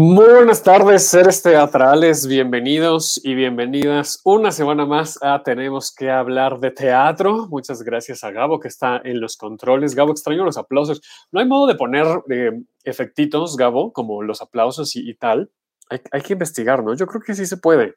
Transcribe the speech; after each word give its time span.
Muy 0.00 0.26
buenas 0.32 0.62
tardes, 0.62 1.08
seres 1.08 1.42
teatrales, 1.42 2.28
bienvenidos 2.28 3.20
y 3.24 3.34
bienvenidas 3.34 4.20
una 4.22 4.52
semana 4.52 4.86
más 4.86 5.18
a 5.22 5.42
Tenemos 5.42 5.92
que 5.92 6.08
hablar 6.08 6.60
de 6.60 6.70
teatro. 6.70 7.48
Muchas 7.48 7.82
gracias 7.82 8.22
a 8.22 8.30
Gabo 8.30 8.60
que 8.60 8.68
está 8.68 9.02
en 9.04 9.20
los 9.20 9.36
controles. 9.36 9.96
Gabo, 9.96 10.12
extraño 10.12 10.44
los 10.44 10.56
aplausos. 10.56 11.02
No 11.32 11.40
hay 11.40 11.46
modo 11.46 11.66
de 11.66 11.74
poner 11.74 12.06
eh, 12.30 12.52
efectitos, 12.84 13.56
Gabo, 13.56 13.92
como 13.92 14.22
los 14.22 14.40
aplausos 14.40 14.94
y, 14.94 15.00
y 15.00 15.16
tal. 15.16 15.50
Hay, 15.90 16.20
que 16.20 16.34
investigar, 16.34 16.84
¿no? 16.84 16.94
Yo 16.94 17.08
creo 17.08 17.20
que 17.20 17.34
sí 17.34 17.44
se 17.44 17.56
puede. 17.56 17.96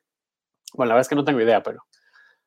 Bueno, 0.73 0.87
la 0.87 0.95
verdad 0.95 1.01
es 1.01 1.07
que 1.09 1.15
no 1.15 1.23
tengo 1.23 1.39
idea, 1.39 1.61
pero 1.61 1.83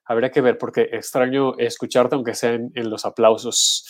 habría 0.04 0.32
que 0.32 0.40
ver 0.40 0.58
porque 0.58 0.88
extraño 0.90 1.56
escucharte 1.58 2.16
aunque 2.16 2.34
sea 2.34 2.54
en, 2.54 2.72
en 2.74 2.90
los 2.90 3.04
aplausos. 3.04 3.86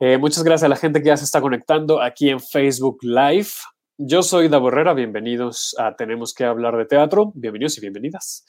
Eh, 0.00 0.18
muchas 0.18 0.42
gracias 0.42 0.64
a 0.64 0.68
la 0.68 0.74
gente 0.74 1.00
que 1.00 1.10
ya 1.10 1.16
se 1.16 1.24
está 1.24 1.40
conectando 1.40 2.02
aquí 2.02 2.28
en 2.28 2.40
Facebook 2.40 2.98
Live. 3.02 3.50
Yo 3.98 4.22
soy 4.22 4.48
Davo 4.48 4.68
Herrera, 4.68 4.92
bienvenidos 4.92 5.74
a 5.78 5.96
Tenemos 5.96 6.34
que 6.34 6.44
hablar 6.44 6.76
de 6.76 6.84
teatro, 6.84 7.32
bienvenidos 7.34 7.78
y 7.78 7.80
bienvenidas. 7.80 8.44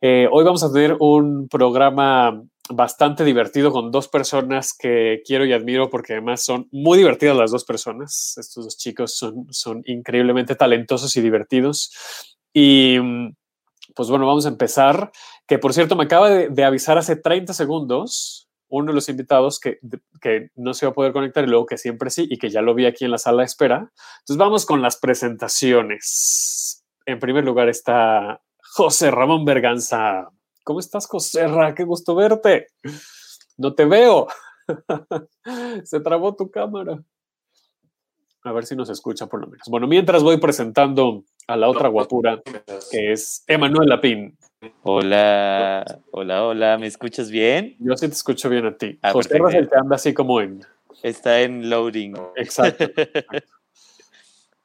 Eh, 0.00 0.26
hoy 0.32 0.44
vamos 0.44 0.64
a 0.64 0.72
tener 0.72 0.96
un 0.98 1.46
programa 1.46 2.42
bastante 2.70 3.22
divertido 3.22 3.70
con 3.70 3.90
dos 3.90 4.08
personas 4.08 4.72
que 4.72 5.20
quiero 5.26 5.44
y 5.44 5.52
admiro 5.52 5.90
porque 5.90 6.14
además 6.14 6.42
son 6.42 6.68
muy 6.72 6.96
divertidas 6.96 7.36
las 7.36 7.50
dos 7.50 7.66
personas. 7.66 8.34
Estos 8.38 8.64
dos 8.64 8.78
chicos 8.78 9.14
son, 9.14 9.46
son 9.50 9.82
increíblemente 9.84 10.54
talentosos 10.54 11.14
y 11.18 11.20
divertidos. 11.20 11.92
Y 12.54 12.96
pues 13.94 14.08
bueno, 14.08 14.26
vamos 14.26 14.46
a 14.46 14.50
empezar. 14.50 15.12
Que 15.46 15.58
por 15.58 15.74
cierto, 15.74 15.96
me 15.96 16.04
acaba 16.04 16.30
de, 16.30 16.48
de 16.48 16.64
avisar 16.64 16.96
hace 16.96 17.16
30 17.16 17.52
segundos 17.52 18.47
uno 18.68 18.92
de 18.92 18.94
los 18.94 19.08
invitados 19.08 19.60
que, 19.60 19.78
que, 20.20 20.50
no 20.56 20.74
se 20.74 20.86
va 20.86 20.90
a 20.90 20.94
poder 20.94 21.12
conectar 21.12 21.44
y 21.44 21.46
luego 21.46 21.66
que 21.66 21.78
siempre 21.78 22.10
sí 22.10 22.26
y 22.30 22.38
que 22.38 22.50
ya 22.50 22.62
lo 22.62 22.74
vi 22.74 22.86
aquí 22.86 23.04
en 23.04 23.10
la 23.10 23.18
sala 23.18 23.42
de 23.42 23.46
espera. 23.46 23.90
Entonces 24.20 24.36
vamos 24.36 24.66
con 24.66 24.82
las 24.82 24.96
presentaciones. 24.96 26.84
En 27.06 27.18
primer 27.18 27.44
lugar 27.44 27.68
está 27.68 28.42
José 28.60 29.10
Ramón 29.10 29.44
Berganza. 29.44 30.28
¿Cómo 30.64 30.80
estás, 30.80 31.06
José 31.06 31.48
Ra? 31.48 31.74
Qué 31.74 31.84
gusto 31.84 32.14
verte. 32.14 32.66
No 33.56 33.74
te 33.74 33.86
veo. 33.86 34.28
se 35.84 36.00
trabó 36.00 36.36
tu 36.36 36.50
cámara. 36.50 37.02
A 38.44 38.52
ver 38.52 38.66
si 38.66 38.76
nos 38.76 38.90
escucha 38.90 39.26
por 39.26 39.40
lo 39.40 39.46
menos. 39.46 39.66
Bueno, 39.68 39.86
mientras 39.86 40.22
voy 40.22 40.36
presentando 40.36 41.24
a 41.48 41.56
la 41.56 41.68
otra 41.68 41.88
guapura, 41.88 42.40
que 42.90 43.12
es 43.12 43.42
Emanuel 43.46 43.88
Lapín. 43.88 44.36
Hola, 44.82 45.82
hola, 46.10 46.44
hola, 46.44 46.78
¿me 46.78 46.86
escuchas 46.86 47.30
bien? 47.30 47.74
Yo 47.78 47.96
sí 47.96 48.06
te 48.06 48.12
escucho 48.12 48.50
bien 48.50 48.66
a 48.66 48.76
ti. 48.76 48.98
Ah, 49.00 49.12
José 49.12 49.38
Rafael 49.38 49.68
te 49.68 49.78
anda 49.78 49.96
así 49.96 50.12
como 50.12 50.42
en. 50.42 50.60
Está 51.02 51.40
en 51.40 51.70
loading. 51.70 52.14
Exacto. 52.36 52.84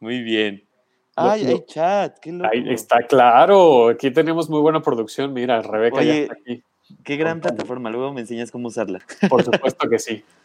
muy 0.01 0.21
bien. 0.23 0.67
Ay, 1.15 1.45
hay 1.45 1.65
chat, 1.65 2.19
qué 2.19 2.33
loco. 2.33 2.49
Ahí 2.51 2.65
está 2.73 3.03
claro. 3.07 3.87
Aquí 3.87 4.11
tenemos 4.11 4.49
muy 4.49 4.59
buena 4.59 4.81
producción. 4.81 5.31
Mira, 5.31 5.61
Rebeca 5.61 5.99
Oye, 5.99 6.07
ya 6.07 6.21
está 6.23 6.33
aquí. 6.33 6.63
Qué 7.03 7.15
gran 7.15 7.39
plataforma. 7.39 7.91
Luego 7.91 8.11
me 8.11 8.21
enseñas 8.21 8.51
cómo 8.51 8.67
usarla. 8.67 8.99
Por 9.29 9.43
supuesto 9.43 9.87
que 9.87 9.99
sí. 9.99 10.23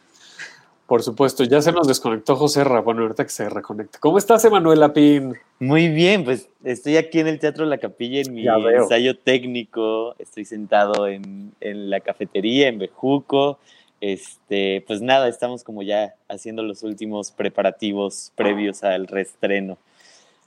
Por 0.89 1.03
supuesto, 1.03 1.43
ya 1.43 1.61
se 1.61 1.71
nos 1.71 1.87
desconectó 1.87 2.35
José 2.35 2.63
Ra. 2.63 2.81
Bueno, 2.81 3.03
ahorita 3.03 3.23
que 3.23 3.29
se 3.29 3.47
reconecte. 3.47 3.99
¿Cómo 3.99 4.17
estás, 4.17 4.43
Emanuel 4.43 4.79
Lapín? 4.79 5.35
Muy 5.59 5.87
bien, 5.87 6.23
pues 6.23 6.49
estoy 6.63 6.97
aquí 6.97 7.19
en 7.19 7.27
el 7.27 7.37
Teatro 7.37 7.63
La 7.65 7.77
Capilla 7.77 8.21
en 8.21 8.33
mi 8.33 8.47
ensayo 8.47 9.15
técnico. 9.15 10.15
Estoy 10.17 10.45
sentado 10.45 11.07
en, 11.07 11.53
en, 11.61 11.91
la 11.91 11.99
cafetería, 11.99 12.69
en 12.69 12.79
Bejuco. 12.79 13.59
Este, 14.01 14.83
pues 14.87 14.99
nada, 14.99 15.27
estamos 15.27 15.63
como 15.63 15.83
ya 15.83 16.15
haciendo 16.27 16.63
los 16.63 16.81
últimos 16.81 17.29
preparativos 17.29 18.31
previos 18.33 18.83
al 18.83 19.05
reestreno. 19.05 19.77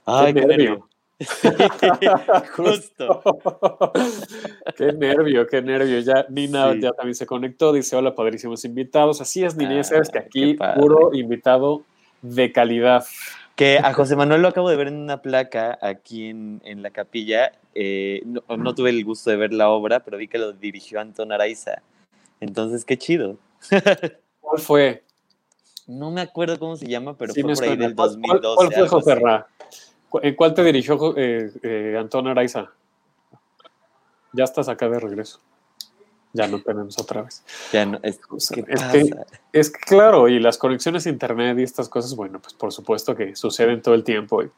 Ay, 0.05 0.33
qué, 0.33 0.45
qué 0.45 0.79
Justo. 2.55 3.21
qué 4.77 4.93
nervio, 4.93 5.47
qué 5.47 5.61
nervio. 5.61 5.99
Ya 5.99 6.25
Nina 6.29 6.73
sí. 6.73 6.81
ya 6.81 6.91
también 6.91 7.15
se 7.15 7.25
conectó, 7.25 7.73
dice 7.73 7.95
hola, 7.95 8.15
padrísimos 8.15 8.65
invitados. 8.65 9.21
Así 9.21 9.43
es, 9.43 9.55
Nina, 9.55 9.79
ah, 9.79 9.83
sabes 9.83 10.09
que 10.09 10.19
aquí 10.19 10.57
puro 10.75 11.13
invitado 11.13 11.83
de 12.21 12.51
calidad. 12.51 13.05
Que 13.55 13.77
a 13.77 13.93
José 13.93 14.15
Manuel 14.15 14.41
lo 14.41 14.47
acabo 14.47 14.67
de 14.69 14.75
ver 14.75 14.87
en 14.87 14.95
una 14.95 15.21
placa 15.21 15.77
aquí 15.79 16.27
en, 16.27 16.59
en 16.65 16.81
la 16.81 16.89
capilla. 16.89 17.51
Eh, 17.75 18.23
no, 18.25 18.41
no, 18.57 18.73
tuve 18.73 18.89
el 18.89 19.05
gusto 19.05 19.29
de 19.29 19.35
ver 19.35 19.53
la 19.53 19.69
obra, 19.69 19.99
pero 19.99 20.17
vi 20.17 20.27
que 20.27 20.39
lo 20.39 20.53
dirigió 20.53 20.99
Antón 20.99 21.31
Araiza. 21.31 21.83
Entonces, 22.39 22.83
qué 22.83 22.97
chido. 22.97 23.37
¿Cuál 24.41 24.59
fue? 24.59 25.03
No 25.85 26.11
me 26.11 26.21
acuerdo 26.21 26.57
cómo 26.59 26.75
se 26.77 26.87
llama, 26.87 27.15
pero 27.17 27.33
sí, 27.33 27.41
fue 27.41 27.53
por 27.53 27.63
ahí 27.63 27.75
del 27.75 27.93
2012. 27.93 28.41
¿Cuál, 28.41 28.55
cuál 28.55 28.73
fue 28.73 28.87
José 28.87 29.15
Ra? 29.15 29.47
¿En 30.21 30.35
cuál 30.35 30.53
te 30.53 30.63
dirigió 30.63 31.15
eh, 31.17 31.51
eh, 31.61 31.97
Antón 31.99 32.27
Araiza? 32.27 32.71
Ya 34.31 34.43
estás 34.43 34.69
acá 34.69 34.89
de 34.89 34.99
regreso. 34.99 35.39
Ya 36.33 36.47
no 36.47 36.61
tenemos 36.61 36.99
otra 36.99 37.21
vez. 37.21 37.43
Ya 37.71 37.85
no, 37.85 37.99
es, 38.01 38.19
¿qué 38.51 38.65
es, 38.67 38.83
que, 38.83 39.15
es, 39.51 39.69
que, 39.69 39.79
claro, 39.79 40.27
y 40.27 40.39
las 40.39 40.57
conexiones 40.57 41.05
a 41.05 41.09
internet 41.09 41.59
y 41.59 41.63
estas 41.63 41.87
cosas, 41.89 42.15
bueno, 42.15 42.39
pues 42.39 42.55
por 42.55 42.71
supuesto 42.71 43.15
que 43.15 43.35
suceden 43.35 43.81
todo 43.83 43.93
el 43.93 44.03
tiempo. 44.03 44.41
Y, 44.41 44.51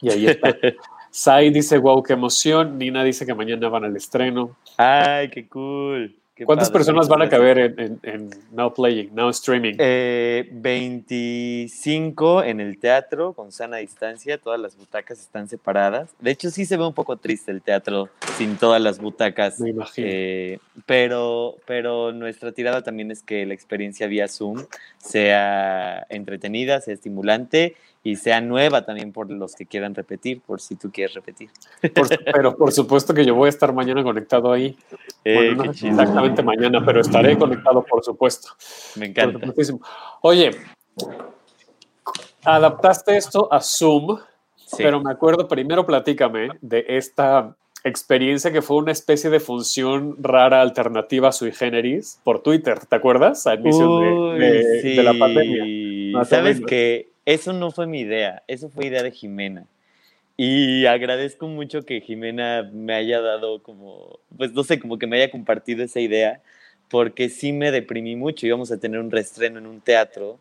y 0.00 0.10
ahí 0.10 0.26
está. 0.26 0.54
Sai 1.10 1.50
dice, 1.50 1.78
wow, 1.78 2.02
qué 2.02 2.12
emoción. 2.12 2.76
Nina 2.76 3.04
dice 3.04 3.24
que 3.24 3.34
mañana 3.34 3.68
van 3.68 3.84
al 3.84 3.96
estreno. 3.96 4.56
Ay, 4.76 5.30
qué 5.30 5.48
cool. 5.48 6.14
Qué 6.34 6.44
¿Cuántas 6.44 6.68
padre, 6.68 6.80
personas 6.80 7.08
van 7.08 7.22
a 7.22 7.28
caber 7.28 7.58
en, 7.58 7.78
en, 7.78 8.00
en, 8.02 8.30
Now 8.50 8.74
Playing, 8.74 9.14
Now 9.14 9.28
Streaming? 9.28 9.74
Eh, 9.78 10.48
25 10.50 12.42
en 12.42 12.58
el 12.58 12.78
teatro 12.78 13.34
con 13.34 13.52
sana 13.52 13.76
distancia, 13.76 14.38
todas 14.38 14.58
las 14.58 14.76
butacas 14.76 15.20
están 15.20 15.48
separadas. 15.48 16.10
De 16.18 16.32
hecho, 16.32 16.50
sí 16.50 16.64
se 16.64 16.76
ve 16.76 16.84
un 16.84 16.92
poco 16.92 17.18
triste 17.18 17.52
el 17.52 17.62
teatro 17.62 18.08
sin 18.36 18.56
todas 18.56 18.82
las 18.82 18.98
butacas. 18.98 19.60
Me 19.60 19.70
imagino. 19.70 20.08
Eh, 20.10 20.58
pero, 20.86 21.54
pero 21.66 22.10
nuestra 22.12 22.50
tirada 22.50 22.82
también 22.82 23.12
es 23.12 23.22
que 23.22 23.46
la 23.46 23.54
experiencia 23.54 24.08
vía 24.08 24.26
Zoom 24.26 24.64
sea 24.98 26.04
entretenida, 26.08 26.80
sea 26.80 26.94
estimulante 26.94 27.76
y 28.06 28.16
sea 28.16 28.42
nueva 28.42 28.84
también 28.84 29.12
por 29.12 29.30
los 29.30 29.54
que 29.54 29.64
quieran 29.64 29.94
repetir, 29.94 30.42
por 30.42 30.60
si 30.60 30.76
tú 30.76 30.92
quieres 30.92 31.14
repetir. 31.14 31.48
Por, 31.94 32.06
pero 32.32 32.54
por 32.54 32.70
supuesto 32.70 33.14
que 33.14 33.24
yo 33.24 33.34
voy 33.34 33.46
a 33.46 33.48
estar 33.48 33.72
mañana 33.72 34.04
conectado 34.04 34.52
ahí. 34.52 34.76
Eh, 35.24 35.54
bueno, 35.54 35.64
no 35.64 35.70
exactamente 35.70 36.42
mañana, 36.42 36.84
pero 36.84 37.00
estaré 37.00 37.38
conectado, 37.38 37.82
por 37.82 38.04
supuesto. 38.04 38.50
Me 38.96 39.06
encanta. 39.06 39.40
Oye, 40.20 40.50
adaptaste 42.44 43.16
esto 43.16 43.50
a 43.50 43.60
Zoom, 43.60 44.18
sí. 44.54 44.76
pero 44.82 45.00
me 45.02 45.10
acuerdo, 45.10 45.48
primero 45.48 45.86
platícame 45.86 46.50
de 46.60 46.84
esta 46.86 47.56
experiencia 47.84 48.52
que 48.52 48.60
fue 48.60 48.76
una 48.76 48.92
especie 48.92 49.30
de 49.30 49.40
función 49.40 50.16
rara 50.22 50.60
alternativa 50.60 51.32
sui 51.32 51.52
generis 51.52 52.20
por 52.22 52.42
Twitter, 52.42 52.80
¿te 52.84 52.96
acuerdas? 52.96 53.46
A 53.46 53.54
inicio 53.54 53.98
Uy, 53.98 54.38
de, 54.38 54.50
de, 54.50 54.82
sí. 54.82 54.96
de, 54.96 55.02
la 55.02 55.14
pandemia. 55.18 56.24
¿Sabes 56.24 56.60
que 56.60 57.13
Eso 57.26 57.52
no 57.52 57.70
fue 57.70 57.86
mi 57.86 58.00
idea, 58.00 58.42
eso 58.48 58.68
fue 58.68 58.86
idea 58.86 59.02
de 59.02 59.10
Jimena. 59.10 59.66
Y 60.36 60.86
agradezco 60.86 61.46
mucho 61.46 61.82
que 61.82 62.00
Jimena 62.00 62.68
me 62.72 62.94
haya 62.94 63.20
dado 63.20 63.62
como, 63.62 64.18
pues 64.36 64.52
no 64.52 64.64
sé, 64.64 64.80
como 64.80 64.98
que 64.98 65.06
me 65.06 65.16
haya 65.16 65.30
compartido 65.30 65.84
esa 65.84 66.00
idea, 66.00 66.40
porque 66.88 67.28
sí 67.28 67.52
me 67.52 67.70
deprimí 67.70 68.16
mucho. 68.16 68.46
Íbamos 68.46 68.72
a 68.72 68.78
tener 68.78 68.98
un 69.00 69.10
reestreno 69.10 69.58
en 69.58 69.66
un 69.66 69.80
teatro 69.80 70.38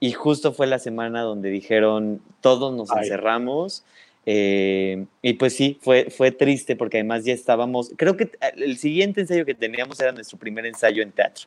y 0.00 0.12
justo 0.12 0.52
fue 0.52 0.66
la 0.66 0.78
semana 0.78 1.22
donde 1.22 1.50
dijeron, 1.50 2.22
todos 2.40 2.74
nos 2.74 2.90
Ay. 2.90 3.04
encerramos. 3.04 3.84
Eh, 4.24 5.06
y 5.22 5.34
pues 5.34 5.54
sí, 5.54 5.78
fue, 5.80 6.10
fue 6.10 6.32
triste 6.32 6.74
porque 6.74 6.98
además 6.98 7.24
ya 7.24 7.32
estábamos, 7.32 7.92
creo 7.96 8.16
que 8.16 8.30
el 8.56 8.76
siguiente 8.76 9.20
ensayo 9.20 9.46
que 9.46 9.54
teníamos 9.54 10.00
era 10.00 10.12
nuestro 10.12 10.36
primer 10.38 10.66
ensayo 10.66 11.02
en 11.02 11.12
teatro. 11.12 11.46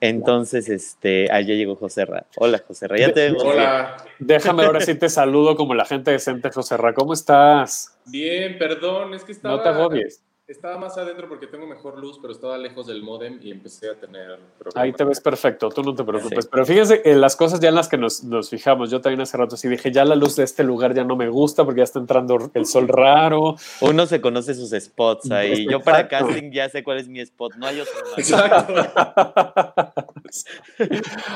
Entonces, 0.00 0.68
este, 0.68 1.30
allá 1.30 1.54
llegó 1.54 1.76
José 1.76 2.04
Ra. 2.04 2.26
Hola, 2.36 2.62
José 2.66 2.88
Ra, 2.88 2.98
ya 2.98 3.12
te 3.12 3.20
vemos. 3.30 3.44
Hola. 3.44 3.96
Déjame 4.18 4.64
ahora 4.64 4.80
sí 4.80 4.94
te 4.94 5.08
saludo 5.08 5.56
como 5.56 5.74
la 5.74 5.84
gente 5.84 6.10
decente, 6.10 6.50
José 6.50 6.76
Ra. 6.76 6.94
¿Cómo 6.94 7.12
estás? 7.12 7.98
Bien, 8.06 8.58
perdón, 8.58 9.14
es 9.14 9.24
que 9.24 9.32
estaba. 9.32 9.56
No 9.56 9.62
te 9.62 9.68
agobies. 9.68 10.23
Estaba 10.46 10.76
más 10.76 10.98
adentro 10.98 11.26
porque 11.26 11.46
tengo 11.46 11.66
mejor 11.66 11.98
luz, 11.98 12.18
pero 12.20 12.30
estaba 12.30 12.58
lejos 12.58 12.86
del 12.86 13.02
modem 13.02 13.38
y 13.42 13.50
empecé 13.50 13.88
a 13.88 13.94
tener 13.94 14.38
problemas. 14.58 14.76
Ahí 14.76 14.92
te 14.92 15.02
ves 15.02 15.18
perfecto, 15.18 15.70
tú 15.70 15.82
no 15.82 15.94
te 15.94 16.04
preocupes. 16.04 16.44
Sí. 16.44 16.50
Pero 16.52 16.66
fíjense 16.66 17.00
en 17.02 17.22
las 17.22 17.34
cosas 17.34 17.60
ya 17.60 17.70
en 17.70 17.74
las 17.74 17.88
que 17.88 17.96
nos, 17.96 18.22
nos, 18.24 18.50
fijamos. 18.50 18.90
Yo 18.90 19.00
también 19.00 19.22
hace 19.22 19.38
rato 19.38 19.56
sí 19.56 19.68
dije, 19.68 19.90
ya 19.90 20.04
la 20.04 20.16
luz 20.16 20.36
de 20.36 20.44
este 20.44 20.62
lugar 20.62 20.92
ya 20.92 21.02
no 21.02 21.16
me 21.16 21.30
gusta 21.30 21.64
porque 21.64 21.78
ya 21.78 21.84
está 21.84 21.98
entrando 21.98 22.50
el 22.52 22.66
sol 22.66 22.88
raro. 22.88 23.56
Uno 23.80 24.04
se 24.04 24.20
conoce 24.20 24.54
sus 24.54 24.72
spots 24.78 25.30
ahí. 25.30 25.52
Exacto. 25.52 25.70
Yo 25.70 25.80
para 25.80 26.08
casting 26.08 26.50
ya 26.50 26.68
sé 26.68 26.84
cuál 26.84 26.98
es 26.98 27.08
mi 27.08 27.20
spot, 27.20 27.54
no 27.54 27.66
hay 27.66 27.80
otro. 27.80 27.94
Exacto. 28.18 28.74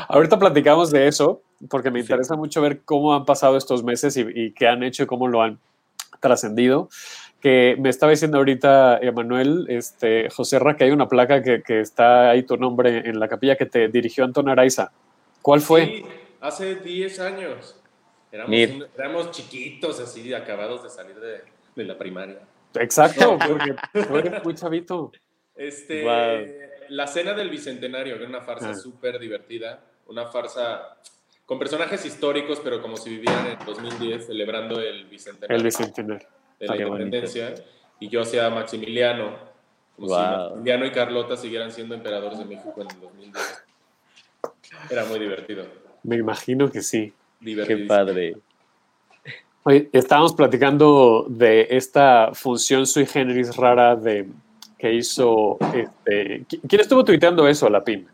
Ahorita 0.08 0.38
platicamos 0.38 0.90
de 0.90 1.08
eso, 1.08 1.40
porque 1.70 1.90
me 1.90 2.00
interesa 2.00 2.36
mucho 2.36 2.60
ver 2.60 2.82
cómo 2.82 3.14
han 3.14 3.24
pasado 3.24 3.56
estos 3.56 3.82
meses 3.82 4.18
y, 4.18 4.26
y 4.34 4.52
qué 4.52 4.68
han 4.68 4.82
hecho 4.82 5.04
y 5.04 5.06
cómo 5.06 5.28
lo 5.28 5.40
han 5.40 5.58
trascendido. 6.20 6.90
Que 7.40 7.76
me 7.78 7.88
estaba 7.88 8.10
diciendo 8.10 8.38
ahorita 8.38 8.98
Emanuel, 8.98 9.66
este, 9.68 10.28
José 10.30 10.58
Ra, 10.58 10.76
que 10.76 10.84
hay 10.84 10.90
una 10.90 11.08
placa 11.08 11.42
que, 11.42 11.62
que, 11.62 11.80
está 11.80 12.30
ahí 12.30 12.42
tu 12.42 12.56
nombre 12.56 13.08
en 13.08 13.20
la 13.20 13.28
capilla 13.28 13.56
que 13.56 13.66
te 13.66 13.88
dirigió 13.88 14.24
Antonio 14.24 14.52
Araiza. 14.52 14.90
¿Cuál 15.40 15.60
fue? 15.60 15.86
Sí, 15.86 16.04
hace 16.40 16.74
10 16.76 17.20
años. 17.20 17.80
Éramos, 18.32 18.88
éramos, 18.96 19.30
chiquitos, 19.30 20.00
así, 20.00 20.34
acabados 20.34 20.82
de 20.82 20.90
salir 20.90 21.18
de, 21.18 21.42
de 21.76 21.84
la 21.84 21.96
primaria. 21.96 22.40
Exacto, 22.74 23.38
porque 23.48 23.74
tú 23.92 24.16
eres 24.16 24.44
muy 24.44 24.54
chavito. 24.54 25.12
Este, 25.54 26.04
wow. 26.04 26.46
La 26.90 27.06
cena 27.06 27.34
del 27.34 27.50
Bicentenario, 27.50 28.16
que 28.16 28.20
era 28.22 28.28
una 28.28 28.42
farsa 28.42 28.70
ah. 28.70 28.74
súper 28.74 29.18
divertida, 29.18 29.80
una 30.06 30.26
farsa 30.26 30.98
con 31.44 31.58
personajes 31.58 32.04
históricos, 32.04 32.60
pero 32.62 32.80
como 32.82 32.96
si 32.96 33.10
vivieran 33.10 33.46
en 33.46 33.58
2010 33.64 34.26
celebrando 34.26 34.80
el 34.80 35.06
Bicentenario. 35.06 35.56
El 35.56 35.62
Bicentenario. 35.62 36.28
De 36.58 36.66
la 36.66 36.76
independencia. 36.76 37.50
Bonito. 37.50 37.62
Y 38.00 38.08
yo 38.08 38.22
hacía 38.22 38.48
Maximiliano, 38.50 39.36
como 39.96 40.08
wow. 40.08 40.16
si 40.16 40.22
Maximiliano 40.22 40.86
y 40.86 40.90
Carlota 40.92 41.36
siguieran 41.36 41.72
siendo 41.72 41.94
emperadores 41.94 42.38
de 42.38 42.44
México 42.44 42.74
en 42.80 42.90
el 42.90 43.00
2010. 43.00 43.64
Era 44.90 45.04
muy 45.04 45.18
divertido. 45.18 45.66
Me 46.02 46.16
imagino 46.16 46.70
que 46.70 46.82
sí. 46.82 47.12
Qué 47.42 47.84
padre. 47.88 48.36
Oye, 49.64 49.88
estábamos 49.92 50.34
platicando 50.34 51.26
de 51.28 51.66
esta 51.70 52.30
función 52.32 52.86
sui 52.86 53.06
generis 53.06 53.54
rara 53.56 53.96
de, 53.96 54.26
que 54.78 54.94
hizo. 54.94 55.58
Este, 55.74 56.44
¿Quién 56.66 56.80
estuvo 56.80 57.04
tuiteando 57.04 57.46
eso, 57.46 57.68
la 57.68 57.84
PIM? 57.84 58.06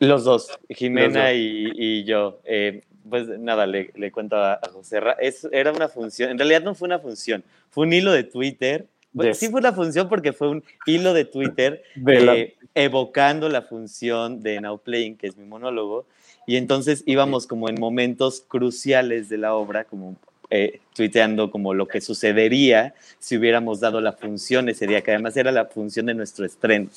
Los 0.00 0.24
dos, 0.24 0.50
Jimena 0.68 1.06
Los 1.06 1.14
dos. 1.14 1.32
Y, 1.34 2.00
y, 2.00 2.04
yo. 2.04 2.40
Eh, 2.44 2.82
pues 3.08 3.28
nada, 3.38 3.66
le, 3.66 3.90
le 3.94 4.10
cuento 4.12 4.36
a, 4.36 4.54
a 4.54 4.68
José. 4.72 5.00
Es, 5.20 5.46
era 5.52 5.72
una 5.72 5.88
función, 5.88 6.30
en 6.30 6.38
realidad 6.38 6.62
no 6.62 6.74
fue 6.74 6.86
una 6.86 6.98
función, 6.98 7.44
fue 7.70 7.86
un 7.86 7.92
hilo 7.92 8.12
de 8.12 8.24
Twitter. 8.24 8.86
Sí 9.34 9.48
fue 9.48 9.60
una 9.60 9.72
función 9.72 10.08
porque 10.08 10.32
fue 10.32 10.48
un 10.48 10.64
hilo 10.86 11.12
de 11.12 11.24
Twitter 11.26 11.82
de 11.96 12.20
la... 12.20 12.36
eh, 12.36 12.54
evocando 12.74 13.48
la 13.48 13.62
función 13.62 14.42
de 14.42 14.60
Now 14.60 14.78
Playing, 14.78 15.16
que 15.16 15.26
es 15.26 15.36
mi 15.36 15.44
monólogo, 15.44 16.06
y 16.46 16.56
entonces 16.56 17.02
íbamos 17.06 17.46
como 17.46 17.68
en 17.68 17.78
momentos 17.78 18.42
cruciales 18.46 19.28
de 19.28 19.38
la 19.38 19.54
obra, 19.54 19.84
como 19.84 20.16
eh, 20.50 20.80
tuiteando 20.94 21.50
como 21.50 21.72
lo 21.72 21.88
que 21.88 22.00
sucedería 22.00 22.94
si 23.18 23.36
hubiéramos 23.36 23.80
dado 23.80 24.00
la 24.00 24.12
función 24.12 24.68
ese 24.68 24.86
día, 24.86 25.02
que 25.02 25.10
además 25.12 25.36
era 25.36 25.52
la 25.52 25.66
función 25.66 26.06
de 26.06 26.14
nuestro 26.14 26.44
estreno. 26.44 26.88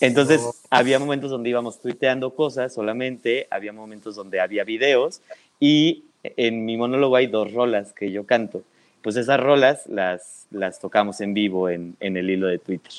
Entonces, 0.00 0.42
oh. 0.42 0.54
había 0.70 0.98
momentos 0.98 1.30
donde 1.30 1.50
íbamos 1.50 1.80
tuiteando 1.80 2.34
cosas 2.34 2.74
solamente, 2.74 3.46
había 3.50 3.72
momentos 3.72 4.14
donde 4.14 4.40
había 4.40 4.64
videos 4.64 5.22
y 5.60 6.04
en 6.22 6.64
mi 6.64 6.76
monólogo 6.76 7.16
hay 7.16 7.26
dos 7.26 7.52
rolas 7.52 7.92
que 7.92 8.10
yo 8.10 8.24
canto. 8.24 8.62
Pues 9.02 9.16
esas 9.16 9.38
rolas 9.38 9.86
las, 9.86 10.46
las 10.50 10.80
tocamos 10.80 11.20
en 11.20 11.34
vivo 11.34 11.68
en, 11.68 11.96
en 12.00 12.16
el 12.16 12.28
hilo 12.28 12.48
de 12.48 12.58
Twitter. 12.58 12.92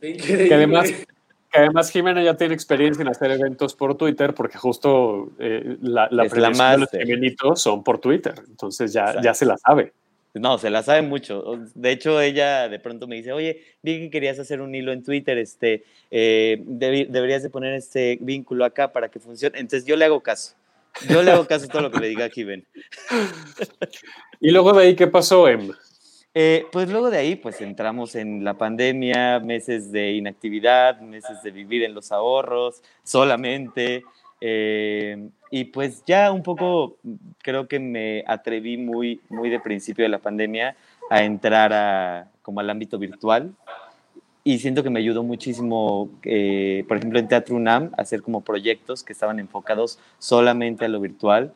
Increíble. 0.00 0.48
Que 0.48 0.54
además, 0.54 0.90
que 0.90 1.58
además 1.58 1.90
Jimena 1.90 2.22
ya 2.22 2.36
tiene 2.36 2.54
experiencia 2.54 3.02
en 3.02 3.08
hacer 3.08 3.30
eventos 3.30 3.74
por 3.74 3.96
Twitter 3.96 4.34
porque 4.34 4.58
justo 4.58 5.32
eh, 5.38 5.76
la, 5.80 6.08
la 6.10 6.24
prevención 6.26 6.72
de 6.72 6.78
los 6.78 6.90
Jimenitos 6.90 7.60
son 7.60 7.82
por 7.82 7.98
Twitter. 7.98 8.34
Entonces 8.48 8.92
ya, 8.92 9.20
ya 9.20 9.34
se 9.34 9.46
la 9.46 9.58
sabe. 9.58 9.92
No, 10.34 10.58
se 10.58 10.68
la 10.68 10.82
sabe 10.82 11.02
mucho. 11.02 11.58
De 11.74 11.92
hecho, 11.92 12.20
ella 12.20 12.68
de 12.68 12.80
pronto 12.80 13.06
me 13.06 13.16
dice, 13.16 13.32
oye, 13.32 13.62
vi 13.82 14.00
que 14.00 14.10
querías 14.10 14.38
hacer 14.40 14.60
un 14.60 14.74
hilo 14.74 14.92
en 14.92 15.04
Twitter, 15.04 15.38
este, 15.38 15.84
eh, 16.10 16.60
deb 16.66 17.08
deberías 17.08 17.44
de 17.44 17.50
poner 17.50 17.74
este 17.74 18.18
vínculo 18.20 18.64
acá 18.64 18.92
para 18.92 19.08
que 19.08 19.20
funcione. 19.20 19.60
Entonces 19.60 19.86
yo 19.86 19.96
le 19.96 20.04
hago 20.04 20.20
caso. 20.20 20.54
Yo 21.08 21.22
le 21.22 21.30
hago 21.30 21.46
caso 21.46 21.66
a 21.66 21.68
todo 21.68 21.82
lo 21.82 21.90
que 21.90 22.00
le 22.00 22.08
diga 22.08 22.28
Jiven. 22.28 22.64
¿Y 24.40 24.50
luego 24.50 24.72
de 24.72 24.84
ahí 24.84 24.96
qué 24.96 25.06
pasó, 25.06 25.48
Em? 25.48 25.70
Eh, 26.36 26.66
pues 26.72 26.90
luego 26.90 27.10
de 27.10 27.18
ahí, 27.18 27.36
pues 27.36 27.60
entramos 27.60 28.16
en 28.16 28.42
la 28.42 28.54
pandemia, 28.54 29.38
meses 29.38 29.92
de 29.92 30.12
inactividad, 30.14 31.00
meses 31.00 31.44
de 31.44 31.52
vivir 31.52 31.84
en 31.84 31.94
los 31.94 32.10
ahorros 32.10 32.82
solamente. 33.04 34.02
Eh, 34.40 35.28
y 35.54 35.66
pues 35.66 36.02
ya 36.04 36.32
un 36.32 36.42
poco 36.42 36.96
creo 37.40 37.68
que 37.68 37.78
me 37.78 38.24
atreví 38.26 38.76
muy, 38.76 39.20
muy 39.28 39.50
de 39.50 39.60
principio 39.60 40.04
de 40.04 40.08
la 40.08 40.18
pandemia 40.18 40.74
a 41.08 41.22
entrar 41.22 41.72
a, 41.72 42.28
como 42.42 42.58
al 42.58 42.70
ámbito 42.70 42.98
virtual. 42.98 43.54
Y 44.42 44.58
siento 44.58 44.82
que 44.82 44.90
me 44.90 44.98
ayudó 44.98 45.22
muchísimo, 45.22 46.10
eh, 46.24 46.84
por 46.88 46.96
ejemplo, 46.96 47.20
en 47.20 47.28
Teatro 47.28 47.54
UNAM, 47.54 47.92
a 47.96 48.02
hacer 48.02 48.20
como 48.20 48.40
proyectos 48.40 49.04
que 49.04 49.12
estaban 49.12 49.38
enfocados 49.38 50.00
solamente 50.18 50.86
a 50.86 50.88
lo 50.88 50.98
virtual. 50.98 51.54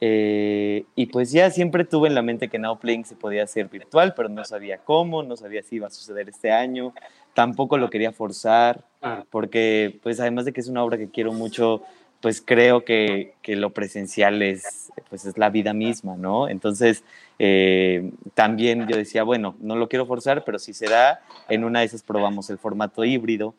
Eh, 0.00 0.84
y 0.96 1.06
pues 1.06 1.30
ya 1.30 1.48
siempre 1.50 1.84
tuve 1.84 2.08
en 2.08 2.16
la 2.16 2.22
mente 2.22 2.48
que 2.48 2.58
Now 2.58 2.80
Playing 2.80 3.04
se 3.04 3.14
podía 3.14 3.44
hacer 3.44 3.68
virtual, 3.68 4.12
pero 4.16 4.28
no 4.28 4.44
sabía 4.44 4.78
cómo, 4.78 5.22
no 5.22 5.36
sabía 5.36 5.62
si 5.62 5.76
iba 5.76 5.86
a 5.86 5.90
suceder 5.90 6.28
este 6.28 6.50
año, 6.50 6.92
tampoco 7.32 7.78
lo 7.78 7.90
quería 7.90 8.10
forzar, 8.10 8.82
porque 9.30 10.00
pues 10.02 10.18
además 10.18 10.46
de 10.46 10.52
que 10.52 10.60
es 10.60 10.68
una 10.68 10.82
obra 10.82 10.98
que 10.98 11.08
quiero 11.08 11.32
mucho, 11.32 11.82
pues 12.20 12.42
creo 12.44 12.84
que, 12.84 13.34
que 13.42 13.56
lo 13.56 13.70
presencial 13.70 14.42
es, 14.42 14.92
pues 15.08 15.24
es 15.24 15.38
la 15.38 15.50
vida 15.50 15.72
misma, 15.72 16.16
¿no? 16.16 16.48
Entonces 16.48 17.04
eh, 17.38 18.10
también 18.34 18.86
yo 18.88 18.96
decía, 18.96 19.22
bueno, 19.22 19.56
no 19.60 19.76
lo 19.76 19.88
quiero 19.88 20.06
forzar, 20.06 20.44
pero 20.44 20.58
si 20.58 20.72
se 20.72 20.88
da, 20.88 21.20
en 21.48 21.64
una 21.64 21.80
de 21.80 21.86
esas 21.86 22.02
probamos 22.02 22.50
el 22.50 22.58
formato 22.58 23.04
híbrido 23.04 23.54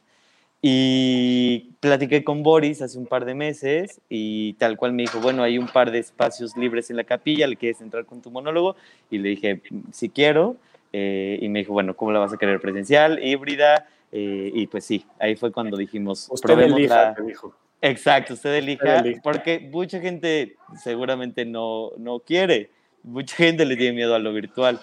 y 0.62 1.76
platiqué 1.80 2.24
con 2.24 2.42
Boris 2.42 2.82
hace 2.82 2.98
un 2.98 3.06
par 3.06 3.26
de 3.26 3.36
meses 3.36 4.02
y 4.10 4.54
tal 4.54 4.76
cual 4.76 4.94
me 4.94 5.04
dijo, 5.04 5.20
bueno, 5.20 5.44
hay 5.44 5.58
un 5.58 5.68
par 5.68 5.92
de 5.92 6.00
espacios 6.00 6.58
libres 6.58 6.90
en 6.90 6.98
la 6.98 7.04
capilla, 7.04 7.46
¿le 7.46 7.58
quieres 7.58 7.80
entrar 7.82 8.06
con 8.06 8.22
tu 8.22 8.32
monólogo? 8.32 8.76
Y 9.12 9.20
le 9.20 9.30
dije, 9.30 9.62
sí 9.92 10.10
quiero. 10.10 10.58
Eh, 10.94 11.38
y 11.42 11.50
me 11.50 11.60
dijo, 11.60 11.74
bueno, 11.74 11.96
¿cómo 11.96 12.12
la 12.12 12.20
vas 12.20 12.34
a 12.34 12.38
querer? 12.38 12.60
¿Presencial? 12.60 13.24
¿Híbrida? 13.24 13.88
Eh, 14.12 14.52
y 14.54 14.68
pues 14.68 14.86
sí, 14.86 15.06
ahí 15.20 15.36
fue 15.36 15.52
cuando 15.52 15.78
dijimos, 15.78 16.28
usted 16.32 16.58
elija, 16.60 17.14
la... 17.18 17.24
dijo. 17.24 17.54
Exacto, 17.82 18.34
usted 18.34 18.56
elija, 18.56 19.04
porque 19.24 19.60
mucha 19.60 20.00
gente 20.00 20.56
seguramente 20.84 21.46
no, 21.46 21.92
no 21.98 22.20
quiere, 22.20 22.72
mucha 23.04 23.36
gente 23.36 23.66
le 23.66 23.76
tiene 23.76 23.94
miedo 23.94 24.16
a 24.16 24.20
lo 24.20 24.34
virtual. 24.34 24.80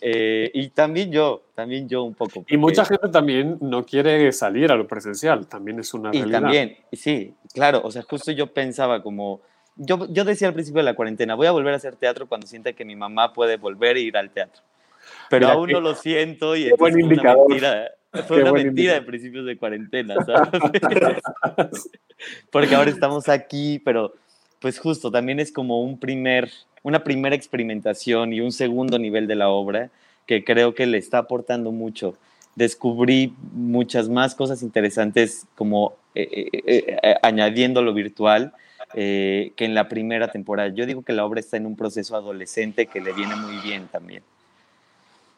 Eh, 0.00 0.50
y 0.52 0.68
también 0.70 1.12
yo, 1.12 1.44
también 1.54 1.88
yo 1.88 2.02
un 2.02 2.14
poco. 2.14 2.32
Porque... 2.34 2.54
Y 2.54 2.58
mucha 2.58 2.84
gente 2.84 3.08
también 3.08 3.58
no 3.60 3.86
quiere 3.86 4.32
salir 4.32 4.72
a 4.72 4.74
lo 4.74 4.88
presencial, 4.88 5.46
también 5.46 5.78
es 5.78 5.94
una 5.94 6.10
realidad. 6.10 6.28
Y 6.28 6.32
también, 6.32 6.76
sí, 6.92 7.34
claro, 7.54 7.80
o 7.84 7.90
sea, 7.92 8.02
justo 8.02 8.32
yo 8.32 8.48
pensaba 8.48 9.02
como, 9.02 9.40
yo, 9.76 10.08
yo 10.10 10.24
decía 10.24 10.48
al 10.48 10.54
principio 10.54 10.80
de 10.80 10.86
la 10.86 10.94
cuarentena, 10.94 11.36
voy 11.36 11.46
a 11.46 11.52
volver 11.52 11.72
a 11.74 11.76
hacer 11.76 11.94
teatro 11.94 12.26
cuando 12.26 12.48
sienta 12.48 12.72
que 12.72 12.84
mi 12.84 12.96
mamá 12.96 13.32
puede 13.32 13.56
volver 13.56 13.94
a 13.96 14.00
ir 14.00 14.16
al 14.16 14.30
teatro. 14.30 14.62
Pero 15.30 15.48
aún 15.48 15.70
no 15.70 15.80
lo 15.80 15.94
siento 15.94 16.56
y 16.56 16.70
buen 16.72 16.92
fue 16.92 17.02
indicador. 17.02 17.46
una 17.46 17.48
mentira, 17.48 17.90
fue 18.26 18.36
Qué 18.36 18.42
una 18.42 18.52
mentira 18.52 18.94
de 18.94 19.02
principios 19.02 19.46
de 19.46 19.56
cuarentena, 19.56 20.16
¿sabes? 20.24 20.50
Porque 22.50 22.74
ahora 22.74 22.90
estamos 22.90 23.28
aquí, 23.28 23.80
pero 23.84 24.14
pues 24.60 24.78
justo 24.78 25.10
también 25.10 25.40
es 25.40 25.50
como 25.50 25.82
un 25.82 25.98
primer, 25.98 26.50
una 26.82 27.02
primera 27.02 27.34
experimentación 27.34 28.32
y 28.32 28.40
un 28.40 28.52
segundo 28.52 28.98
nivel 28.98 29.26
de 29.26 29.34
la 29.34 29.48
obra 29.48 29.90
que 30.26 30.44
creo 30.44 30.74
que 30.74 30.86
le 30.86 30.98
está 30.98 31.18
aportando 31.18 31.72
mucho. 31.72 32.16
Descubrí 32.54 33.34
muchas 33.52 34.08
más 34.08 34.34
cosas 34.34 34.62
interesantes 34.62 35.46
como 35.54 35.96
eh, 36.14 36.50
eh, 36.52 36.98
eh, 37.02 37.16
añadiendo 37.22 37.82
lo 37.82 37.94
virtual 37.94 38.52
eh, 38.94 39.52
que 39.56 39.64
en 39.64 39.74
la 39.74 39.88
primera 39.88 40.28
temporada. 40.28 40.68
Yo 40.68 40.84
digo 40.84 41.02
que 41.02 41.14
la 41.14 41.24
obra 41.24 41.40
está 41.40 41.56
en 41.56 41.64
un 41.64 41.76
proceso 41.76 42.14
adolescente 42.14 42.86
que 42.86 43.00
le 43.00 43.12
viene 43.12 43.34
muy 43.36 43.56
bien 43.58 43.88
también. 43.88 44.22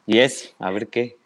Y 0.05 0.19
es, 0.19 0.55
a 0.59 0.71
ver 0.71 0.87
qué. 0.87 1.17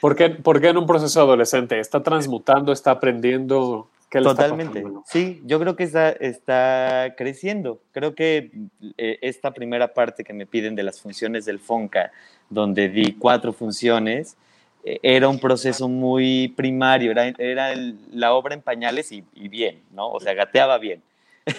¿Por 0.00 0.14
qué, 0.14 0.30
por 0.30 0.60
qué 0.60 0.68
en 0.68 0.76
un 0.76 0.86
proceso 0.86 1.20
adolescente? 1.20 1.80
¿Está 1.80 2.02
transmutando, 2.02 2.72
está 2.72 2.92
aprendiendo? 2.92 3.88
¿Qué 4.10 4.20
le 4.20 4.24
Totalmente. 4.24 4.80
Está 4.80 5.00
sí, 5.06 5.40
yo 5.46 5.60
creo 5.60 5.76
que 5.76 5.84
está, 5.84 6.10
está 6.10 7.14
creciendo. 7.16 7.80
Creo 7.92 8.14
que 8.14 8.50
eh, 8.98 9.18
esta 9.22 9.52
primera 9.52 9.94
parte 9.94 10.24
que 10.24 10.32
me 10.32 10.46
piden 10.46 10.74
de 10.74 10.82
las 10.82 11.00
funciones 11.00 11.44
del 11.44 11.60
FONCA, 11.60 12.10
donde 12.50 12.88
di 12.88 13.12
cuatro 13.12 13.52
funciones, 13.52 14.36
eh, 14.84 14.98
era 15.02 15.28
un 15.28 15.38
proceso 15.38 15.88
muy 15.88 16.48
primario, 16.56 17.12
era, 17.12 17.28
era 17.38 17.72
el, 17.72 17.96
la 18.12 18.32
obra 18.34 18.54
en 18.54 18.62
pañales 18.62 19.12
y, 19.12 19.24
y, 19.34 19.48
bien, 19.48 19.80
¿no? 19.92 20.10
O 20.10 20.20
sea, 20.20 20.34
gateaba 20.34 20.78
bien. 20.78 21.02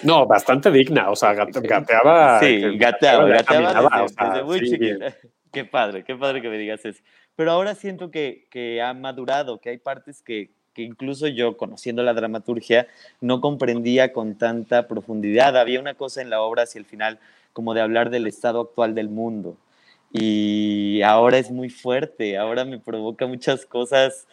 No, 0.02 0.26
bastante 0.26 0.70
digna, 0.70 1.10
o 1.10 1.16
sea, 1.16 1.32
gate, 1.32 1.60
gateaba. 1.60 2.40
Sí, 2.40 2.60
gateaba, 2.76 3.26
gateaba, 3.26 3.72
gateaba 3.72 3.90
desde, 3.90 4.04
o 4.04 4.08
sea, 4.08 4.28
desde 4.30 4.44
muy 4.44 4.58
sí, 4.60 4.70
chiquita. 4.70 5.16
Qué 5.52 5.64
padre, 5.64 6.04
qué 6.04 6.16
padre 6.16 6.40
que 6.40 6.48
me 6.48 6.58
digas 6.58 6.84
eso. 6.84 7.02
Pero 7.36 7.52
ahora 7.52 7.74
siento 7.74 8.10
que, 8.10 8.46
que 8.50 8.82
ha 8.82 8.94
madurado, 8.94 9.60
que 9.60 9.70
hay 9.70 9.78
partes 9.78 10.22
que, 10.22 10.50
que 10.74 10.82
incluso 10.82 11.28
yo, 11.28 11.56
conociendo 11.56 12.02
la 12.02 12.14
dramaturgia, 12.14 12.88
no 13.20 13.40
comprendía 13.40 14.12
con 14.12 14.36
tanta 14.36 14.88
profundidad. 14.88 15.56
Había 15.56 15.80
una 15.80 15.94
cosa 15.94 16.22
en 16.22 16.30
la 16.30 16.40
obra 16.42 16.62
hacia 16.62 16.78
el 16.78 16.86
final 16.86 17.18
como 17.52 17.74
de 17.74 17.82
hablar 17.82 18.10
del 18.10 18.26
estado 18.26 18.60
actual 18.60 18.94
del 18.94 19.08
mundo. 19.08 19.56
Y 20.12 21.00
ahora 21.02 21.38
es 21.38 21.50
muy 21.50 21.70
fuerte, 21.70 22.36
ahora 22.36 22.64
me 22.64 22.78
provoca 22.78 23.26
muchas 23.26 23.64
cosas 23.64 24.26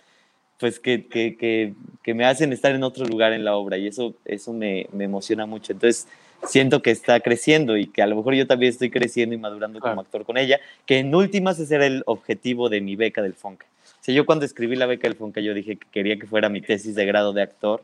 pues 0.60 0.78
que, 0.80 1.08
que, 1.08 1.38
que, 1.38 1.74
que, 2.04 2.14
me 2.14 2.26
hacen 2.26 2.52
estar 2.52 2.76
en 2.76 2.84
otro 2.84 3.06
lugar 3.06 3.32
en 3.32 3.46
la 3.46 3.56
obra 3.56 3.78
y 3.78 3.88
eso, 3.88 4.14
eso 4.26 4.52
me, 4.52 4.88
me, 4.92 5.06
emociona 5.06 5.46
mucho. 5.46 5.72
Entonces, 5.72 6.06
siento 6.44 6.82
que 6.82 6.92
está 6.92 7.20
creciendo 7.20 7.78
y 7.78 7.88
que 7.88 8.02
a 8.02 8.08
lo 8.08 8.16
mejor 8.16 8.34
yo 8.36 8.48
también 8.48 8.72
estoy 8.72 8.90
creciendo 8.90 9.36
y 9.36 9.38
madurando 9.38 9.80
como 9.80 10.02
actor 10.02 10.26
con 10.26 10.38
ella, 10.38 10.60
que 10.86 11.00
en 11.00 11.14
últimas 11.14 11.60
ese 11.60 11.76
era 11.76 11.86
el 11.86 12.04
objetivo 12.06 12.70
de 12.70 12.82
mi 12.82 12.96
beca 12.96 13.22
del 13.22 13.34
FONCA. 13.34 13.66
O 13.66 14.04
sea, 14.04 14.16
yo 14.16 14.26
cuando 14.26 14.46
escribí 14.46 14.76
la 14.76 14.86
beca 14.86 15.08
del 15.08 15.18
FONCA 15.18 15.42
yo 15.42 15.54
dije 15.54 15.78
que 15.78 15.88
quería 15.92 16.18
que 16.18 16.28
fuera 16.28 16.50
mi 16.50 16.62
tesis 16.62 16.96
de 16.96 17.06
grado 17.06 17.34
de 17.34 17.42
actor, 17.42 17.84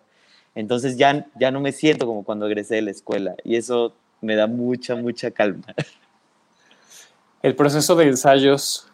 entonces 0.56 0.98
ya, 0.98 1.28
ya 1.40 1.52
no 1.52 1.60
me 1.60 1.72
siento 1.72 2.06
como 2.06 2.24
cuando 2.24 2.48
egresé 2.48 2.76
de 2.76 2.84
la 2.84 2.92
escuela 2.92 3.36
y 3.44 3.58
eso 3.58 3.94
me 4.22 4.36
da 4.36 4.48
mucha, 4.48 4.96
mucha 4.96 5.32
calma. 5.32 5.66
El 7.44 7.56
proceso 7.56 7.96
de 7.96 8.06
ensayos 8.06 8.90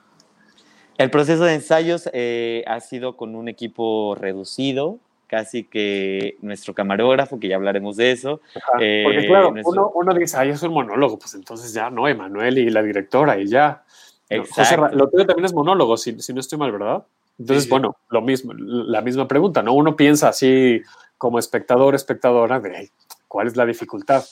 el 1.02 1.10
proceso 1.10 1.46
de 1.46 1.56
ensayos 1.56 2.08
eh, 2.14 2.64
ha 2.68 2.80
sido 2.80 3.18
con 3.18 3.36
un 3.36 3.48
equipo 3.48 4.14
reducido, 4.14 5.00
casi 5.32 5.64
que 5.64 6.36
nuestro 6.42 6.74
camarógrafo, 6.74 7.40
que 7.40 7.48
ya 7.48 7.56
hablaremos 7.56 7.96
de 7.96 8.12
eso. 8.12 8.42
Eh, 8.82 9.04
porque 9.06 9.28
claro, 9.28 9.54
uno, 9.96 10.14
dice, 10.14 10.36
ay, 10.38 10.50
es 10.50 10.62
un 10.62 10.74
monólogo, 10.74 11.18
pues 11.18 11.36
entonces 11.36 11.72
ya, 11.74 11.90
¿no? 11.90 12.06
Emanuel 12.10 12.58
y 12.58 12.70
la 12.70 12.84
directora 12.84 13.40
y 13.40 13.48
ya. 13.48 13.86
Exacto. 14.28 14.94
lo 14.94 15.10
tuyo 15.10 15.26
también 15.26 15.46
es 15.46 15.54
monólogo, 15.54 15.96
si, 15.96 16.12
no 16.12 16.40
estoy 16.42 16.58
mal, 16.60 16.74
¿verdad? 16.74 17.06
Entonces, 17.40 17.70
bueno, 17.70 17.96
lo 18.10 18.22
mismo, 18.22 18.52
la 18.54 19.00
misma 19.02 19.26
pregunta, 19.26 19.64
¿no? 19.64 19.72
Uno 19.74 19.96
piensa 19.96 20.28
así 20.28 20.82
como 21.18 21.40
espectador, 21.40 21.96
espectadora, 21.96 22.60
de 22.60 22.92
cuál 23.30 23.48
es 23.48 23.56
la 23.56 23.66
dificultad. 23.66 24.26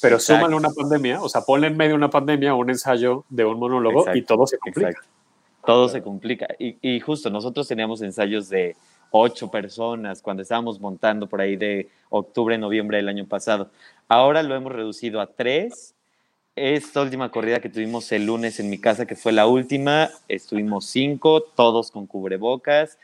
Pero 0.00 0.18
súmale 0.18 0.54
una 0.54 0.70
pandemia, 0.70 1.20
o 1.20 1.28
sea, 1.28 1.42
ponle 1.42 1.66
en 1.66 1.76
medio 1.76 1.94
una 1.94 2.08
pandemia 2.08 2.54
un 2.54 2.70
ensayo 2.70 3.26
de 3.28 3.44
un 3.44 3.58
monólogo 3.58 4.06
y 4.14 4.22
todo 4.22 4.46
se 4.46 4.56
complica 4.56 5.02
todo 5.66 5.90
se 5.90 6.00
complica. 6.00 6.46
Y, 6.58 7.00
justo 7.00 7.28
nosotros 7.28 7.68
teníamos 7.68 8.00
ensayos 8.00 8.48
de 8.48 8.76
ocho 9.10 9.50
personas 9.50 10.22
cuando 10.22 10.42
estábamos 10.42 10.80
montando 10.80 11.26
por 11.28 11.40
ahí 11.40 11.56
de 11.56 11.88
octubre, 12.10 12.58
noviembre 12.58 12.98
del 12.98 13.08
año 13.08 13.26
pasado. 13.26 13.70
Ahora 14.08 14.42
lo 14.42 14.54
hemos 14.54 14.72
reducido 14.72 15.20
a 15.20 15.26
tres. 15.26 15.94
Esta 16.54 17.02
última 17.02 17.30
corrida 17.30 17.60
que 17.60 17.68
tuvimos 17.68 18.10
el 18.12 18.26
lunes 18.26 18.60
en 18.60 18.70
mi 18.70 18.78
casa, 18.78 19.06
que 19.06 19.14
fue 19.14 19.32
la 19.32 19.46
última, 19.46 20.08
estuvimos 20.28 20.86
cinco, 20.86 21.42
todos 21.42 21.90
con 21.90 22.06
cubrebocas. 22.06 22.98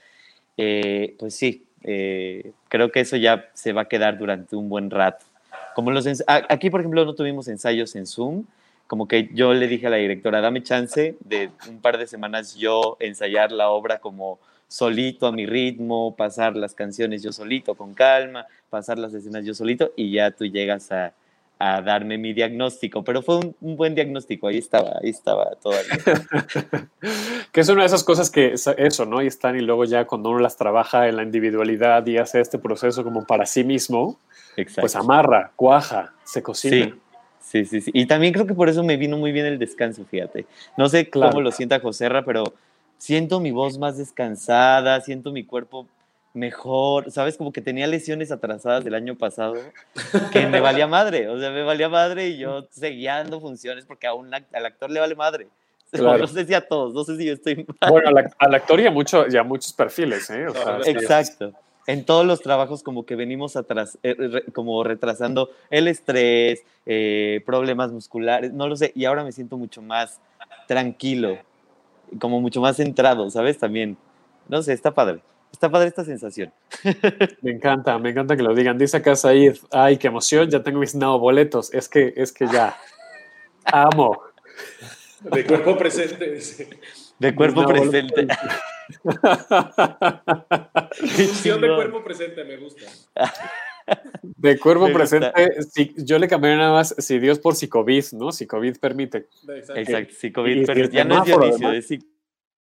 Eh, 0.57 1.17
pues 1.19 1.35
sí, 1.35 1.67
eh, 1.83 2.53
creo 2.69 2.91
que 2.91 3.01
eso 3.01 3.17
ya 3.17 3.51
se 3.55 3.73
va 3.73 3.83
a 3.83 3.89
quedar 3.89 4.19
durante 4.19 4.57
un 4.57 4.69
buen 4.69 4.91
rato. 4.91 5.27
Como 5.75 5.91
los 5.91 6.07
aquí, 6.27 6.71
por 6.71 6.81
ejemplo, 6.81 7.05
no 7.05 7.15
tuvimos 7.15 7.49
ensayos 7.49 7.97
en 7.97 8.07
Zoom, 8.07 8.45
como 8.87 9.09
que 9.09 9.31
yo 9.33 9.55
le 9.55 9.67
dije 9.69 9.87
a 9.87 9.91
la 9.91 9.97
directora, 9.97 10.41
dame 10.41 10.63
chance 10.63 11.17
de 11.21 11.51
un 11.69 11.81
par 11.81 11.97
de 11.97 12.07
semanas 12.07 12.57
yo 12.57 12.97
ensayar 13.01 13.51
la 13.51 13.71
obra 13.71 13.99
como 14.01 14.39
solito 14.73 15.27
a 15.27 15.33
mi 15.33 15.45
ritmo, 15.45 16.17
pasar 16.17 16.57
las 16.57 16.75
canciones 16.75 17.23
yo 17.23 17.31
solito 17.31 17.75
con 17.75 17.93
calma, 17.93 18.47
pasar 18.71 18.99
las 18.99 19.13
escenas 19.13 19.45
yo 19.45 19.53
solito 19.53 19.93
y 19.97 20.13
ya 20.13 20.31
tú 20.31 20.47
llegas 20.47 20.91
a, 20.91 21.13
a 21.59 21.83
darme 21.83 22.17
mi 22.17 22.33
diagnóstico, 22.33 23.05
pero 23.05 23.21
fue 23.21 23.37
un, 23.37 23.55
buen 23.61 23.95
diagnóstico, 23.95 24.49
ahí 24.49 24.57
estaba, 24.57 24.99
ahí 25.03 25.11
estaba 25.11 25.51
todavía. 25.63 25.93
que 27.53 27.61
es 27.61 27.69
una 27.69 27.83
de 27.83 27.87
esas 27.87 28.03
cosas 28.03 28.31
que 28.31 28.55
eso, 28.55 29.05
¿no? 29.05 29.21
Y 29.21 29.27
están 29.27 29.57
y 29.57 29.61
luego 29.61 29.85
ya 29.85 30.07
cuando 30.07 30.31
uno 30.31 30.39
las 30.39 30.57
trabaja 30.57 31.07
en 31.07 31.17
la 31.17 31.23
individualidad 31.23 32.07
y 32.07 32.17
hace 32.17 32.41
este 32.41 32.59
proceso 32.59 33.05
como 33.05 33.27
para 33.27 33.45
sí 33.45 33.65
mismo, 33.65 34.19
pues 34.77 34.97
amarra, 34.97 35.53
cuaja, 35.55 36.15
se 36.25 36.43
cocina. 36.43 36.87
Sí. 36.87 36.95
Sí, 37.41 37.67
sí, 37.67 37.81
sí. 37.83 37.91
Y 37.93 38.07
también 38.07 38.33
creo 38.33 38.47
que 38.47 38.55
por 38.55 38.71
eso 38.71 38.83
me 38.83 38.97
vino 38.97 39.19
muy 39.19 39.33
bien 39.33 39.45
el 39.45 39.59
descanso, 39.59 40.07
fíjate. 40.07 40.47
No 40.79 40.89
sé 40.89 41.11
cómo 41.11 41.43
lo 41.43 41.53
sienta 41.53 41.81
Joserra, 41.81 42.25
pero 42.25 42.55
siento 43.03 43.41
mi 43.41 43.51
voz 43.51 43.79
más 43.79 43.99
descansada, 43.99 45.01
siento 45.01 45.33
mi 45.33 45.43
cuerpo 45.43 45.89
mejor, 46.35 47.11
¿sabes? 47.11 47.37
Como 47.37 47.53
que 47.53 47.61
tenía 47.61 47.89
lesiones 47.89 48.31
atrasadas 48.31 48.85
del 48.85 48.95
año 48.95 49.17
pasado 49.17 49.55
que 50.33 50.47
me 50.47 50.61
valía 50.61 50.87
madre, 50.87 51.29
o 51.29 51.37
sea, 51.37 51.51
me 51.51 51.65
valía 51.65 51.89
madre 51.89 52.29
y 52.29 52.39
yo 52.39 52.69
seguía 52.71 53.17
dando 53.17 53.41
funciones 53.41 53.87
porque 53.87 54.07
a 54.07 54.15
un, 54.15 54.33
al 54.33 54.67
actor 54.67 54.89
le 54.89 55.01
vale 55.01 55.17
madre. 55.17 55.49
No 55.93 56.27
sé 56.27 56.47
si 56.47 56.55
a 56.55 56.67
todos, 56.67 56.95
no 56.95 57.05
sé 57.05 57.19
si 57.19 57.27
yo 57.27 57.35
estoy 57.35 57.67
Bueno, 57.87 58.09
al, 58.39 58.55
actor 58.55 58.81
y 58.81 58.87
a, 58.87 58.91
mucho, 58.91 59.27
y 59.29 59.45
muchos 59.45 59.75
perfiles, 59.75 60.31
¿eh? 60.31 60.47
Exacto 60.87 61.53
en 61.87 62.05
todos 62.05 62.25
los 62.25 62.41
trabajos 62.41 62.85
como 62.85 63.05
que 63.05 63.17
venimos 63.17 63.57
atrás, 63.57 63.99
eh, 64.05 64.45
como 64.53 64.85
retrasando 64.85 65.51
el 65.69 65.89
estrés, 65.89 66.63
eh, 66.87 67.43
problemas 67.45 67.91
musculares, 67.91 68.53
no 68.53 68.69
lo 68.69 68.77
sé, 68.77 68.93
y 68.95 69.05
ahora 69.05 69.25
me 69.25 69.33
siento 69.33 69.57
mucho 69.59 69.83
más 69.83 70.21
tranquilo, 70.69 71.39
como 72.21 72.41
mucho 72.41 72.61
más 72.61 72.77
centrado, 72.77 73.29
¿sabes? 73.31 73.59
También, 73.59 73.97
no 74.49 74.63
sé, 74.63 74.73
está 74.73 74.93
padre. 74.93 75.21
Está 75.53 75.71
padre 75.71 75.89
esta 75.89 76.05
sensación. 76.05 76.53
Me 77.43 77.51
encanta, 77.51 77.99
me 77.99 78.11
encanta 78.11 78.37
que 78.37 78.43
lo 78.43 78.55
digan. 78.55 78.79
Dice 78.79 78.97
acá 78.97 79.15
Said, 79.15 79.57
ay, 79.71 79.99
qué 79.99 80.07
emoción, 80.09 80.49
ya 80.49 80.63
tengo 80.63 80.81
mis 80.81 80.95
nuevos 80.95 81.21
boletos. 81.21 81.73
Es 81.75 81.89
que, 81.89 82.15
es 82.17 82.33
que 82.33 82.47
ya, 82.47 82.77
amo. 83.65 84.23
De 85.21 85.47
cuerpo 85.47 85.77
presente. 85.77 86.69
De 87.19 87.35
cuerpo 87.35 87.67
presente. 87.67 88.27
Función 90.99 91.61
de 91.61 91.69
cuerpo 91.69 92.03
presente, 92.03 92.45
me 92.45 92.57
gusta. 92.57 92.87
De 94.23 94.59
cuerpo 94.59 94.87
presente, 94.93 95.33
yo 95.97 96.19
le 96.19 96.29
cambiaría 96.29 96.59
nada 96.59 96.73
más 96.73 96.95
si 96.99 97.19
Dios 97.19 97.39
por 97.39 97.55
si 97.55 97.69
COVID, 97.69 98.05
¿no? 98.13 98.33
Si 98.33 98.47
COVID 98.47 98.79
permite. 98.79 99.29
Exacto, 99.75 100.15
si 100.17 100.33
COVID 100.33 100.67
permite. 100.67 100.97
Ya 100.97 101.05
no 101.05 101.19
es 101.19 101.25
Dionisio, 101.25 101.73
es 101.73 101.87
si 101.89 101.99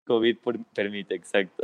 COVID 0.05 0.37
permite, 0.75 1.15
exacto. 1.15 1.63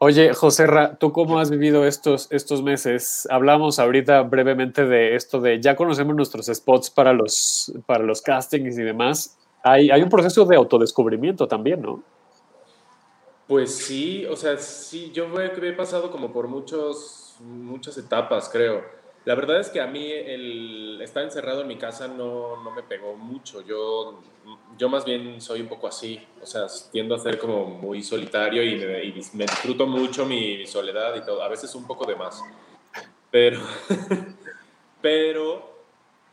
Oye, 0.00 0.32
José, 0.32 0.66
¿tú 1.00 1.10
cómo 1.10 1.40
has 1.40 1.50
vivido 1.50 1.84
estos, 1.84 2.30
estos 2.30 2.62
meses? 2.62 3.26
Hablamos 3.30 3.80
ahorita 3.80 4.22
brevemente 4.22 4.86
de 4.86 5.16
esto 5.16 5.40
de 5.40 5.60
ya 5.60 5.74
conocemos 5.74 6.14
nuestros 6.14 6.46
spots 6.46 6.88
para 6.88 7.12
los, 7.12 7.72
para 7.84 8.04
los 8.04 8.22
castings 8.22 8.78
y 8.78 8.82
demás. 8.82 9.36
Hay, 9.64 9.90
hay 9.90 10.00
un 10.00 10.08
proceso 10.08 10.44
de 10.44 10.54
autodescubrimiento 10.54 11.48
también, 11.48 11.82
¿no? 11.82 12.04
Pues 13.48 13.74
sí, 13.74 14.24
o 14.26 14.36
sea, 14.36 14.56
sí, 14.58 15.10
yo 15.12 15.26
he, 15.40 15.46
he 15.46 15.72
pasado 15.72 16.12
como 16.12 16.32
por 16.32 16.46
muchos, 16.46 17.17
muchas 17.40 17.96
etapas, 17.98 18.48
creo. 18.48 18.84
La 19.24 19.34
verdad 19.34 19.60
es 19.60 19.68
que 19.68 19.80
a 19.80 19.86
mí 19.86 20.10
el 20.10 21.00
estar 21.02 21.22
encerrado 21.22 21.60
en 21.60 21.68
mi 21.68 21.76
casa 21.76 22.08
no, 22.08 22.62
no 22.62 22.70
me 22.70 22.82
pegó 22.82 23.14
mucho. 23.14 23.60
Yo, 23.60 24.22
yo 24.78 24.88
más 24.88 25.04
bien 25.04 25.40
soy 25.40 25.60
un 25.60 25.68
poco 25.68 25.86
así, 25.86 26.18
o 26.40 26.46
sea, 26.46 26.66
tiendo 26.90 27.14
a 27.14 27.18
ser 27.18 27.38
como 27.38 27.66
muy 27.66 28.02
solitario 28.02 28.62
y 28.62 28.76
me, 29.34 29.44
disfruto 29.44 29.86
mucho 29.86 30.24
mi, 30.24 30.66
soledad 30.66 31.14
y 31.16 31.20
todo, 31.22 31.42
a 31.42 31.48
veces 31.48 31.74
un 31.74 31.86
poco 31.86 32.06
de 32.06 32.16
más. 32.16 32.42
Pero, 33.30 33.60
pero 35.02 35.76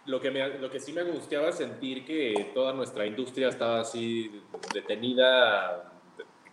lo 0.05 0.21
que, 0.21 0.31
me, 0.31 0.47
lo 0.59 0.69
que 0.69 0.79
sí 0.79 0.93
me 0.93 1.01
angustiaba 1.01 1.49
es 1.49 1.55
sentir 1.55 2.05
que 2.05 2.51
toda 2.53 2.71
nuestra 2.71 3.05
industria 3.05 3.49
estaba 3.49 3.81
así 3.81 4.41
detenida 4.73 5.91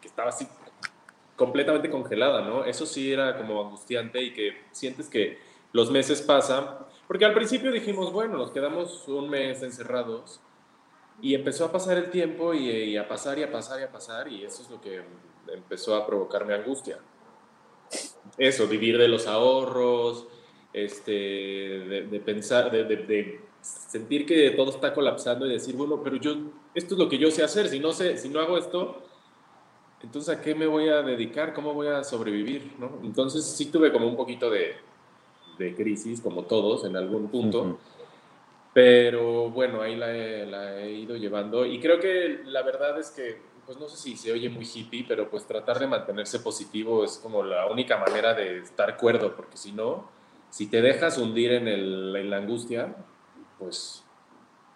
que 0.00 0.08
estaba 0.08 0.30
así 0.30 0.46
completamente 1.42 1.90
congelada, 1.90 2.42
¿no? 2.42 2.64
Eso 2.64 2.86
sí 2.86 3.12
era 3.12 3.36
como 3.36 3.60
angustiante 3.60 4.22
y 4.22 4.32
que 4.32 4.58
sientes 4.70 5.08
que 5.08 5.38
los 5.72 5.90
meses 5.90 6.22
pasan, 6.22 6.64
porque 7.08 7.24
al 7.24 7.34
principio 7.34 7.72
dijimos, 7.72 8.12
bueno, 8.12 8.38
nos 8.38 8.52
quedamos 8.52 9.08
un 9.08 9.28
mes 9.28 9.60
encerrados 9.64 10.40
y 11.20 11.34
empezó 11.34 11.64
a 11.64 11.72
pasar 11.72 11.98
el 11.98 12.10
tiempo 12.10 12.54
y, 12.54 12.96
a 12.96 13.08
pasar 13.08 13.40
y 13.40 13.42
a 13.42 13.50
pasar 13.50 13.80
y 13.80 13.82
a 13.82 13.90
pasar 13.90 14.28
y 14.28 14.44
eso 14.44 14.62
es 14.62 14.70
lo 14.70 14.80
que 14.80 15.02
empezó 15.52 15.96
a 15.96 16.06
provocarme 16.06 16.54
angustia. 16.54 17.00
Eso, 18.38 18.68
vivir 18.68 18.96
de 18.96 19.08
los 19.08 19.26
ahorros, 19.26 20.28
este, 20.72 21.10
de, 21.10 22.22
pensar, 22.24 22.70
de, 22.70 23.40
sentir 23.60 24.26
que 24.26 24.50
todo 24.52 24.70
está 24.70 24.94
colapsando 24.94 25.44
y 25.44 25.50
decir, 25.54 25.74
bueno, 25.74 26.00
pero 26.04 26.14
yo, 26.18 26.36
esto 26.72 26.94
es 26.94 26.98
lo 27.00 27.08
que 27.08 27.18
yo 27.18 27.32
sé 27.32 27.42
hacer, 27.42 27.66
si 27.66 27.80
no, 27.80 27.92
sé, 27.92 28.16
si 28.16 28.28
no 28.28 28.38
hago 28.38 28.56
esto, 28.56 29.02
entonces, 30.02 30.36
¿a 30.36 30.40
qué 30.40 30.54
me 30.54 30.66
voy 30.66 30.88
a 30.88 31.02
dedicar? 31.02 31.54
¿Cómo 31.54 31.74
voy 31.74 31.88
a 31.88 32.02
sobrevivir? 32.02 32.74
¿no? 32.78 32.98
Entonces, 33.02 33.44
sí 33.44 33.66
tuve 33.66 33.92
como 33.92 34.06
un 34.06 34.16
poquito 34.16 34.50
de, 34.50 34.74
de 35.58 35.74
crisis, 35.74 36.20
como 36.20 36.42
todos, 36.44 36.84
en 36.84 36.96
algún 36.96 37.28
punto. 37.28 37.78
Pero 38.74 39.50
bueno, 39.50 39.82
ahí 39.82 39.96
la 39.96 40.14
he, 40.14 40.46
la 40.46 40.80
he, 40.80 40.92
ido 40.92 41.16
llevando. 41.16 41.66
Y 41.66 41.78
creo 41.78 42.00
que 42.00 42.40
la 42.44 42.62
verdad 42.62 42.98
es 42.98 43.10
que, 43.10 43.38
pues 43.66 43.78
no 43.78 43.88
sé 43.88 43.96
si 43.96 44.16
se 44.16 44.32
oye 44.32 44.48
muy 44.48 44.64
hippie, 44.64 45.04
pero 45.06 45.28
pues 45.30 45.46
tratar 45.46 45.78
de 45.78 45.86
mantenerse 45.86 46.40
positivo 46.40 47.04
es 47.04 47.18
como 47.18 47.42
la 47.42 47.66
única 47.66 47.98
manera 47.98 48.34
de 48.34 48.58
estar 48.58 48.96
cuerdo, 48.96 49.36
porque 49.36 49.56
si 49.56 49.72
no, 49.72 50.08
si 50.50 50.66
te 50.66 50.80
dejas 50.80 51.18
hundir 51.18 51.52
en, 51.52 51.68
el, 51.68 52.16
en 52.16 52.30
la 52.30 52.38
angustia, 52.38 52.96
pues 53.58 54.04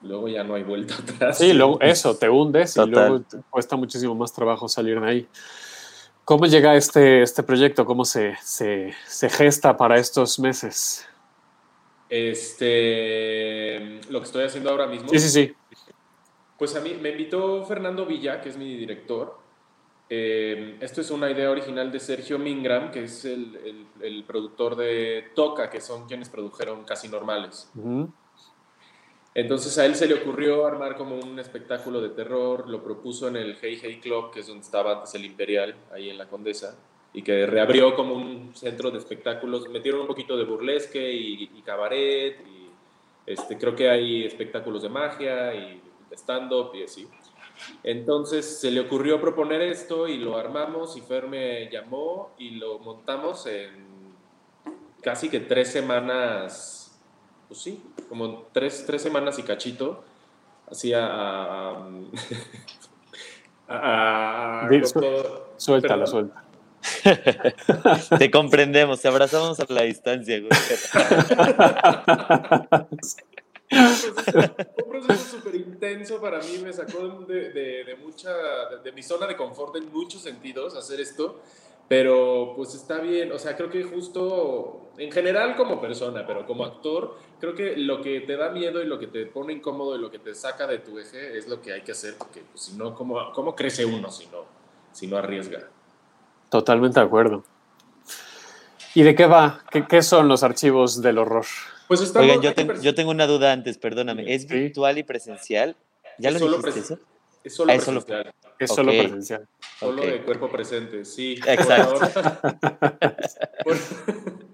luego 0.03 0.29
ya 0.29 0.45
no 0.45 0.55
hay 0.55 0.62
vuelta 0.62 0.95
atrás. 1.12 1.38
Sí, 1.38 1.53
luego 1.53 1.81
eso, 1.81 2.17
te 2.17 2.29
hundes 2.29 2.76
y 2.76 2.87
luego 2.87 3.23
cuesta 3.50 3.76
muchísimo 3.76 4.15
más 4.15 4.33
trabajo 4.33 4.69
salir 4.69 5.00
de 5.00 5.09
ahí. 5.09 5.29
¿Cómo 6.25 6.47
llega 6.47 6.75
este, 6.75 7.23
este 7.23 7.45
proyecto? 7.45 7.87
¿Cómo 7.87 8.05
se, 8.05 8.37
se, 8.43 8.93
se, 9.07 9.31
gesta 9.31 9.76
para 9.76 9.97
estos 9.97 10.41
meses? 10.41 11.07
Este, 12.09 14.00
lo 14.11 14.21
que 14.21 14.25
estoy 14.25 14.45
haciendo 14.45 14.71
ahora 14.71 14.88
mismo. 14.88 15.09
Sí, 15.09 15.21
sí, 15.21 15.29
sí. 15.29 15.55
Pues 16.59 16.75
a 16.75 16.81
mí 16.81 16.95
me 17.00 17.11
invitó 17.11 17.65
Fernando 17.65 18.07
Villa, 18.07 18.41
que 18.41 18.49
es 18.49 18.57
mi 18.57 18.76
director, 18.76 19.47
Eh, 20.09 20.79
esto 20.81 21.00
es 21.00 21.11
una 21.11 21.29
idea 21.29 21.50
original 21.50 21.91
de 21.91 21.99
Sergio 21.99 22.38
Mingram, 22.38 22.93
que 22.93 23.05
es 23.05 23.25
el, 23.25 23.88
el, 24.00 24.23
productor 24.25 24.76
de 24.76 25.33
Toca, 25.35 25.69
que 25.69 25.81
son 25.81 26.07
quienes 26.07 26.29
produjeron 26.29 26.85
Casi 26.85 27.09
Normales. 27.09 27.69
Entonces 29.37 29.76
a 29.76 29.85
él 29.85 29.95
se 29.97 30.07
le 30.07 30.14
ocurrió 30.14 30.64
armar 30.64 30.97
como 30.97 31.14
un 31.14 31.38
espectáculo 31.38 32.00
de 32.00 32.09
terror, 32.09 32.66
lo 32.71 32.83
propuso 32.83 33.28
en 33.28 33.37
el 33.37 33.55
Hey 33.61 33.78
Hey 33.83 34.00
Club, 34.02 34.31
que 34.33 34.40
es 34.40 34.47
donde 34.47 34.64
estaba 34.64 34.93
antes 34.93 35.14
el 35.14 35.26
Imperial, 35.26 35.75
ahí 35.93 36.09
en 36.09 36.16
la 36.16 36.26
Condesa, 36.26 36.75
y 37.12 37.21
que 37.21 37.45
reabrió 37.45 37.95
como 37.95 38.14
un 38.14 38.55
centro 38.55 38.90
de 38.90 38.97
espectáculos. 38.97 39.69
Metieron 39.69 40.00
un 40.00 40.07
poquito 40.07 40.38
de 40.38 40.45
burlesque 40.45 41.12
y, 41.12 41.49
cabaret, 41.66 42.40
y 42.47 42.71
este, 43.26 43.59
creo 43.59 43.76
que 43.76 43.90
hay 43.90 44.25
espectáculos 44.25 44.83
de 44.83 44.88
magia 44.88 45.55
y 45.55 45.83
stand-up 46.12 46.71
y 46.75 46.85
así. 46.85 47.07
Entonces 47.83 48.59
se 48.59 48.71
le 48.71 48.81
ocurrió 48.81 49.21
proponer 49.21 49.61
esto 49.61 50.09
y 50.09 50.16
lo 50.16 50.38
armamos 50.38 50.97
y 50.97 51.02
Fer 51.02 51.26
me 51.26 51.69
llamó 51.71 52.35
y 52.38 52.52
lo 52.52 52.78
montamos 52.78 53.45
en 53.47 54.14
casi 55.02 55.28
que 55.28 55.40
tres 55.40 55.71
semanas, 55.71 56.86
pues 57.49 57.61
sí, 57.61 57.83
como 58.09 58.47
tres, 58.53 58.85
tres 58.87 59.03
semanas 59.03 59.38
y 59.38 59.43
cachito, 59.43 60.05
así 60.71 60.93
a... 60.93 61.76
a, 63.69 64.69
suéltala, 65.57 66.07
suelta. 66.07 66.47
Te 68.19 68.31
comprendemos, 68.31 69.00
te 69.00 69.09
abrazamos 69.09 69.59
a 69.61 69.67
la 69.69 69.83
distancia. 69.83 70.37
un 70.38 70.49
proceso 74.88 75.37
súper 75.37 75.57
intenso 75.57 76.21
para 76.21 76.38
mí, 76.38 76.59
me 76.62 76.73
sacó 76.73 77.09
de, 77.26 77.50
de, 77.50 77.97
mucha, 77.97 78.31
de, 78.85 78.93
mi 78.93 79.03
zona 79.03 79.26
de 79.26 79.37
confort 79.37 79.75
en 79.76 79.93
muchos 79.93 80.23
sentidos 80.23 80.76
hacer 80.76 81.00
esto, 81.00 81.41
pero 81.88 82.55
pues 82.57 82.75
está 82.75 82.99
bien, 82.99 83.33
o 83.33 83.38
sea, 83.38 83.57
creo 83.57 83.71
que 83.71 83.85
justo 83.85 84.90
en 84.99 85.12
general 85.12 85.57
como 85.57 85.81
persona, 85.81 86.26
pero 86.26 86.47
como 86.47 86.64
actor, 86.64 87.16
creo 87.38 87.55
que 87.55 87.76
lo 87.76 88.00
que 88.02 88.21
te 88.21 88.37
da 88.37 88.50
miedo 88.50 88.83
y 88.83 88.87
lo 88.87 88.99
que 88.99 89.07
te 89.07 89.26
pone 89.26 89.52
incómodo 89.52 89.97
y 89.97 90.00
lo 90.00 90.11
que 90.11 90.19
te 90.19 90.35
saca 90.35 90.66
de 90.66 90.78
tu 90.78 90.99
eje 90.99 91.38
es 91.38 91.49
lo 91.49 91.61
que 91.61 91.73
hay 91.73 91.83
que 91.83 91.93
hacer, 91.93 92.14
porque 92.19 92.43
pues, 92.50 92.64
si 92.64 92.76
no, 92.76 92.95
¿cómo, 92.95 93.33
¿cómo 93.33 93.55
crece 93.55 93.85
uno 93.85 94.11
si 94.11 94.26
no, 94.26 94.45
si 94.93 95.07
no 95.07 95.16
arriesga? 95.16 95.69
Totalmente 96.50 96.99
de 97.00 97.07
acuerdo. 97.07 97.45
¿Y 98.95 99.02
de 99.02 99.14
qué 99.14 99.26
va? 99.26 99.61
¿Qué, 99.71 99.87
qué 99.87 100.02
son 100.02 100.26
los 100.26 100.43
archivos 100.43 101.02
del 101.02 101.19
horror? 101.19 101.45
Pues 101.87 102.16
Oigan, 102.16 102.40
yo, 102.40 102.95
tengo 102.95 103.11
una 103.11 103.26
duda 103.26 103.52
antes, 103.52 103.78
perdóname. 103.78 104.35
¿Es 104.35 104.49
virtual 104.49 104.99
y 104.99 105.02
presencial? 105.05 105.76
¿Ya 106.19 106.31
lo 106.31 106.38
dijiste 106.38 106.81
eso? 106.81 106.99
Es 107.47 107.55
solo 107.55 107.71
ah, 107.71 107.76
presencial. 107.76 108.35
Es 108.59 108.75
solo 108.75 108.91
presencial. 108.91 109.47
Solo 109.79 110.03
de 110.03 110.21
cuerpo 110.23 110.50
presente, 110.50 111.05
sí. 111.05 111.38
Exacto. 111.47 112.00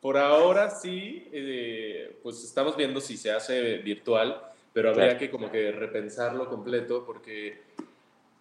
Por 0.00 0.16
ahora, 0.16 0.70
sí, 0.70 1.28
eh, 1.32 2.16
pues 2.22 2.44
estamos 2.44 2.76
viendo 2.76 3.00
si 3.00 3.16
se 3.16 3.32
hace 3.32 3.78
virtual, 3.78 4.40
pero 4.72 4.90
habría 4.90 5.18
que 5.18 5.32
como 5.32 5.50
que 5.50 5.72
repensarlo 5.72 6.48
completo 6.48 7.04
porque 7.04 7.60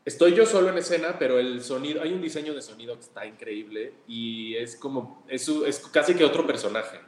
estoy 0.05 0.35
yo 0.35 0.45
solo 0.45 0.69
en 0.69 0.77
escena, 0.77 1.17
pero 1.17 1.39
el 1.39 1.63
sonido, 1.63 2.03
hay 2.03 2.13
un 2.13 2.21
diseño 2.21 2.53
de 2.53 2.61
sonido 2.61 2.93
que 2.93 3.01
está 3.01 3.25
increíble 3.25 3.93
y 4.07 4.55
es 4.57 4.75
como, 4.75 5.25
es, 5.27 5.49
es 5.49 5.79
casi 5.87 6.13
que 6.13 6.23
otro 6.23 6.45
personaje. 6.45 6.99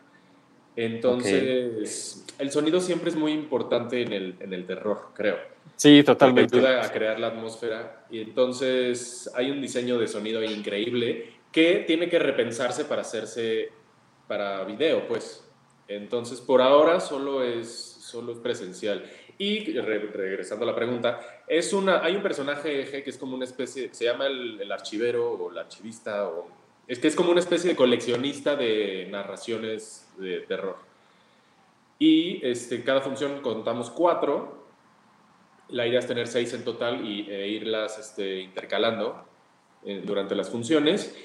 Entonces, 0.80 2.26
el 2.38 2.52
sonido 2.52 2.80
siempre 2.80 3.10
es 3.10 3.18
muy 3.18 3.34
importante 3.34 4.02
en 4.02 4.14
el, 4.14 4.36
en 4.40 4.54
el 4.54 4.66
terror, 4.66 5.10
creo. 5.14 5.38
Sí, 5.76 6.04
totalmente. 6.04 6.56
ayuda 6.56 6.86
a 6.86 6.90
crear 6.90 7.20
la 7.20 7.28
atmósfera. 7.28 8.06
Y 8.10 8.22
entonces 8.22 9.30
hay 9.36 9.52
un 9.52 9.62
diseño 9.62 9.98
de 9.98 10.08
sonido 10.08 10.42
increíble 10.42 11.34
que 11.52 11.84
tiene 11.86 12.08
que 12.08 12.18
repensarse 12.18 12.86
para 12.86 13.02
hacerse 13.02 13.72
para 14.26 14.64
video, 14.64 15.06
pues. 15.06 15.46
Entonces, 15.90 16.40
por 16.40 16.62
ahora 16.62 17.02
solo 17.02 17.44
es, 17.44 17.70
solo 17.70 18.32
es 18.32 18.38
presencial. 18.38 19.04
Y 19.38 19.78
regresando 19.80 20.64
a 20.64 20.68
la 20.68 20.76
pregunta, 20.76 21.20
es 21.46 21.74
una, 21.74 22.04
hay 22.06 22.16
un 22.16 22.24
personaje 22.24 23.04
que 23.04 23.10
es 23.10 23.18
como 23.18 23.36
una 23.36 23.46
especie, 23.46 23.90
se 23.94 24.06
llama 24.06 24.28
el, 24.28 24.62
el 24.62 24.72
archivero 24.72 25.32
o 25.32 25.52
el 25.52 25.58
archivista 25.58 26.30
o 26.30 26.59
es 26.90 26.98
que 26.98 27.08
es 27.08 27.16
como 27.16 27.30
una 27.30 27.40
especie 27.40 27.70
de 27.70 27.76
coleccionista 27.76 28.56
de 28.56 29.08
narraciones 29.12 30.12
de 30.18 30.40
terror. 30.40 30.78
Y 32.00 32.44
este, 32.44 32.84
cada 32.84 33.02
función 33.02 33.42
contamos 33.42 33.92
cuatro. 33.92 34.66
La 35.70 35.86
idea 35.86 36.00
es 36.00 36.08
tener 36.08 36.28
seis 36.28 36.52
en 36.56 36.66
total 36.66 37.06
y, 37.06 37.30
e 37.30 37.48
irlas 37.48 38.00
este, 38.00 38.40
intercalando 38.40 39.24
eh, 39.86 40.02
durante 40.04 40.34
las 40.34 40.50
funciones. 40.50 41.16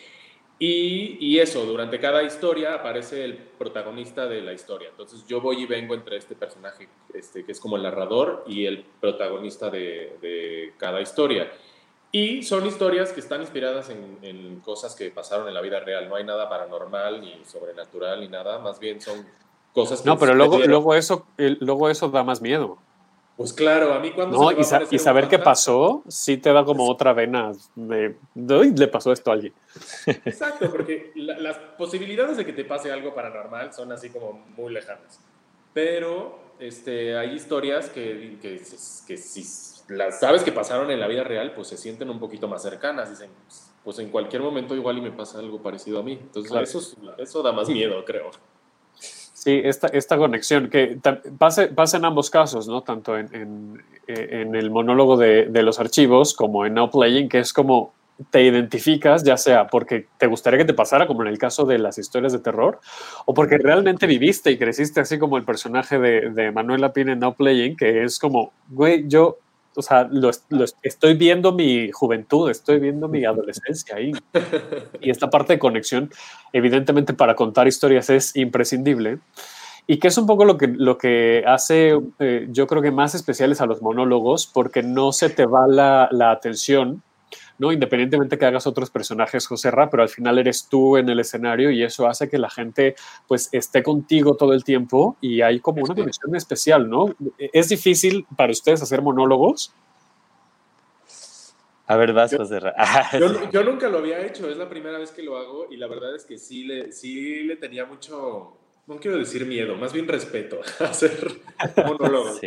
Y, 0.58 1.38
eso, 1.38 1.64
durante 1.64 1.98
cada 1.98 2.22
historia 2.22 2.74
aparece 2.74 3.24
el 3.24 3.36
protagonista 3.36 4.26
de 4.26 4.42
la 4.42 4.52
historia. 4.52 4.90
Entonces 4.90 5.26
yo 5.26 5.40
voy 5.40 5.62
y 5.62 5.66
vengo 5.66 5.94
entre 5.94 6.18
este 6.18 6.34
personaje 6.34 6.88
este, 7.12 7.44
que 7.44 7.52
es 7.52 7.60
como 7.60 7.76
el 7.76 7.82
narrador 7.82 8.44
y 8.46 8.66
el 8.66 8.84
protagonista 9.00 9.70
de 9.70 10.74
cada 10.76 11.00
historia. 11.00 11.50
Y 12.14 12.44
son 12.44 12.64
historias 12.64 13.10
que 13.10 13.18
están 13.18 13.40
inspiradas 13.40 13.90
en, 13.90 14.60
cosas 14.60 14.94
que 14.94 15.10
pasaron 15.10 15.48
en 15.48 15.54
la 15.54 15.60
vida 15.60 15.80
real. 15.80 16.08
No 16.08 16.14
hay 16.14 16.22
nada 16.22 16.48
paranormal 16.48 17.20
ni 17.20 17.44
sobrenatural 17.44 18.20
ni 18.20 18.28
nada. 18.28 18.60
Más 18.60 18.78
bien 18.78 19.00
son 19.00 19.26
cosas 19.72 20.00
que... 20.00 20.08
No, 20.08 20.16
pero 20.16 20.32
luego, 20.32 20.60
luego, 20.60 20.94
eso, 20.94 21.26
luego 21.36 21.90
eso 21.90 22.08
da 22.10 22.22
más 22.22 22.40
miedo. 22.40 22.78
Pues 23.36 23.52
claro, 23.52 23.92
a 23.94 23.98
mí 23.98 24.12
cuando... 24.12 24.38
No, 24.38 24.52
y, 24.52 24.62
saber 24.62 25.26
qué 25.26 25.40
pasó, 25.40 26.04
sí 26.06 26.36
te 26.36 26.52
da 26.52 26.64
como 26.64 26.88
otra 26.88 27.12
vena 27.14 27.50
de, 27.74 28.14
le 28.36 28.86
pasó 28.86 29.10
esto 29.10 29.32
a 29.32 29.34
alguien. 29.34 29.52
Exacto, 30.06 30.70
porque 30.70 31.10
las 31.16 31.58
posibilidades 31.76 32.36
de 32.36 32.46
que 32.46 32.52
te 32.52 32.64
pase 32.64 32.92
algo 32.92 33.12
paranormal 33.12 33.72
son 33.72 33.90
así 33.90 34.10
como 34.10 34.40
muy 34.56 34.72
lejanas. 34.72 35.18
Pero 35.72 36.38
este, 36.60 37.18
hay 37.18 37.34
historias 37.34 37.90
que, 37.90 38.38
que, 38.40 38.62
que, 39.04 39.16
si 39.16 39.42
las 39.88 40.20
sabes 40.20 40.42
que 40.42 40.52
pasaron 40.52 40.90
en 40.90 41.00
la 41.00 41.06
vida 41.06 41.24
real, 41.24 41.52
pues 41.54 41.68
se 41.68 41.76
sienten 41.76 42.10
un 42.10 42.18
poquito 42.18 42.48
más 42.48 42.62
cercanas. 42.62 43.10
Dicen, 43.10 43.30
pues 43.82 43.98
en 43.98 44.10
cualquier 44.10 44.42
momento 44.42 44.74
igual 44.74 44.98
y 44.98 45.02
me 45.02 45.12
pasa 45.12 45.38
algo 45.38 45.60
parecido 45.62 45.98
a 45.98 46.02
mí. 46.02 46.12
Entonces 46.12 46.52
eso, 46.74 46.96
eso 47.18 47.42
da 47.42 47.52
más 47.52 47.68
miedo, 47.68 48.04
creo. 48.04 48.30
Sí, 48.96 49.60
esta, 49.62 49.88
esta 49.88 50.16
conexión 50.16 50.70
que 50.70 50.98
pasa, 51.38 51.68
pasa 51.74 51.98
en 51.98 52.06
ambos 52.06 52.30
casos, 52.30 52.66
¿no? 52.66 52.82
Tanto 52.82 53.18
en, 53.18 53.28
en, 53.34 53.84
en 54.06 54.54
el 54.54 54.70
monólogo 54.70 55.18
de, 55.18 55.46
de, 55.46 55.62
los 55.62 55.78
archivos 55.78 56.32
como 56.32 56.64
en 56.64 56.72
Now 56.72 56.90
Playing, 56.90 57.28
que 57.28 57.40
es 57.40 57.52
como 57.52 57.92
te 58.30 58.42
identificas, 58.42 59.24
ya 59.24 59.36
sea 59.36 59.66
porque 59.66 60.06
te 60.18 60.28
gustaría 60.28 60.58
que 60.58 60.64
te 60.64 60.72
pasara, 60.72 61.06
como 61.06 61.22
en 61.22 61.28
el 61.28 61.36
caso 61.36 61.66
de 61.66 61.78
las 61.78 61.98
historias 61.98 62.32
de 62.32 62.38
terror, 62.38 62.80
o 63.26 63.34
porque 63.34 63.58
realmente 63.58 64.06
viviste 64.06 64.50
y 64.50 64.56
creciste 64.56 65.00
así 65.00 65.18
como 65.18 65.36
el 65.36 65.44
personaje 65.44 65.98
de, 65.98 66.30
de 66.30 66.52
Manuel 66.52 66.80
Lapine 66.80 67.12
en 67.12 67.18
Now 67.18 67.34
Playing, 67.34 67.76
que 67.76 68.04
es 68.04 68.18
como, 68.18 68.52
güey, 68.68 69.04
yo, 69.08 69.38
o 69.76 69.82
sea, 69.82 70.08
lo, 70.10 70.30
estoy 70.82 71.14
viendo 71.14 71.52
mi 71.52 71.90
juventud, 71.90 72.50
estoy 72.50 72.78
viendo 72.78 73.08
mi 73.08 73.24
adolescencia 73.24 73.96
ahí. 73.96 74.12
Y 75.00 75.10
esta 75.10 75.28
parte 75.28 75.54
de 75.54 75.58
conexión, 75.58 76.10
evidentemente 76.52 77.12
para 77.12 77.34
contar 77.34 77.68
historias 77.68 78.08
es 78.10 78.34
imprescindible. 78.36 79.18
Y 79.86 79.98
que 79.98 80.08
es 80.08 80.16
un 80.16 80.26
poco 80.26 80.44
lo 80.46 80.56
que, 80.56 80.68
lo 80.68 80.96
que 80.96 81.44
hace, 81.46 81.98
eh, 82.18 82.46
yo 82.50 82.66
creo 82.66 82.80
que 82.80 82.90
más 82.90 83.14
especiales 83.14 83.60
a 83.60 83.66
los 83.66 83.82
monólogos, 83.82 84.46
porque 84.46 84.82
no 84.82 85.12
se 85.12 85.28
te 85.28 85.44
va 85.44 85.66
la, 85.68 86.08
la 86.10 86.30
atención 86.30 87.02
¿no? 87.58 87.72
Independientemente 87.72 88.38
que 88.38 88.46
hagas 88.46 88.66
otros 88.66 88.90
personajes, 88.90 89.46
José 89.46 89.70
Ra, 89.70 89.90
pero 89.90 90.02
al 90.02 90.08
final 90.08 90.38
eres 90.38 90.68
tú 90.68 90.96
en 90.96 91.08
el 91.08 91.20
escenario 91.20 91.70
y 91.70 91.82
eso 91.82 92.06
hace 92.06 92.28
que 92.28 92.38
la 92.38 92.50
gente 92.50 92.94
pues 93.28 93.48
esté 93.52 93.82
contigo 93.82 94.36
todo 94.36 94.52
el 94.52 94.64
tiempo 94.64 95.16
y 95.20 95.40
hay 95.40 95.60
como 95.60 95.82
una 95.82 95.94
conexión 95.94 96.34
especial, 96.34 96.88
¿no? 96.88 97.14
¿Es 97.38 97.68
difícil 97.68 98.26
para 98.36 98.52
ustedes 98.52 98.82
hacer 98.82 99.02
monólogos? 99.02 99.74
A 101.86 101.96
ver, 101.96 102.12
vas, 102.14 102.34
José 102.34 102.60
Ra. 102.60 102.74
yo, 103.52 103.62
nunca 103.62 103.88
lo 103.88 103.98
había 103.98 104.24
hecho, 104.24 104.48
es 104.48 104.56
la 104.56 104.68
primera 104.68 104.98
vez 104.98 105.10
que 105.10 105.22
lo 105.22 105.36
hago 105.36 105.66
y 105.70 105.76
la 105.76 105.86
verdad 105.86 106.14
es 106.14 106.24
que 106.24 106.38
sí 106.38 106.64
le, 106.64 106.92
sí 106.92 107.42
le 107.42 107.56
tenía 107.56 107.84
mucho 107.84 108.56
no 108.86 108.98
quiero 108.98 109.16
decir 109.16 109.46
miedo, 109.46 109.76
más 109.76 109.92
bien 109.92 110.06
respeto 110.06 110.60
a 110.80 110.84
hacer 110.84 111.40
monólogos. 111.86 112.40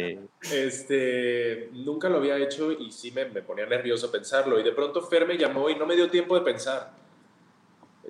Este, 0.52 1.70
nunca 1.74 2.10
lo 2.10 2.18
había 2.18 2.38
hecho 2.38 2.72
y 2.72 2.92
sí 2.92 3.12
me, 3.12 3.26
me, 3.26 3.42
ponía 3.42 3.66
nervioso 3.66 4.12
pensarlo. 4.12 4.60
Y 4.60 4.64
de 4.64 4.72
pronto 4.72 5.02
Fer 5.02 5.28
me 5.28 5.38
llamó 5.38 5.70
y 5.70 5.76
no 5.76 5.86
me 5.86 5.96
dio 5.96 6.10
tiempo 6.10 6.36
de 6.36 6.42
pensar. 6.42 6.92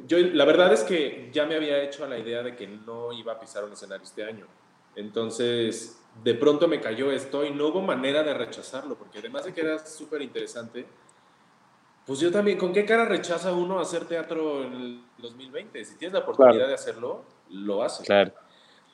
Yo, 0.06 0.18
la 0.20 0.46
verdad 0.46 0.74
es 0.74 0.84
que 0.84 1.30
ya 1.32 1.46
me 1.46 1.56
había 1.56 1.82
hecho 1.82 2.04
a 2.04 2.08
la 2.08 2.20
idea 2.20 2.44
de 2.44 2.56
que 2.56 2.68
no 2.68 3.14
iba 3.14 3.34
a 3.34 3.40
pisar 3.40 3.64
un 3.64 3.74
escenario 3.74 4.04
este 4.04 4.24
año. 4.24 4.46
Entonces, 4.96 6.00
de 6.24 6.34
pronto 6.34 6.68
me 6.68 6.82
cayó 6.82 7.12
esto 7.12 7.46
y 7.46 7.52
no 7.52 7.68
hubo 7.68 7.82
manera 7.82 8.24
de 8.24 8.34
rechazarlo, 8.34 8.96
porque 8.96 9.20
además 9.20 9.46
de 9.46 9.54
que 9.54 9.62
era 9.62 9.80
súper 9.80 10.22
interesante, 10.22 10.86
pues 12.06 12.20
yo 12.20 12.32
también, 12.32 12.58
¿con 12.58 12.74
qué 12.74 12.86
cara 12.86 13.06
rechaza 13.06 13.54
uno 13.54 13.80
hacer 13.80 14.06
teatro 14.06 14.64
en 14.64 14.74
el 14.74 15.02
2020? 15.18 15.84
Si 15.86 15.98
tienes 15.98 16.14
la 16.14 16.20
oportunidad 16.20 16.68
de 16.68 16.74
hacerlo, 16.74 17.26
lo 17.50 17.84
hace. 17.84 18.04
Claro, 18.04 18.32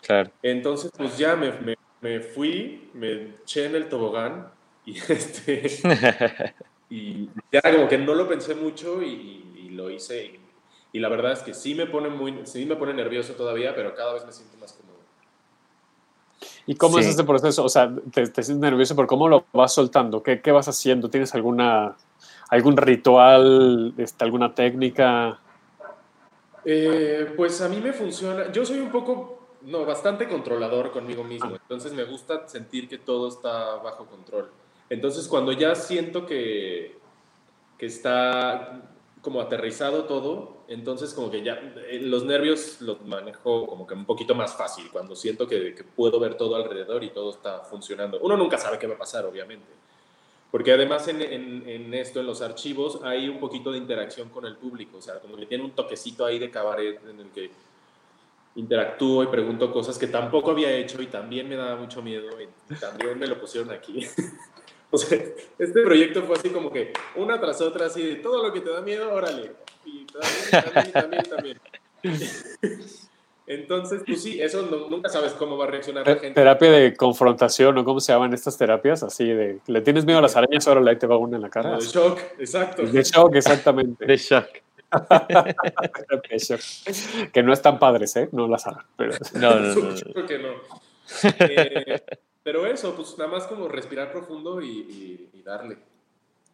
claro. 0.02 0.32
Entonces, 0.42 0.92
pues 0.96 1.18
ya 1.18 1.36
me, 1.36 1.78
me, 2.02 2.20
fui, 2.20 2.89
me 2.94 3.12
eché 3.42 3.66
en 3.66 3.76
el 3.76 3.89
tobogán 3.89 4.48
y 4.86 4.98
este... 5.10 5.82
y 6.89 7.30
ya 7.52 7.62
como 7.62 7.88
que 7.88 7.98
no 7.98 8.13
lo 8.13 8.28
pensé 8.28 8.56
mucho 8.56 9.02
y, 9.02 9.54
y 9.58 9.70
lo 9.70 9.89
hice. 9.89 10.26
Y, 10.26 10.39
y, 10.94 11.00
la 11.00 11.10
verdad 11.10 11.32
es 11.32 11.39
que 11.39 11.54
sí 11.54 11.76
me, 11.76 11.86
pone 11.86 12.10
muy, 12.10 12.42
sí 12.46 12.66
me 12.66 12.76
pone 12.76 12.94
nervioso 12.94 13.34
todavía, 13.34 13.74
pero 13.76 13.96
cada 13.96 14.13
vez 14.13 14.26
me 14.26 14.32
siento 14.32 14.58
más 14.58 14.74
cómodo. 14.74 14.94
¿Y 16.66 16.76
cómo 16.76 16.98
sí. 16.98 17.02
es 17.02 17.08
este 17.08 17.24
proceso? 17.24 17.63
O 17.63 17.70
sea, 17.70 17.94
te, 18.12 18.28
te, 18.28 18.44
sientes 18.44 18.58
nervioso, 18.58 18.96
pero 18.96 19.08
¿cómo 19.08 19.28
lo 19.28 19.46
vas 19.52 19.74
soltando? 19.74 20.24
¿Qué, 20.24 20.42
qué 20.42 20.52
vas 20.52 20.68
haciendo? 20.68 21.10
¿Tienes 21.10 21.34
alguna, 21.36 21.96
algún 22.50 22.78
ritual, 22.78 23.94
este, 23.98 24.24
alguna 24.24 24.54
técnica? 24.56 25.39
Eh, 26.65 27.34
pues 27.36 27.62
a 27.62 27.69
mí 27.69 27.78
me 27.78 27.93
funciona. 27.93 28.52
Yo 28.52 28.65
soy 28.65 28.80
un 28.80 28.91
poco, 28.91 29.58
no, 29.62 29.86
bastante 29.86 30.28
controlador 30.28 30.91
conmigo 30.91 31.23
mismo. 31.23 31.52
Ah. 31.54 31.60
Entonces 31.62 31.93
me 31.93 32.04
gusta 32.04 32.47
sentir 32.47 32.88
que 32.88 32.97
todo 32.97 33.28
está 33.28 33.76
bajo 33.78 34.06
control. 34.06 34.52
Entonces 34.89 35.28
cuando 35.28 35.52
ya 35.52 35.76
siento 35.76 36.26
que, 36.26 36.97
que 37.78 37.86
está 37.86 38.89
como 39.21 39.39
aterrizado 39.39 40.04
todo, 40.04 40.63
entonces 40.67 41.13
como 41.13 41.32
que 41.32 41.41
ya 41.43 41.54
eh, 41.89 41.99
los 42.02 42.26
nervios 42.26 42.82
los 42.82 43.02
manejo 43.06 43.65
como 43.67 43.88
que 43.88 43.93
un 43.93 44.06
poquito 44.06 44.36
más 44.36 44.54
fácil 44.56 44.89
cuando 44.91 45.15
siento 45.15 45.47
que, 45.47 45.73
que, 45.73 45.84
puedo 45.84 46.19
ver 46.19 46.36
todo 46.36 46.58
alrededor 46.58 47.04
y 47.04 47.10
todo 47.10 47.32
está 47.32 47.62
funcionando. 47.62 48.19
Uno 48.21 48.36
nunca 48.36 48.58
sabe 48.58 48.78
qué 48.78 48.86
va 48.86 48.95
a 48.95 48.97
pasar, 48.97 49.26
obviamente. 49.26 49.65
Porque 50.54 50.72
además 50.72 51.08
en, 51.08 51.20
en, 51.20 51.68
en, 51.68 51.94
esto, 51.96 52.20
en 52.20 52.28
los 52.28 52.44
archivos, 52.44 53.00
hay 53.02 53.28
un 53.28 53.39
poquito 53.39 53.72
de 53.72 53.80
interacción 53.80 54.30
con 54.30 54.46
el 54.46 54.56
público, 54.56 55.00
o 55.00 55.02
sea, 55.02 55.20
como 55.20 55.36
que 55.36 55.48
tiene 55.48 55.63
un 55.63 55.72
toquecito 55.72 56.24
ahí 56.24 56.38
de 56.38 56.52
cabaret 56.52 57.02
en 57.10 57.20
el 57.22 57.32
que 57.32 57.50
interactúo 58.54 59.24
y 59.24 59.28
pregunto 59.28 59.74
cosas 59.74 59.98
que 59.98 60.06
tampoco 60.06 60.52
había 60.52 60.72
hecho 60.72 61.02
y 61.02 61.08
también 61.08 61.50
me 61.50 61.56
daba 61.56 61.76
mucho 61.76 62.04
miedo 62.04 62.30
y 62.39 62.76
también 62.76 63.18
me 63.18 63.26
lo 63.26 63.42
pusieron 63.42 63.72
aquí. 63.72 64.06
o 64.92 64.98
sea, 65.00 65.20
este 65.58 65.82
proyecto 65.82 66.22
fue 66.22 66.36
así 66.36 66.52
como 66.52 66.72
que 66.72 66.94
una 67.16 67.39
tras 67.39 67.60
otra, 67.60 67.88
así 67.88 68.04
de 68.04 68.16
todo 68.18 68.46
lo 68.46 68.54
que 68.54 68.62
te 68.62 68.70
da 68.70 68.82
miedo, 68.82 69.12
órale. 69.12 69.54
Y 69.86 70.06
también, 70.06 70.92
también, 70.92 71.24
también. 71.24 71.60
también. 72.04 72.84
Entonces, 73.46 74.02
pues 74.06 74.24
sí, 74.24 74.42
eso 74.42 74.62
no, 74.64 74.90
nunca 74.90 75.10
sabes 75.10 75.34
cómo 75.34 75.58
va 75.58 75.66
a 75.66 75.68
reaccionar 75.68 76.08
la 76.08 76.14
gente. 76.14 76.32
Terapia 76.32 76.72
de 76.72 76.96
confrontación, 76.96 77.78
¿o 77.78 77.84
cómo 77.84 78.00
se 78.00 78.14
llaman 78.14 78.34
estas 78.34 78.58
terapias? 78.58 79.04
Así 79.04 79.26
de, 79.26 79.60
¿le 79.68 79.82
tienes 79.82 80.06
miedo 80.06 80.20
a 80.20 80.22
las 80.22 80.36
arañas? 80.38 80.68
Ahora 80.68 80.90
ahí 80.90 80.98
te 80.98 81.08
va 81.08 81.18
una 81.18 81.36
en 81.36 81.42
la 81.42 81.50
cara. 81.50 81.72
No, 81.72 81.80
de 81.80 81.86
shock, 81.86 82.20
exacto. 82.40 82.84
De 82.84 83.04
shock, 83.04 83.36
exactamente. 83.36 84.06
De 84.06 84.16
shock. 84.16 84.48
de 86.30 86.38
shock. 86.38 87.32
Que 87.32 87.44
no 87.44 87.52
están 87.52 87.80
padres, 87.80 88.16
¿eh? 88.16 88.30
No 88.32 88.48
las 88.48 88.66
hagan. 88.66 88.86
Pero... 88.96 89.14
No, 89.34 89.60
no, 89.60 89.76
no. 89.76 89.96
Creo 90.14 90.26
que 90.26 90.40
no. 90.40 90.50
Eh, 91.40 92.02
pero 92.44 92.66
eso, 92.66 92.96
pues 92.96 93.18
nada 93.18 93.30
más 93.30 93.46
como 93.48 93.68
respirar 93.68 94.12
profundo 94.12 94.62
y, 94.62 94.68
y, 94.68 95.30
y 95.34 95.42
darle. 95.44 95.78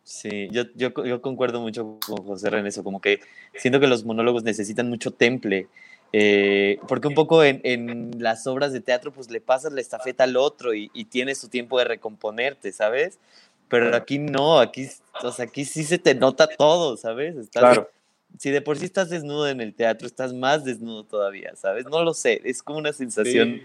Sí, 0.04 0.47
yo, 0.52 0.63
yo, 0.73 0.91
yo, 1.06 1.21
concuerdo 1.21 1.62
mucho 1.62 1.99
con 2.04 2.25
José 2.25 2.47
en 2.47 2.65
eso, 2.65 2.84
como 2.84 2.99
que 2.99 3.19
siento 3.54 3.80
que 3.80 3.86
los 3.86 4.06
monólogos 4.06 4.43
necesitan 4.43 4.89
mucho 4.89 5.12
temple, 5.12 5.67
eh, 6.11 6.79
porque 6.87 7.07
un 7.07 7.13
poco 7.13 7.43
en, 7.43 7.61
en, 7.63 8.11
las 8.17 8.47
obras 8.47 8.73
de 8.73 8.81
teatro 8.81 9.11
pues 9.11 9.29
le 9.29 9.41
pasas 9.41 9.73
la 9.73 9.81
estafeta 9.81 10.23
al 10.23 10.37
otro 10.37 10.73
y, 10.73 10.89
y, 10.93 11.05
tienes 11.05 11.39
tu 11.39 11.49
tiempo 11.49 11.77
de 11.77 11.85
recomponerte, 11.85 12.71
¿sabes? 12.71 13.19
Pero 13.67 13.95
aquí 13.95 14.17
no, 14.17 14.59
aquí, 14.59 14.87
o 15.21 15.31
sea, 15.31 15.45
aquí 15.45 15.63
sí 15.63 15.83
se 15.83 15.99
te 15.99 16.15
nota 16.15 16.47
todo, 16.47 16.97
¿sabes? 16.97 17.35
Estás, 17.35 17.61
claro. 17.61 17.89
Si 18.37 18.49
de 18.49 18.61
por 18.61 18.77
sí 18.77 18.85
estás 18.85 19.09
desnudo 19.09 19.47
en 19.47 19.61
el 19.61 19.73
teatro, 19.73 20.07
estás 20.07 20.33
más 20.33 20.63
desnudo 20.63 21.03
todavía, 21.03 21.55
¿sabes? 21.55 21.85
No 21.85 22.03
lo 22.03 22.13
sé, 22.13 22.41
es 22.43 22.63
como 22.63 22.79
una 22.79 22.93
sensación 22.93 23.59
sí. 23.59 23.63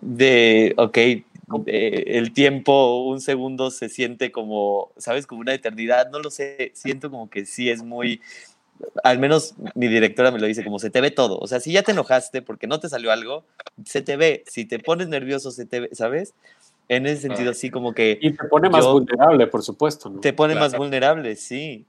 de, 0.00 0.74
ok, 0.76 0.98
el 1.66 2.32
tiempo, 2.32 3.04
un 3.04 3.20
segundo 3.20 3.70
se 3.70 3.88
siente 3.88 4.32
como, 4.32 4.92
¿sabes? 4.96 5.26
Como 5.26 5.40
una 5.40 5.54
eternidad, 5.54 6.10
no 6.10 6.18
lo 6.18 6.30
sé, 6.30 6.72
siento 6.74 7.10
como 7.10 7.30
que 7.30 7.46
sí 7.46 7.70
es 7.70 7.82
muy, 7.82 8.20
al 9.02 9.18
menos 9.18 9.54
mi 9.74 9.88
directora 9.88 10.30
me 10.30 10.38
lo 10.38 10.46
dice, 10.46 10.64
como 10.64 10.78
se 10.78 10.90
te 10.90 11.00
ve 11.00 11.10
todo, 11.10 11.38
o 11.38 11.46
sea, 11.46 11.60
si 11.60 11.72
ya 11.72 11.82
te 11.82 11.92
enojaste 11.92 12.42
porque 12.42 12.66
no 12.66 12.80
te 12.80 12.88
salió 12.88 13.12
algo, 13.12 13.44
se 13.84 14.02
te 14.02 14.16
ve, 14.16 14.44
si 14.46 14.64
te 14.64 14.78
pones 14.78 15.08
nervioso, 15.08 15.50
se 15.50 15.66
te 15.66 15.80
ve, 15.80 15.90
¿sabes? 15.92 16.34
En 16.88 17.06
ese 17.06 17.22
sentido, 17.22 17.52
sí, 17.52 17.70
como 17.70 17.92
que... 17.92 18.18
Y 18.20 18.32
te 18.32 18.44
pone 18.44 18.68
más 18.68 18.84
yo, 18.84 18.92
vulnerable, 18.92 19.46
por 19.48 19.62
supuesto. 19.62 20.08
¿no? 20.08 20.20
Te 20.20 20.32
pone 20.32 20.54
claro. 20.54 20.66
más 20.70 20.78
vulnerable, 20.78 21.34
sí. 21.34 21.84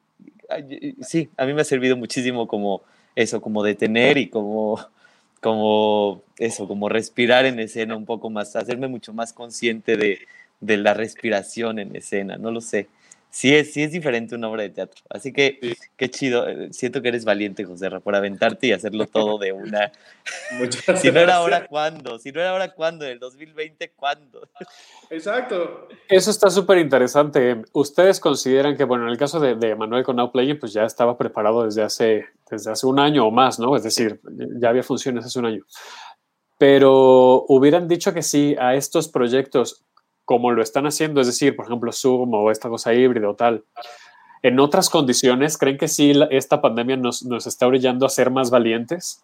Sí, 1.01 1.29
a 1.37 1.45
mí 1.45 1.53
me 1.53 1.61
ha 1.61 1.65
servido 1.65 1.95
muchísimo 1.97 2.47
como 2.47 2.81
eso, 3.15 3.41
como 3.41 3.63
detener 3.63 4.17
y 4.17 4.29
como 4.29 4.79
como 5.41 6.23
eso, 6.37 6.67
como 6.67 6.89
respirar 6.89 7.45
en 7.45 7.59
escena 7.59 7.95
un 7.95 8.05
poco 8.05 8.29
más, 8.29 8.55
hacerme 8.55 8.87
mucho 8.87 9.13
más 9.13 9.33
consciente 9.33 9.97
de, 9.97 10.19
de 10.61 10.77
la 10.77 10.93
respiración 10.93 11.79
en 11.79 11.95
escena, 11.95 12.37
no 12.37 12.51
lo 12.51 12.61
sé. 12.61 12.87
Sí 13.37 13.53
es, 13.53 13.71
sí 13.71 13.83
es 13.83 13.91
diferente 13.91 14.33
una 14.33 14.49
obra 14.49 14.63
de 14.63 14.71
teatro. 14.71 14.99
Así 15.11 15.31
que 15.31 15.59
sí. 15.61 15.75
qué 15.95 16.09
chido. 16.09 16.49
eh, 16.49 16.69
Siento 16.71 17.03
que 17.03 17.09
eres 17.09 17.23
valiente, 17.23 17.65
José, 17.65 17.91
por 17.99 18.15
aventarte 18.15 18.65
y 18.65 18.71
hacerlo 18.71 19.05
todo 19.05 19.37
de 19.37 19.51
una. 19.51 19.91
Muchas 20.57 20.99
si 20.99 21.11
no 21.11 21.19
era 21.19 21.35
ahora, 21.35 21.67
¿cuándo? 21.67 22.17
Si 22.17 22.31
no 22.31 22.41
era 22.41 22.49
ahora, 22.49 22.73
¿cuándo? 22.73 23.05
¿En 23.05 23.11
el 23.11 23.19
2020, 23.19 23.91
cuándo? 23.91 24.49
Exacto. 25.11 25.87
Eso 26.09 26.31
está 26.31 26.49
súper 26.49 26.79
interesante. 26.79 27.61
Ustedes 27.73 28.19
consideran 28.19 28.75
que, 28.75 28.85
bueno, 28.85 29.03
en 29.03 29.11
el 29.11 29.19
caso 29.19 29.39
de, 29.39 29.53
de 29.53 29.75
Manuel 29.75 30.03
con 30.03 30.15
Now 30.15 30.31
Playing, 30.31 30.57
pues 30.57 30.73
ya 30.73 30.85
estaba 30.85 31.15
preparado 31.15 31.63
desde 31.63 31.83
hace, 31.83 32.25
desde 32.49 32.71
hace 32.71 32.87
un 32.87 32.97
año 32.97 33.27
o 33.27 33.29
más, 33.29 33.59
¿no? 33.59 33.75
Es 33.75 33.83
decir, 33.83 34.19
ya 34.59 34.69
había 34.69 34.81
funciones 34.81 35.23
hace 35.23 35.37
un 35.37 35.45
año. 35.45 35.63
Pero 36.57 37.45
hubieran 37.49 37.87
dicho 37.87 38.15
que 38.15 38.23
sí 38.23 38.55
a 38.59 38.73
estos 38.73 39.09
proyectos 39.09 39.83
como 40.27 40.51
lo 40.51 40.61
están 40.61 40.85
haciendo, 40.85 41.21
es 41.21 41.27
decir, 41.27 41.55
por 41.55 41.67
ejemplo, 41.67 41.89
Zoom 41.93 42.33
o 42.33 42.51
esta 42.51 42.67
cosa 42.67 42.93
híbrida 42.93 43.29
o 43.29 43.33
tal, 43.33 43.63
en 44.43 44.59
otras 44.59 44.89
condiciones, 44.89 45.57
¿creen 45.57 45.77
que 45.77 45.87
sí 45.87 46.11
esta 46.31 46.59
pandemia 46.59 46.97
nos, 46.97 47.23
nos 47.23 47.47
está 47.47 47.65
orillando 47.65 48.05
a 48.05 48.09
ser 48.09 48.29
más 48.29 48.49
valientes? 48.49 49.23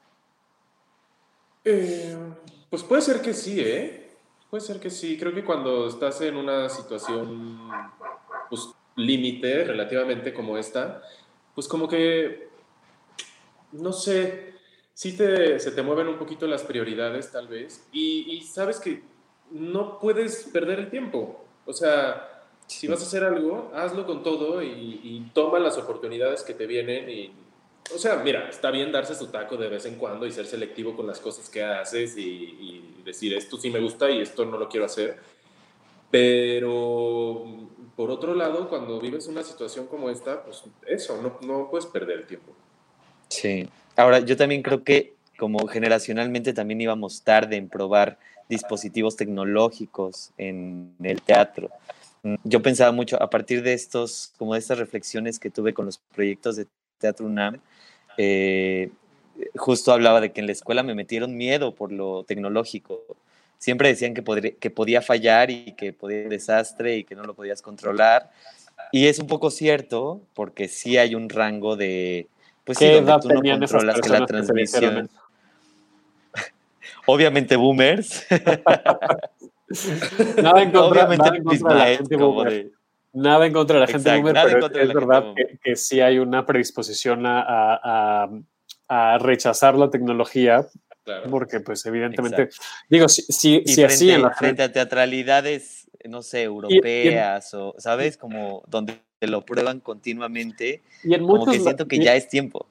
Eh, 1.66 2.18
pues 2.70 2.84
puede 2.84 3.02
ser 3.02 3.22
que 3.22 3.34
sí, 3.34 3.60
¿eh? 3.60 4.12
Puede 4.50 4.64
ser 4.64 4.80
que 4.80 4.90
sí. 4.90 5.18
Creo 5.18 5.34
que 5.34 5.44
cuando 5.44 5.88
estás 5.88 6.22
en 6.22 6.38
una 6.38 6.70
situación 6.70 7.70
pues, 8.50 8.70
límite 8.96 9.66
relativamente 9.66 10.34
como 10.34 10.58
esta, 10.58 11.02
pues 11.54 11.68
como 11.68 11.86
que, 11.86 12.48
no 13.74 13.92
sé, 13.92 14.54
sí 14.94 15.18
te, 15.18 15.60
se 15.60 15.72
te 15.72 15.82
mueven 15.82 16.08
un 16.08 16.18
poquito 16.18 16.48
las 16.48 16.64
prioridades 16.64 17.30
tal 17.30 17.50
vez. 17.50 17.86
Y, 17.92 18.38
y 18.38 18.42
sabes 18.44 18.80
que 18.80 19.12
no 19.52 20.00
puedes 20.00 20.44
perder 20.52 20.80
el 20.80 20.90
tiempo. 20.90 21.44
O 21.66 21.74
sea, 21.74 22.44
si 22.68 22.88
vas 22.88 23.02
a 23.02 23.04
hacer 23.04 23.24
algo, 23.24 23.72
hazlo 23.76 24.06
con 24.06 24.24
todo 24.24 24.62
y, 24.64 25.30
toma 25.34 25.60
las 25.60 25.78
oportunidades 25.78 26.44
que 26.44 26.54
te 26.54 26.68
vienen. 26.68 27.10
Y, 27.10 27.32
o 27.94 27.98
sea, 27.98 28.18
mira, 28.18 28.50
está 28.50 28.72
bien 28.72 28.92
darse 28.92 29.16
su 29.16 29.28
taco 29.28 29.58
de 29.58 29.70
vez 29.70 29.86
en 29.86 29.96
cuando 29.96 30.26
y 30.26 30.32
ser 30.32 30.46
selectivo 30.46 30.96
con 30.96 31.08
las 31.08 31.20
cosas 31.20 31.50
que 31.50 31.64
haces 31.64 32.18
y, 32.18 32.22
y 32.22 33.02
decir 33.04 33.34
esto 33.34 33.58
sí 33.58 33.70
me 33.70 33.80
gusta 33.80 34.10
y 34.10 34.22
esto 34.22 34.46
no 34.46 34.58
lo 34.58 34.70
quiero 34.70 34.86
hacer. 34.86 35.18
Pero, 36.14 37.44
por 37.96 38.12
otro 38.12 38.36
lado, 38.36 38.70
cuando 38.70 39.00
vives 39.00 39.26
una 39.26 39.42
situación 39.42 39.88
como 39.88 40.12
esta, 40.12 40.44
pues 40.44 40.64
eso, 40.86 41.20
no, 41.22 41.40
no 41.42 41.72
puedes 41.72 41.88
perder 41.88 42.20
el 42.20 42.28
tiempo. 42.28 42.54
Sí. 43.30 43.68
Ahora, 43.96 44.20
yo 44.20 44.38
también 44.38 44.62
creo 44.62 44.84
que 44.84 45.16
como 45.40 45.68
generacionalmente 45.68 46.54
también 46.54 46.82
íbamos 46.82 47.24
tarde 47.24 47.56
en 47.56 47.68
probar 47.68 48.20
dispositivos 48.50 49.16
tecnológicos 49.16 50.32
en 50.38 50.94
el 51.02 51.22
teatro. 51.22 51.70
Yo 52.44 52.62
pensaba 52.62 52.92
mucho, 52.92 53.22
a 53.22 53.30
partir 53.30 53.64
de 53.64 53.74
estos, 53.74 54.32
como 54.38 54.54
de 54.54 54.60
estas 54.60 54.78
reflexiones 54.78 55.40
que 55.40 55.50
tuve 55.50 55.74
con 55.74 55.86
los 55.86 55.98
proyectos 55.98 56.56
de 56.56 56.68
Teatro 56.98 57.26
UNAM, 57.26 57.60
eh, 58.18 58.92
justo 59.56 59.92
hablaba 59.92 60.22
de 60.22 60.32
que 60.32 60.40
en 60.40 60.48
la 60.48 60.54
escuela 60.54 60.84
me 60.84 60.96
metieron 60.96 61.36
miedo 61.36 61.76
por 61.76 61.92
lo 61.92 62.24
tecnológico. 62.24 63.04
Siempre 63.58 63.90
decían 63.90 64.14
que, 64.14 64.56
que 64.58 64.70
podía 64.70 65.02
fallar 65.02 65.52
y 65.52 65.74
que 65.74 65.92
podía 65.92 66.18
ser 66.18 66.26
un 66.26 66.30
desastre 66.30 66.98
y 66.98 67.04
que 67.04 67.16
no 67.16 67.24
lo 67.24 67.34
podías 67.34 67.62
controlar. 67.62 68.32
Y 68.92 69.08
es 69.08 69.20
un 69.20 69.28
poco 69.28 69.52
cierto, 69.52 70.22
porque 70.34 70.68
sí 70.68 70.98
hay 70.98 71.16
un 71.16 71.30
rango 71.30 71.76
de, 71.76 72.28
pues 72.64 72.78
sí, 72.78 72.90
donde 72.90 73.14
tú 73.22 73.30
no 73.30 73.60
controlas 73.60 74.00
que 74.00 74.10
la 74.10 74.26
transmisión. 74.26 75.08
Que 75.08 75.23
Obviamente 77.06 77.56
boomers. 77.56 78.26
nada 80.42 80.62
en 80.62 80.72
contra, 80.72 81.06
Obviamente 81.06 81.26
nada 81.26 81.38
en 81.38 81.44
contra 81.44 81.74
de 81.74 81.80
la 81.80 81.98
gente 81.98 82.16
boomer. 82.16 82.54
De... 82.54 82.72
Nada 83.14 83.46
en 83.46 83.54
contra 83.54 83.76
de 83.76 83.82
la 83.82 83.88
gente 83.88 84.10
Exacto, 84.10 84.28
boomer, 84.28 84.46
pero 84.46 84.68
es, 84.68 84.90
es 84.90 84.94
verdad 84.94 85.24
que, 85.36 85.60
que, 85.64 85.76
sí 85.76 86.02
hay 86.02 86.20
una 86.20 86.46
predisposición 86.46 87.26
a, 87.26 87.44
a, 87.46 88.30
a 88.88 89.18
rechazar 89.20 89.76
la 89.76 89.90
tecnología 89.90 90.68
Claro. 91.04 91.30
porque 91.30 91.60
pues 91.60 91.86
evidentemente 91.86 92.44
Exacto. 92.44 92.66
digo 92.90 93.10
si, 93.10 93.24
si, 93.24 93.62
si 93.66 93.76
frente, 93.76 93.94
así 93.94 94.10
en 94.10 94.22
la 94.22 94.32
frente 94.32 94.64
a 94.64 94.72
teatralidades 94.72 95.92
no 96.06 96.22
sé 96.22 96.44
europeas 96.44 97.54
y, 97.54 97.58
y, 97.58 97.60
o 97.60 97.76
sabes 97.78 98.16
como 98.16 98.64
donde 98.68 99.02
te 99.20 99.28
lo 99.28 99.44
prueban 99.44 99.82
continuamente 99.82 100.82
y 101.04 101.14
en 101.14 101.24
como 101.24 101.40
muchos, 101.40 101.56
que 101.56 101.60
siento 101.60 101.90
que 101.90 102.00
ya 102.00 102.16
es 102.16 102.30
tiempo 102.30 102.68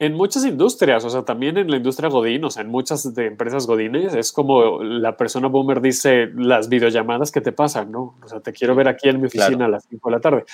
en 0.00 0.14
muchas 0.14 0.44
industrias, 0.44 1.04
o 1.04 1.10
sea, 1.10 1.22
también 1.22 1.56
en 1.58 1.70
la 1.70 1.76
industria 1.76 2.08
Godín, 2.08 2.44
o 2.44 2.50
sea, 2.50 2.62
en 2.62 2.68
muchas 2.68 3.14
de 3.14 3.26
empresas 3.26 3.66
Godines, 3.66 4.14
es 4.14 4.30
como 4.30 4.82
la 4.82 5.16
persona 5.16 5.48
boomer 5.48 5.80
dice 5.80 6.30
las 6.36 6.68
videollamadas 6.68 7.32
que 7.32 7.40
te 7.40 7.50
pasan, 7.50 7.90
¿no? 7.90 8.14
O 8.22 8.28
sea, 8.28 8.40
te 8.40 8.52
quiero 8.52 8.76
ver 8.76 8.88
aquí 8.88 9.08
en 9.08 9.20
mi 9.20 9.26
oficina 9.26 9.48
claro. 9.48 9.64
a 9.64 9.68
las 9.68 9.86
5 9.90 10.08
de 10.08 10.16
la 10.16 10.20
tarde. 10.20 10.44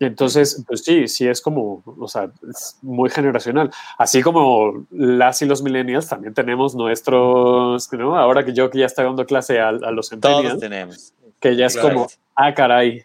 Entonces, 0.00 0.64
pues 0.66 0.82
sí, 0.82 1.06
sí 1.06 1.28
es 1.28 1.40
como, 1.40 1.80
o 1.84 2.08
sea, 2.08 2.28
es 2.50 2.76
muy 2.82 3.08
generacional. 3.08 3.70
Así 3.98 4.20
como 4.20 4.84
las 4.90 5.40
y 5.42 5.46
los 5.46 5.62
millennials, 5.62 6.08
también 6.08 6.34
tenemos 6.34 6.74
nuestros, 6.74 7.92
¿no? 7.92 8.18
Ahora 8.18 8.44
que 8.44 8.52
yo 8.52 8.68
que 8.68 8.80
ya 8.80 8.86
estoy 8.86 9.04
dando 9.04 9.24
clase 9.26 9.60
a, 9.60 9.70
los 9.70 10.08
centennials. 10.08 10.48
Todos 10.48 10.60
tenemos. 10.60 11.14
Que 11.38 11.54
ya 11.54 11.66
es 11.66 11.76
como, 11.76 12.08
ah, 12.34 12.52
caray. 12.52 13.04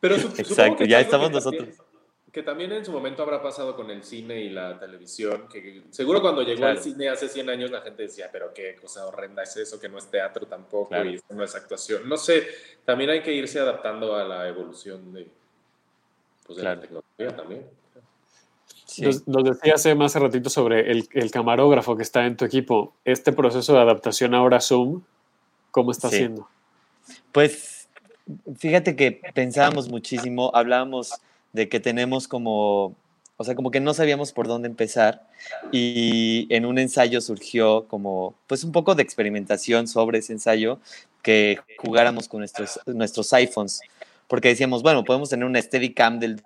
Pero 0.00 0.14
Exacto, 0.38 0.84
ya 0.86 1.00
estamos 1.00 1.30
nosotros 1.30 1.68
que 2.32 2.42
también 2.42 2.72
en 2.72 2.84
su 2.84 2.92
momento 2.92 3.22
habrá 3.22 3.42
pasado 3.42 3.74
con 3.74 3.90
el 3.90 4.04
cine 4.04 4.40
y 4.40 4.50
la 4.50 4.78
televisión, 4.78 5.48
que 5.48 5.82
seguro 5.90 6.20
cuando 6.20 6.42
llegó 6.42 6.66
al 6.66 6.78
cine 6.78 7.08
hace 7.08 7.28
100 7.28 7.50
años 7.50 7.70
la 7.70 7.80
gente 7.80 8.04
decía, 8.04 8.28
pero 8.30 8.54
qué 8.54 8.76
cosa 8.80 9.06
horrenda 9.06 9.42
es 9.42 9.56
eso, 9.56 9.80
que 9.80 9.88
no 9.88 9.98
es 9.98 10.06
teatro 10.06 10.46
tampoco 10.46 11.04
y 11.04 11.16
esto 11.16 11.34
no 11.34 11.42
es 11.42 11.54
actuación. 11.54 12.08
No 12.08 12.16
sé, 12.16 12.46
también 12.84 13.10
hay 13.10 13.22
que 13.22 13.32
irse 13.32 13.58
adaptando 13.58 14.14
a 14.14 14.24
la 14.24 14.48
evolución 14.48 15.12
de, 15.12 15.26
pues, 16.46 16.58
la 16.58 16.78
tecnología 16.78 17.36
también. 17.36 17.66
Nos, 19.26 19.44
decía 19.44 19.74
hace 19.74 19.94
más 19.94 20.14
ratito 20.14 20.50
sobre 20.50 20.90
el, 20.90 21.08
el, 21.12 21.30
camarógrafo 21.30 21.96
que 21.96 22.02
está 22.02 22.26
en 22.26 22.36
tu 22.36 22.44
equipo. 22.44 22.92
Este 23.04 23.32
proceso 23.32 23.72
de 23.72 23.80
adaptación 23.80 24.34
ahora 24.34 24.56
a 24.58 24.60
Zoom, 24.60 25.02
¿cómo 25.70 25.92
está 25.92 26.08
haciendo? 26.08 26.48
Pues 27.32 27.88
fíjate 28.56 28.96
que 28.96 29.20
pensábamos 29.32 29.88
muchísimo, 29.88 30.50
hablábamos 30.54 31.20
de 31.52 31.68
que 31.68 31.80
tenemos 31.80 32.28
como, 32.28 32.94
o 33.36 33.44
sea, 33.44 33.54
como 33.54 33.70
que 33.70 33.80
no 33.80 33.94
sabíamos 33.94 34.32
por 34.32 34.46
dónde 34.46 34.68
empezar 34.68 35.26
y 35.72 36.46
en 36.50 36.66
un 36.66 36.78
ensayo 36.78 37.20
surgió 37.20 37.86
como, 37.88 38.34
pues 38.46 38.64
un 38.64 38.72
poco 38.72 38.94
de 38.94 39.02
experimentación 39.02 39.88
sobre 39.88 40.18
ese 40.18 40.32
ensayo, 40.32 40.78
que 41.22 41.58
jugáramos 41.78 42.28
con 42.28 42.40
nuestros, 42.40 42.80
nuestros 42.86 43.32
iPhones, 43.32 43.80
porque 44.28 44.48
decíamos, 44.48 44.82
bueno, 44.82 45.04
podemos 45.04 45.28
tener 45.28 45.44
una 45.44 45.60
Steadicam 45.60 46.18
del 46.18 46.40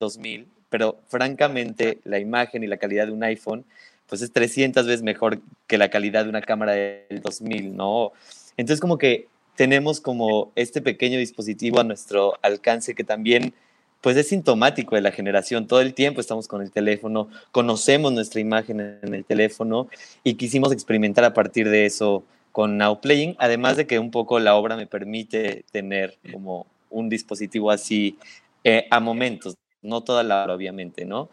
2000, 0.00 0.48
pero 0.68 0.98
francamente 1.08 1.98
la 2.04 2.18
imagen 2.18 2.62
y 2.62 2.66
la 2.66 2.76
calidad 2.76 3.06
de 3.06 3.12
un 3.12 3.22
iPhone, 3.22 3.64
pues 4.06 4.22
es 4.22 4.32
300 4.32 4.86
veces 4.86 5.02
mejor 5.02 5.40
que 5.66 5.78
la 5.78 5.90
calidad 5.90 6.24
de 6.24 6.30
una 6.30 6.40
cámara 6.42 6.72
del 6.72 7.20
2000, 7.22 7.76
¿no? 7.76 8.12
Entonces 8.56 8.80
como 8.80 8.98
que 8.98 9.28
tenemos 9.54 10.00
como 10.00 10.52
este 10.54 10.80
pequeño 10.80 11.18
dispositivo 11.18 11.80
a 11.80 11.84
nuestro 11.84 12.38
alcance 12.42 12.94
que 12.94 13.04
también 13.04 13.52
pues 14.00 14.16
es 14.16 14.28
sintomático 14.28 14.94
de 14.94 15.02
la 15.02 15.12
generación. 15.12 15.66
Todo 15.66 15.80
el 15.80 15.94
tiempo 15.94 16.20
estamos 16.20 16.48
con 16.48 16.62
el 16.62 16.70
teléfono, 16.70 17.28
conocemos 17.52 18.12
nuestra 18.12 18.40
imagen 18.40 18.80
en 19.02 19.14
el 19.14 19.24
teléfono 19.24 19.88
y 20.24 20.34
quisimos 20.34 20.72
experimentar 20.72 21.24
a 21.24 21.34
partir 21.34 21.68
de 21.68 21.86
eso 21.86 22.24
con 22.52 22.76
Now 22.78 23.00
Playing, 23.00 23.36
además 23.38 23.76
de 23.76 23.86
que 23.86 23.98
un 23.98 24.10
poco 24.10 24.40
la 24.40 24.56
obra 24.56 24.76
me 24.76 24.86
permite 24.86 25.64
tener 25.70 26.18
como 26.32 26.66
un 26.90 27.08
dispositivo 27.08 27.70
así 27.70 28.18
eh, 28.64 28.86
a 28.90 29.00
momentos, 29.00 29.54
no 29.82 30.02
toda 30.02 30.22
la 30.22 30.44
obviamente, 30.52 31.04
¿no? 31.04 31.28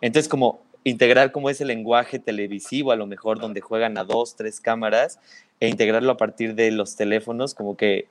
Entonces 0.00 0.28
como 0.28 0.62
integrar 0.84 1.32
como 1.32 1.50
ese 1.50 1.64
lenguaje 1.64 2.18
televisivo 2.18 2.92
a 2.92 2.96
lo 2.96 3.06
mejor 3.06 3.38
donde 3.38 3.60
juegan 3.60 3.98
a 3.98 4.04
dos, 4.04 4.36
tres 4.36 4.60
cámaras 4.60 5.18
e 5.60 5.68
integrarlo 5.68 6.12
a 6.12 6.16
partir 6.16 6.54
de 6.54 6.70
los 6.70 6.96
teléfonos, 6.96 7.54
como 7.54 7.76
que 7.76 8.08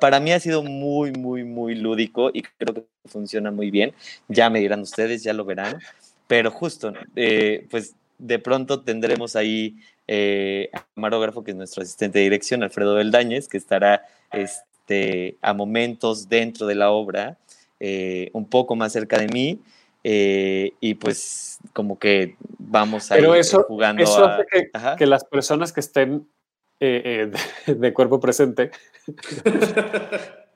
para 0.00 0.20
mí 0.20 0.32
ha 0.32 0.40
sido 0.40 0.62
muy, 0.62 1.12
muy, 1.12 1.42
muy 1.44 1.74
lúdico 1.74 2.30
y 2.32 2.42
creo 2.42 2.74
que 2.74 2.84
funciona 3.06 3.50
muy 3.50 3.70
bien. 3.70 3.92
Ya 4.28 4.48
me 4.48 4.60
dirán 4.60 4.80
ustedes, 4.80 5.22
ya 5.24 5.32
lo 5.32 5.44
verán. 5.44 5.78
Pero 6.28 6.50
justo, 6.50 6.92
eh, 7.16 7.66
pues 7.70 7.94
de 8.18 8.38
pronto 8.38 8.82
tendremos 8.82 9.34
ahí 9.34 9.76
eh, 10.06 10.70
a 10.72 10.86
Marógrafo, 10.94 11.42
que 11.42 11.52
es 11.52 11.56
nuestro 11.56 11.82
asistente 11.82 12.18
de 12.18 12.24
dirección, 12.24 12.62
Alfredo 12.62 12.94
Beldañez, 12.94 13.48
que 13.48 13.56
estará 13.58 14.06
este, 14.32 15.36
a 15.40 15.54
momentos 15.54 16.28
dentro 16.28 16.66
de 16.66 16.74
la 16.74 16.90
obra, 16.90 17.38
eh, 17.80 18.30
un 18.32 18.46
poco 18.46 18.76
más 18.76 18.92
cerca 18.92 19.18
de 19.18 19.28
mí. 19.28 19.60
Y 20.80 20.94
pues 20.94 21.58
como 21.72 21.98
que 21.98 22.36
vamos 22.58 23.10
a 23.10 23.18
ir 23.18 23.24
eso, 23.34 23.64
jugando 23.64 24.02
eso 24.02 24.24
hace 24.24 24.46
que, 24.50 24.70
que, 24.96 25.06
las 25.06 25.24
personas 25.24 25.72
que 25.72 25.80
estén 25.80 26.28
de, 26.80 27.32
de, 27.66 27.92
cuerpo 27.92 28.20
presente 28.20 28.70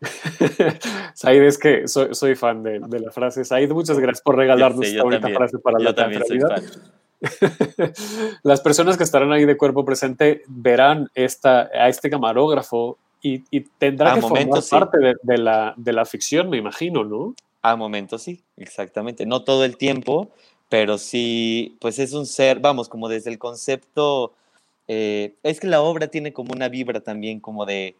Said, 1.15 1.43
es 1.43 1.59
que 1.59 1.89
soy, 1.89 2.15
soy 2.15 2.35
fan 2.35 2.63
de, 2.63 2.81
de, 2.81 3.01
la 3.01 3.11
frase. 3.11 3.45
Said, 3.45 3.71
muchas 3.71 3.99
gracias 3.99 4.23
por 4.23 4.37
regalarnos 4.37 4.87
esta 4.87 5.03
bonita 5.03 5.29
frase 5.29 5.59
para 5.59 5.79
la 5.79 5.95
teatralidad. 5.95 6.63
Las 8.43 8.61
personas 8.61 8.97
que 8.97 9.05
estarán 9.05 9.33
ahí 9.33 9.45
de 9.45 9.57
cuerpo 9.57 9.85
presente 9.85 10.43
verán 10.49 11.09
esta, 11.15 11.71
a 11.73 11.89
este 11.89 12.11
camarógrafo 12.11 12.99
y, 13.21 13.45
y 13.51 13.61
tendrá 13.61 14.15
que 14.15 14.23
formar 14.23 14.63
parte 14.69 14.99
de, 14.99 15.15
de, 15.23 15.39
la, 15.39 15.75
de 15.77 15.93
la 15.93 16.05
ficción, 16.05 16.51
me 16.51 16.57
imagino, 16.57 17.05
¿no? 17.05 17.35
A 17.63 17.77
momentos 17.77 18.23
sí, 18.23 18.43
exactamente. 18.57 19.25
No 19.25 19.45
todo 19.45 19.65
el 19.65 19.77
tiempo, 19.77 20.31
pero 20.69 20.99
sí, 20.99 21.77
pues 21.81 21.99
es 22.01 22.13
un 22.13 22.27
ser, 22.27 22.59
vamos, 22.61 22.89
como 22.89 23.09
desde 23.09 23.31
el 23.31 23.39
concepto, 23.39 24.33
eh, 24.89 25.35
es 25.45 25.61
que 25.61 25.69
la 25.69 25.81
obra 25.81 26.09
tiene 26.09 26.33
como 26.33 26.53
una 26.53 26.69
vibra 26.69 27.01
también 27.01 27.39
como 27.41 27.65
de 27.65 27.95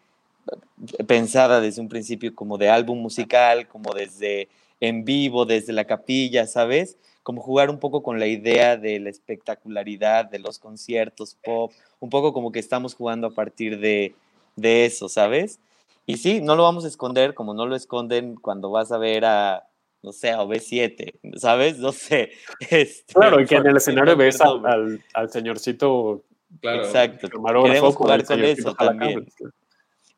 pensada 1.07 1.61
desde 1.61 1.81
un 1.81 1.89
principio 1.89 2.33
como 2.35 2.57
de 2.57 2.69
álbum 2.69 2.99
musical, 2.99 3.67
como 3.67 3.93
desde 3.93 4.49
en 4.79 5.05
vivo, 5.05 5.45
desde 5.45 5.73
la 5.73 5.85
capilla, 5.85 6.45
¿sabes? 6.47 6.97
Como 7.23 7.41
jugar 7.41 7.69
un 7.69 7.79
poco 7.79 8.03
con 8.03 8.19
la 8.19 8.27
idea 8.27 8.75
de 8.75 8.99
la 8.99 9.09
espectacularidad 9.09 10.25
de 10.25 10.39
los 10.39 10.59
conciertos 10.59 11.37
pop, 11.43 11.71
un 11.99 12.09
poco 12.09 12.33
como 12.33 12.51
que 12.51 12.59
estamos 12.59 12.95
jugando 12.95 13.27
a 13.27 13.31
partir 13.31 13.79
de, 13.79 14.13
de 14.57 14.85
eso, 14.85 15.07
¿sabes? 15.07 15.59
Y 16.05 16.17
sí, 16.17 16.41
no 16.41 16.55
lo 16.55 16.63
vamos 16.63 16.85
a 16.85 16.87
esconder 16.87 17.33
como 17.33 17.53
no 17.53 17.65
lo 17.65 17.75
esconden 17.75 18.35
cuando 18.35 18.69
vas 18.69 18.91
a 18.91 18.97
ver 18.97 19.25
a, 19.25 19.67
no 20.01 20.11
sé, 20.11 20.31
a 20.31 20.41
OB7, 20.41 21.37
¿sabes? 21.37 21.79
No 21.79 21.91
sé. 21.91 22.31
Este, 22.69 23.13
claro, 23.13 23.39
y 23.39 23.45
que 23.45 23.55
en 23.55 23.67
el 23.67 23.77
escenario 23.77 24.15
ves 24.15 24.41
al, 24.41 25.01
al, 25.13 25.29
señorcito. 25.29 26.23
Claro, 26.61 26.83
Exacto. 26.83 27.29
Queremos 27.63 27.95
jugar 27.95 28.23
con 28.25 28.43
eso 28.43 28.73
también. 28.75 29.27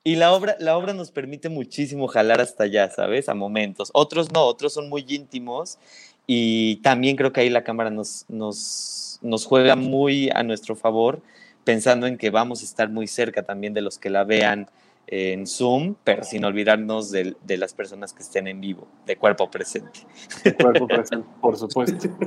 Y 0.04 0.18
la 0.18 0.34
obra, 0.34 0.56
la 0.60 0.78
obra 0.78 0.94
nos 0.94 1.12
permite 1.12 1.50
muchísimo 1.50 2.08
jalar 2.08 2.42
hasta 2.42 2.66
allá, 2.66 2.90
¿sabes? 2.92 3.30
A 3.30 3.34
momentos. 3.34 3.90
Otros 3.94 4.32
no, 4.32 4.44
otros 4.44 4.74
son 4.74 4.90
muy 4.90 5.06
íntimos 5.08 5.80
y 6.28 6.78
también 6.78 7.16
creo 7.16 7.32
que 7.32 7.42
ahí 7.42 7.50
la 7.50 7.64
cámara 7.64 7.90
nos, 7.90 8.26
nos, 8.28 9.20
nos 9.22 9.46
juega 9.46 9.76
muy 9.76 10.30
a 10.34 10.44
nuestro 10.44 10.76
favor, 10.76 11.22
pensando 11.64 12.06
en 12.06 12.18
que 12.18 12.30
vamos 12.30 12.62
a 12.62 12.66
estar 12.66 12.90
muy 12.90 13.08
cerca 13.08 13.44
también 13.44 13.74
de 13.74 13.82
los 13.82 13.98
que 13.98 14.10
la 14.10 14.24
vean 14.24 14.70
en 15.08 15.46
Zoom, 15.46 15.96
pero 16.04 16.24
sin 16.24 16.46
olvidarnos 16.46 17.12
de, 17.12 17.36
de, 17.44 17.58
las 17.58 17.74
personas 17.74 18.14
que 18.14 18.24
estén 18.24 18.48
en 18.48 18.60
vivo, 18.60 18.88
de 19.06 19.18
cuerpo 19.18 19.50
presente. 19.50 20.02
De 20.44 20.56
cuerpo 20.56 20.88
presente, 20.88 21.28
por 21.42 21.58
supuesto. 21.58 22.10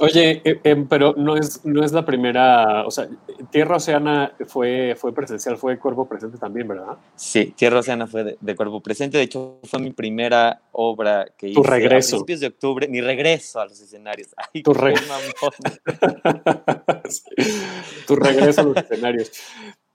Oye, 0.00 0.40
eh, 0.44 0.60
em, 0.64 0.88
pero 0.88 1.14
no 1.16 1.36
es, 1.36 1.64
no 1.64 1.84
es 1.84 1.92
la 1.92 2.04
primera, 2.04 2.86
o 2.86 2.90
sea, 2.90 3.08
Tierra 3.50 3.76
Oceana 3.76 4.34
fue, 4.46 4.94
fue 4.96 5.14
presencial, 5.14 5.58
fue 5.58 5.78
cuerpo 5.78 6.08
presente 6.08 6.38
también, 6.38 6.66
¿verdad? 6.66 6.96
Sí, 7.14 7.52
Tierra 7.56 7.80
Oceana 7.80 8.06
fue 8.06 8.36
de, 8.40 8.56
cuerpo 8.56 8.80
presente, 8.80 9.18
de 9.18 9.24
hecho 9.24 9.60
fue 9.64 9.80
mi 9.80 9.92
primera 9.92 10.62
obra 10.72 11.26
que 11.36 11.48
hice 11.48 11.54
tu 11.54 11.62
regreso. 11.62 12.16
a 12.16 12.18
principios 12.18 12.40
de 12.40 12.46
octubre, 12.46 12.88
mi 12.88 13.00
regreso 13.00 13.60
a 13.60 13.66
los 13.66 13.80
escenarios. 13.80 14.34
tu, 14.64 14.72
regreso. 14.72 15.14
tu 18.06 18.16
regreso 18.16 18.60
a 18.62 18.64
los 18.64 18.76
escenarios. 18.78 19.30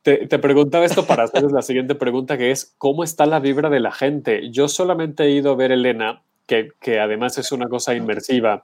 Te, 0.08 0.40
preguntaba 0.40 0.86
esto 0.86 1.06
para 1.06 1.24
hacerles 1.24 1.52
la 1.52 1.62
siguiente 1.62 1.94
pregunta, 1.94 2.38
que 2.38 2.52
es, 2.52 2.74
¿cómo 2.78 3.04
está 3.04 3.26
la 3.26 3.42
vibra 3.42 3.70
de 3.70 3.82
la 3.82 3.92
gente? 3.92 4.50
Yo 4.52 4.70
solamente 4.70 5.24
he 5.24 5.32
ido 5.32 5.52
a 5.52 5.56
ver 5.58 5.74
Elena, 5.74 6.22
que, 6.46 6.72
que 6.80 7.02
además 7.02 7.38
es 7.38 7.52
una 7.52 7.68
cosa 7.68 7.94
inmersiva 7.94 8.64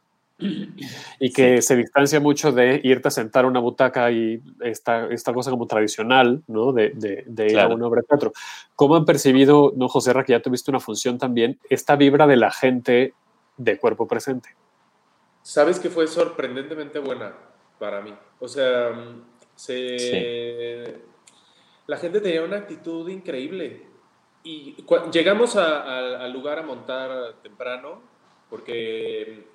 y 1.20 1.34
que 1.34 1.62
se 1.62 1.76
distancia 1.76 2.22
mucho 2.22 2.54
de 2.54 2.80
irte 2.86 3.10
a 3.10 3.12
sentar 3.12 3.44
a 3.44 3.50
una 3.50 3.60
butaca 3.60 4.10
y 4.10 4.42
esta, 4.62 5.08
esta 5.08 5.34
cosa 5.34 5.52
como 5.52 5.68
tradicional, 5.68 6.44
¿no? 6.48 6.72
De, 6.72 6.94
de, 7.26 7.52
ir 7.52 7.60
a 7.60 7.68
una 7.68 7.88
obra 7.88 8.00
de 8.00 8.08
teatro. 8.08 8.32
¿Cómo 8.78 8.96
han 8.96 9.04
percibido, 9.04 9.74
no, 9.76 9.90
José 9.90 10.14
Ra, 10.14 10.24
que 10.24 10.32
ya 10.32 10.42
tuviste 10.42 10.72
una 10.72 10.80
función 10.80 11.18
también, 11.18 11.60
esta 11.70 11.98
vibra 11.98 12.26
de 12.26 12.38
la 12.38 12.52
gente 12.52 13.16
de 13.58 13.78
cuerpo 13.78 14.08
presente? 14.08 14.48
Sabes 15.42 15.78
que 15.78 15.90
fue 15.90 16.08
sorprendentemente 16.08 17.00
buena 17.00 17.34
para 17.80 18.00
mí. 18.00 18.14
O 18.40 18.48
sea, 18.48 18.94
se 19.58 21.12
la 21.94 22.00
gente 22.00 22.22
tenía 22.22 22.42
una 22.42 22.58
actitud 22.58 23.08
increíble. 23.08 23.86
Y 24.44 24.76
llegamos 25.12 25.56
al 25.56 26.34
lugar 26.34 26.58
a 26.58 26.64
montar 26.64 27.36
temprano, 27.44 28.02
porque 28.50 29.46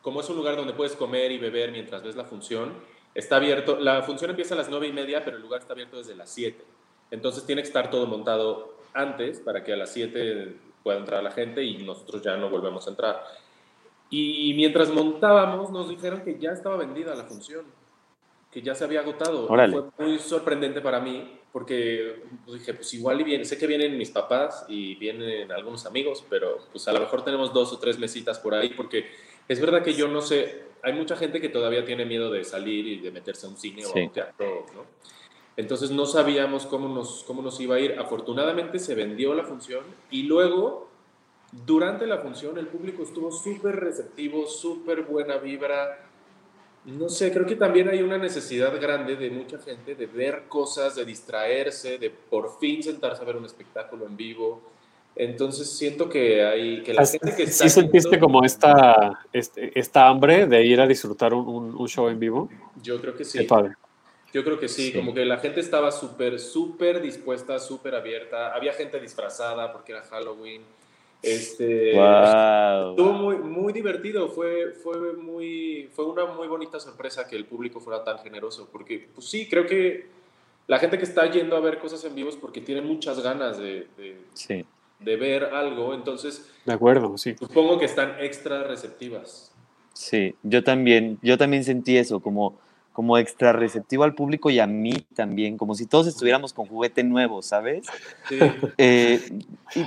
como 0.00 0.20
es 0.20 0.30
un 0.30 0.36
lugar 0.36 0.54
donde 0.54 0.74
puedes 0.74 0.94
comer 0.94 1.32
y 1.32 1.38
beber 1.38 1.72
mientras 1.72 2.04
ves 2.04 2.14
la 2.14 2.22
función, 2.22 2.74
está 3.16 3.34
abierto, 3.34 3.80
la 3.80 4.02
función 4.02 4.30
empieza 4.30 4.54
a 4.54 4.58
las 4.58 4.68
nueve 4.68 4.86
y 4.86 4.92
media, 4.92 5.24
pero 5.24 5.38
el 5.38 5.42
lugar 5.42 5.60
está 5.60 5.72
abierto 5.72 5.96
desde 5.96 6.14
las 6.14 6.30
7. 6.30 6.64
Entonces 7.10 7.44
tiene 7.44 7.62
que 7.62 7.68
estar 7.68 7.90
todo 7.90 8.06
montado 8.06 8.76
antes 8.94 9.40
para 9.40 9.64
que 9.64 9.72
a 9.72 9.76
las 9.76 9.92
7 9.92 10.54
pueda 10.84 10.98
entrar 10.98 11.20
la 11.20 11.32
gente 11.32 11.64
y 11.64 11.78
nosotros 11.78 12.22
ya 12.22 12.36
no 12.36 12.48
volvemos 12.48 12.86
a 12.86 12.90
entrar. 12.90 13.24
Y 14.08 14.54
mientras 14.54 14.90
montábamos 14.90 15.72
nos 15.72 15.88
dijeron 15.88 16.22
que 16.22 16.38
ya 16.38 16.52
estaba 16.52 16.76
vendida 16.76 17.16
la 17.16 17.24
función. 17.24 17.64
Que 18.50 18.62
ya 18.62 18.74
se 18.74 18.84
había 18.84 19.00
agotado. 19.00 19.46
Órale. 19.48 19.72
Fue 19.96 20.06
muy 20.06 20.18
sorprendente 20.18 20.80
para 20.80 21.00
mí 21.00 21.38
porque 21.52 22.22
pues, 22.44 22.60
dije, 22.60 22.74
pues 22.74 22.92
igual 22.94 23.20
y 23.20 23.24
bien, 23.24 23.44
sé 23.44 23.58
que 23.58 23.66
vienen 23.66 23.96
mis 23.98 24.10
papás 24.10 24.64
y 24.68 24.94
vienen 24.96 25.50
algunos 25.52 25.86
amigos, 25.86 26.24
pero 26.28 26.58
pues 26.72 26.86
a 26.88 26.92
lo 26.92 27.00
mejor 27.00 27.24
tenemos 27.24 27.52
dos 27.52 27.72
o 27.72 27.78
tres 27.78 27.98
mesitas 27.98 28.38
por 28.38 28.54
ahí 28.54 28.70
porque 28.70 29.06
es 29.48 29.60
verdad 29.60 29.82
que 29.82 29.94
yo 29.94 30.08
no 30.08 30.20
sé, 30.20 30.62
hay 30.82 30.92
mucha 30.92 31.16
gente 31.16 31.40
que 31.40 31.48
todavía 31.48 31.84
tiene 31.84 32.04
miedo 32.04 32.30
de 32.30 32.44
salir 32.44 32.86
y 32.86 32.98
de 33.00 33.10
meterse 33.10 33.46
a 33.46 33.50
un 33.50 33.56
cine 33.56 33.84
o 33.84 33.90
a 33.90 33.92
Sí. 33.92 34.00
un 34.00 34.10
teatro, 34.12 34.66
¿no? 34.74 34.84
Entonces 35.56 35.90
no 35.90 36.06
sabíamos 36.06 36.66
cómo 36.66 36.88
nos, 36.88 37.24
cómo 37.24 37.42
nos 37.42 37.58
iba 37.60 37.74
a 37.74 37.80
ir. 37.80 37.98
Afortunadamente 37.98 38.78
se 38.78 38.94
vendió 38.94 39.34
la 39.34 39.42
función 39.42 39.82
y 40.10 40.22
luego, 40.22 40.88
durante 41.66 42.06
la 42.06 42.18
función, 42.18 42.56
el 42.58 42.68
público 42.68 43.02
estuvo 43.02 43.32
súper 43.32 43.74
receptivo, 43.76 44.46
súper 44.46 45.02
buena 45.02 45.36
vibra. 45.38 46.07
No 46.88 47.08
sé, 47.10 47.30
creo 47.32 47.44
que 47.44 47.56
también 47.56 47.88
hay 47.88 48.00
una 48.02 48.16
necesidad 48.16 48.78
grande 48.80 49.14
de 49.16 49.30
mucha 49.30 49.58
gente 49.58 49.94
de 49.94 50.06
ver 50.06 50.44
cosas, 50.48 50.94
de 50.96 51.04
distraerse, 51.04 51.98
de 51.98 52.08
por 52.10 52.58
fin 52.58 52.82
sentarse 52.82 53.20
a 53.22 53.26
ver 53.26 53.36
un 53.36 53.44
espectáculo 53.44 54.06
en 54.06 54.16
vivo. 54.16 54.62
Entonces 55.14 55.68
siento 55.70 56.08
que 56.08 56.44
hay 56.44 56.82
que 56.82 56.94
la 56.94 57.04
gente 57.04 57.34
que 57.36 57.42
está 57.42 57.64
¿Sí 57.64 57.70
sentiste 57.70 58.10
yendo- 58.10 58.24
como 58.24 58.44
esta, 58.44 59.20
este- 59.32 59.78
esta 59.78 60.08
hambre 60.08 60.46
de 60.46 60.64
ir 60.64 60.80
a 60.80 60.86
disfrutar 60.86 61.34
un, 61.34 61.46
un- 61.46 61.74
un 61.76 61.88
show 61.88 62.08
en 62.08 62.18
vivo? 62.18 62.48
Yo 62.82 63.00
creo 63.00 63.14
que 63.14 63.24
sí. 63.24 63.38
Qué 63.38 63.44
padre. 63.44 63.74
Yo 64.32 64.44
creo 64.44 64.58
que 64.58 64.68
sí, 64.68 64.90
Sí. 64.90 64.92
como 64.92 65.12
que 65.12 65.24
la 65.24 65.38
gente 65.38 65.60
estaba 65.60 65.90
súper, 65.90 66.38
súper 66.38 67.00
dispuesta, 67.02 67.58
súper 67.58 67.94
abierta. 67.96 68.54
Había 68.54 68.72
gente 68.72 69.00
disfrazada 69.00 69.72
porque 69.72 69.92
era 69.92 70.02
Halloween. 70.02 70.62
Este, 71.22 71.94
Wow. 71.94 72.90
Estuvo 72.90 73.12
muy, 73.12 73.36
muy 73.38 73.72
divertido, 73.72 74.28
fue, 74.28 74.72
fue, 74.82 75.14
muy, 75.14 75.88
fue 75.94 76.06
una 76.06 76.26
muy 76.26 76.46
bonita 76.46 76.78
sorpresa 76.78 77.26
que 77.26 77.36
el 77.36 77.44
público 77.44 77.80
fuera 77.80 78.04
tan 78.04 78.18
generoso, 78.18 78.68
porque 78.70 79.08
pues 79.14 79.28
sí, 79.28 79.48
creo 79.48 79.66
que 79.66 80.06
la 80.68 80.78
gente 80.78 80.96
que 80.98 81.04
está 81.04 81.28
yendo 81.30 81.56
a 81.56 81.60
ver 81.60 81.78
cosas 81.78 82.04
en 82.04 82.14
vivo 82.14 82.28
es 82.28 82.36
porque 82.36 82.60
tiene 82.60 82.82
muchas 82.82 83.20
ganas 83.20 83.58
de, 83.58 83.88
de, 83.96 84.20
Sí. 84.34 84.64
de 85.00 85.16
ver 85.16 85.44
algo, 85.46 85.92
entonces 85.94 86.48
De 86.64 86.72
acuerdo, 86.72 87.18
sí. 87.18 87.34
supongo 87.38 87.78
que 87.78 87.86
están 87.86 88.16
extra 88.20 88.62
receptivas. 88.64 89.52
Sí, 89.92 90.36
yo 90.44 90.62
también, 90.62 91.18
yo 91.22 91.36
también 91.36 91.64
sentí 91.64 91.96
eso, 91.96 92.20
como, 92.20 92.56
como 92.98 93.16
extra 93.16 93.52
receptivo 93.52 94.02
al 94.02 94.12
público 94.16 94.50
y 94.50 94.58
a 94.58 94.66
mí 94.66 94.92
también, 95.14 95.56
como 95.56 95.76
si 95.76 95.86
todos 95.86 96.08
estuviéramos 96.08 96.52
con 96.52 96.66
juguete 96.66 97.04
nuevo, 97.04 97.42
¿sabes? 97.42 97.86
Sí, 98.28 98.40
Eh, 98.76 99.20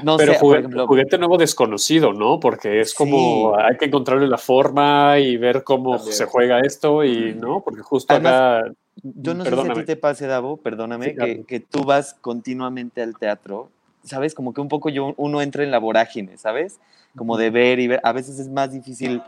no 0.01 0.15
Pero 0.15 0.31
sé, 0.31 0.39
por 0.39 0.47
juguete, 0.47 0.59
ejemplo, 0.59 0.87
juguete 0.87 1.17
nuevo 1.17 1.37
desconocido, 1.37 2.13
¿no? 2.13 2.39
Porque 2.39 2.79
es 2.79 2.93
como 2.93 3.53
hay 3.59 3.75
que 3.75 3.83
encontrarle 3.87 4.29
la 4.29 4.37
forma 4.37 5.19
y 5.19 5.35
ver 5.35 5.65
cómo 5.65 5.97
También. 5.97 6.15
se 6.15 6.23
juega 6.23 6.61
esto 6.61 7.03
y 7.03 7.33
no, 7.33 7.59
porque 7.65 7.81
justo 7.81 8.13
Además, 8.13 8.31
acá. 8.63 8.73
yo 9.03 9.33
no 9.33 9.43
sé 9.43 9.57
si 9.61 9.69
a 9.69 9.73
ti 9.73 9.83
te 9.83 9.97
pase, 9.97 10.27
Davo, 10.27 10.55
perdóname, 10.55 11.07
Sí, 11.07 11.13
claro. 11.15 11.33
que, 11.33 11.43
que 11.43 11.59
tú 11.59 11.83
vas 11.83 12.13
continuamente 12.13 13.01
al 13.01 13.17
teatro, 13.17 13.71
¿sabes? 14.05 14.33
Como 14.33 14.53
que 14.53 14.61
un 14.61 14.69
poco 14.69 14.87
yo, 14.87 15.15
uno 15.17 15.41
entra 15.41 15.65
en 15.65 15.71
la 15.71 15.79
vorágine, 15.79 16.37
¿sabes? 16.37 16.79
Como 17.17 17.35
de 17.35 17.49
ver 17.49 17.81
y 17.81 17.87
ver, 17.87 17.99
a 18.05 18.13
veces 18.13 18.39
es 18.39 18.47
más 18.47 18.71
difícil 18.71 19.21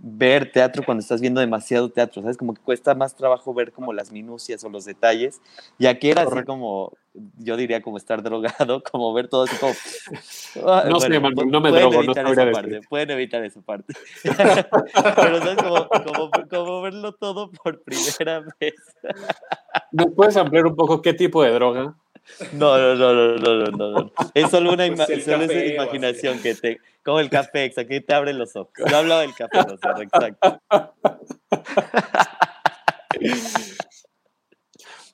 ver 0.00 0.52
teatro 0.52 0.84
cuando 0.84 1.00
estás 1.00 1.20
viendo 1.20 1.40
demasiado 1.40 1.88
teatro, 1.90 2.22
¿sabes? 2.22 2.36
Como 2.36 2.54
que 2.54 2.62
cuesta 2.62 2.94
más 2.94 3.16
trabajo 3.16 3.52
ver 3.52 3.72
como 3.72 3.92
las 3.92 4.12
minucias 4.12 4.62
o 4.62 4.68
los 4.68 4.84
detalles. 4.84 5.40
Y 5.78 5.86
aquí 5.86 6.10
era 6.10 6.22
así 6.22 6.44
como, 6.44 6.92
yo 7.38 7.56
diría 7.56 7.82
como 7.82 7.96
estar 7.96 8.22
drogado, 8.22 8.82
como 8.92 9.12
ver 9.12 9.28
todo 9.28 9.44
así 9.44 9.56
como... 9.56 9.72
No 10.88 11.00
sé, 11.00 11.08
no 11.20 11.60
me 11.60 11.70
drogo, 11.72 11.94
no 11.94 12.02
evitar 12.02 12.26
sabría 12.26 12.44
esa 12.44 12.52
parte, 12.52 12.80
pueden 12.88 13.10
evitar 13.10 13.44
esa 13.44 13.60
parte. 13.60 13.94
Pero 14.22 15.38
¿sabes? 15.40 15.56
Como, 15.56 15.88
como, 15.88 16.30
como 16.48 16.82
verlo 16.82 17.12
todo 17.14 17.50
por 17.50 17.82
primera 17.82 18.44
vez. 18.60 18.74
¿Nos 19.90 20.12
puedes 20.14 20.36
ampliar 20.36 20.66
un 20.66 20.76
poco 20.76 21.02
qué 21.02 21.12
tipo 21.12 21.42
de 21.42 21.50
droga? 21.50 21.96
No, 22.52 22.78
no, 22.78 22.94
no, 22.94 23.12
no, 23.14 23.36
no, 23.36 23.54
no, 23.56 23.70
no, 23.70 23.90
no. 23.92 24.12
Es 24.34 24.50
solo 24.50 24.72
una 24.72 24.86
ima- 24.86 25.06
Pues 25.06 25.24
solo 25.24 25.46
café 25.46 25.74
imaginación 25.74 26.40
que 26.40 26.54
te. 26.54 26.80
Como 27.04 27.20
el 27.20 27.30
café, 27.30 27.64
exacto, 27.64 27.88
que 27.88 28.00
te 28.00 28.14
abre 28.14 28.32
los 28.34 28.54
ojos. 28.56 28.72
Yo 28.88 28.96
hablaba 28.96 29.22
del 29.22 29.34
café, 29.34 29.58
no 29.66 29.76
sé, 29.76 29.88
exacto. 30.02 30.60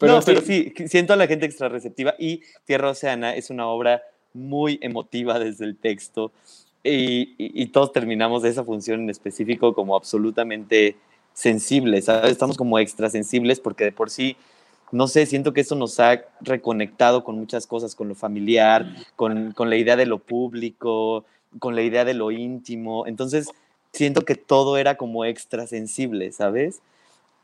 no, 0.00 0.20
sí- 0.20 0.24
pero 0.26 0.40
sí, 0.42 0.72
siento 0.88 1.12
a 1.12 1.16
la 1.16 1.26
gente 1.26 1.46
extra 1.46 1.68
receptiva 1.68 2.14
y 2.18 2.42
Tierra 2.64 2.90
Oceana 2.90 3.34
es 3.34 3.50
una 3.50 3.66
obra 3.68 4.02
muy 4.32 4.78
emotiva 4.82 5.38
desde 5.38 5.64
el 5.64 5.76
texto 5.76 6.32
y, 6.82 7.34
y- 7.38 7.62
y 7.62 7.66
todos 7.68 7.92
terminamos 7.92 8.42
de 8.42 8.50
esa 8.50 8.64
función 8.64 9.02
en 9.02 9.10
específico 9.10 9.74
como 9.74 9.96
absolutamente 9.96 10.96
sensibles, 11.32 12.06
¿sabes? 12.06 12.32
Estamos 12.32 12.56
como 12.56 12.78
extra 12.78 13.08
sensibles 13.10 13.60
porque 13.60 13.84
de 13.84 13.92
por 13.92 14.10
sí, 14.10 14.36
no 14.92 15.08
sé, 15.08 15.26
siento 15.26 15.52
que 15.52 15.62
eso 15.62 15.74
nos 15.74 15.98
ha 16.00 16.22
reconectado 16.40 17.24
con 17.24 17.36
muchas 17.36 17.66
cosas, 17.66 17.94
con 17.94 18.08
lo 18.08 18.14
familiar, 18.14 18.86
con, 19.16 19.52
con 19.52 19.70
la 19.70 19.76
idea 19.76 19.96
de 19.96 20.06
lo 20.06 20.18
público, 20.18 21.24
con 21.58 21.74
la 21.74 21.82
idea 21.82 22.04
de 22.04 22.14
lo 22.14 22.30
íntimo, 22.30 23.06
entonces 23.06 23.48
siento 23.92 24.22
que 24.22 24.34
todo 24.34 24.76
era 24.76 24.96
como 24.96 25.24
extra 25.24 25.66
sensible, 25.66 26.32
¿sabes? 26.32 26.80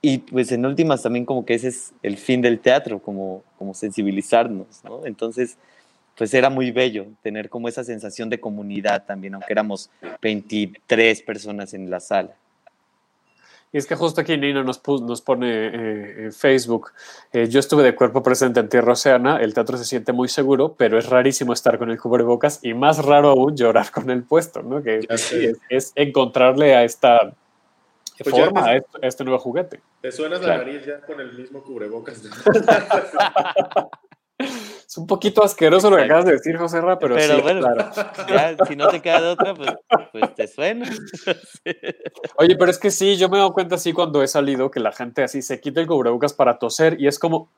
Y 0.02 0.18
pues 0.18 0.50
en 0.52 0.64
últimas 0.66 1.02
también 1.02 1.24
como 1.24 1.44
que 1.44 1.54
ese 1.54 1.68
es 1.68 1.92
el 2.02 2.16
fin 2.16 2.40
del 2.40 2.58
teatro, 2.58 3.00
como, 3.00 3.42
como 3.58 3.74
sensibilizarnos, 3.74 4.82
¿no? 4.82 5.04
Entonces, 5.04 5.58
pues 6.16 6.34
era 6.34 6.50
muy 6.50 6.70
bello 6.70 7.06
tener 7.22 7.48
como 7.48 7.68
esa 7.68 7.84
sensación 7.84 8.30
de 8.30 8.40
comunidad 8.40 9.04
también, 9.04 9.34
aunque 9.34 9.52
éramos 9.52 9.90
23 10.22 11.22
personas 11.22 11.74
en 11.74 11.90
la 11.90 12.00
sala. 12.00 12.34
Y 13.72 13.78
es 13.78 13.86
que 13.86 13.94
justo 13.94 14.20
aquí 14.20 14.36
Nina 14.36 14.64
nos, 14.64 14.78
pone 14.78 15.48
eh, 15.48 16.24
en 16.24 16.32
Facebook, 16.32 16.90
eh, 17.32 17.46
yo 17.48 17.60
estuve 17.60 17.84
de 17.84 17.94
cuerpo 17.94 18.20
presente 18.22 18.58
en 18.58 18.68
Tierra 18.68 18.94
Oceana, 18.94 19.36
el 19.36 19.54
teatro 19.54 19.76
se 19.76 19.84
siente 19.84 20.12
muy 20.12 20.28
seguro, 20.28 20.74
pero 20.76 20.98
es 20.98 21.08
rarísimo 21.08 21.52
estar 21.52 21.78
con 21.78 21.88
el 21.90 21.98
cubrebocas 22.00 22.58
y 22.62 22.74
más 22.74 23.04
raro 23.04 23.28
aún 23.28 23.56
llorar 23.56 23.92
con 23.92 24.10
el 24.10 24.24
puesto, 24.24 24.62
¿no? 24.62 24.82
Que 24.82 25.06
es, 25.08 25.32
es 25.68 25.92
encontrarle 25.94 26.74
a 26.74 26.82
esta 26.82 27.32
Pues 28.18 28.34
forma, 28.34 28.64
a 28.64 28.76
este, 28.76 28.98
a 29.02 29.06
este 29.06 29.24
nuevo 29.24 29.38
juguete. 29.38 29.80
Te 30.00 30.10
suenas 30.10 30.40
Claro. 30.40 30.64
la 30.64 30.66
nariz 30.66 30.84
ya 30.84 31.00
con 31.02 31.20
el 31.20 31.32
mismo 31.32 31.62
cubrebocas. 31.62 32.20
Es 34.90 34.98
un 34.98 35.06
poquito 35.06 35.44
asqueroso 35.44 35.88
lo 35.88 35.94
que 35.98 36.02
Exacto. 36.02 36.14
acabas 36.18 36.24
de 36.26 36.32
decir, 36.32 36.56
José 36.56 36.80
Ra, 36.80 36.98
pero, 36.98 37.14
Pero 37.14 37.36
sí, 37.36 37.40
bueno, 37.42 37.60
claro. 37.60 37.90
ya, 38.28 38.56
si 38.66 38.74
no 38.74 38.88
te 38.88 39.00
queda 39.00 39.20
de 39.20 39.28
otra, 39.28 39.54
pues, 39.54 39.70
pues 40.10 40.34
te 40.34 40.48
suena. 40.48 40.84
Oye, 42.38 42.56
pero 42.56 42.72
es 42.72 42.78
que 42.78 42.90
sí, 42.90 43.16
yo 43.16 43.28
me 43.28 43.36
he 43.36 43.38
dado 43.38 43.52
cuenta 43.52 43.76
así 43.76 43.92
cuando 43.92 44.20
he 44.20 44.26
salido 44.26 44.68
que 44.72 44.80
la 44.80 44.90
gente 44.90 45.22
así 45.22 45.42
se 45.42 45.60
quita 45.60 45.80
el 45.80 45.86
cubrebocas 45.86 46.32
para 46.32 46.58
toser 46.58 47.00
y 47.00 47.06
es 47.06 47.20
como, 47.20 47.48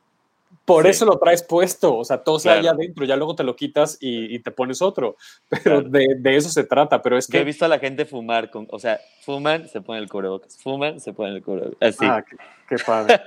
por 0.66 0.84
Sí. 0.84 0.90
eso 0.90 1.06
lo 1.06 1.16
traes 1.18 1.42
puesto, 1.42 1.96
o 1.96 2.04
sea, 2.04 2.18
tose 2.22 2.48
Claro. 2.48 2.60
allá 2.60 2.70
adentro, 2.72 3.06
ya 3.06 3.16
luego 3.16 3.34
te 3.34 3.44
lo 3.44 3.56
quitas 3.56 3.96
y, 3.98 4.34
y 4.34 4.38
te 4.40 4.50
pones 4.50 4.82
otro, 4.82 5.16
pero 5.48 5.62
Claro. 5.80 5.88
de, 5.88 6.06
de 6.18 6.36
eso 6.36 6.50
se 6.50 6.64
trata, 6.64 7.00
pero 7.00 7.16
es 7.16 7.28
Yo 7.28 7.38
he 7.38 7.40
que... 7.40 7.44
visto 7.46 7.64
a 7.64 7.68
la 7.68 7.78
gente 7.78 8.04
fumar, 8.04 8.50
con, 8.50 8.68
o 8.70 8.78
sea, 8.78 9.00
fuman, 9.22 9.66
se 9.70 9.80
ponen 9.80 10.02
el 10.02 10.10
cubrebocas, 10.10 10.58
fuman, 10.62 11.00
se 11.00 11.14
ponen 11.14 11.36
el 11.36 11.42
cubrebocas, 11.42 11.78
así. 11.96 12.04
Ah, 12.06 12.22
qué, 12.28 12.36
qué 12.68 12.76
padre. 12.84 13.22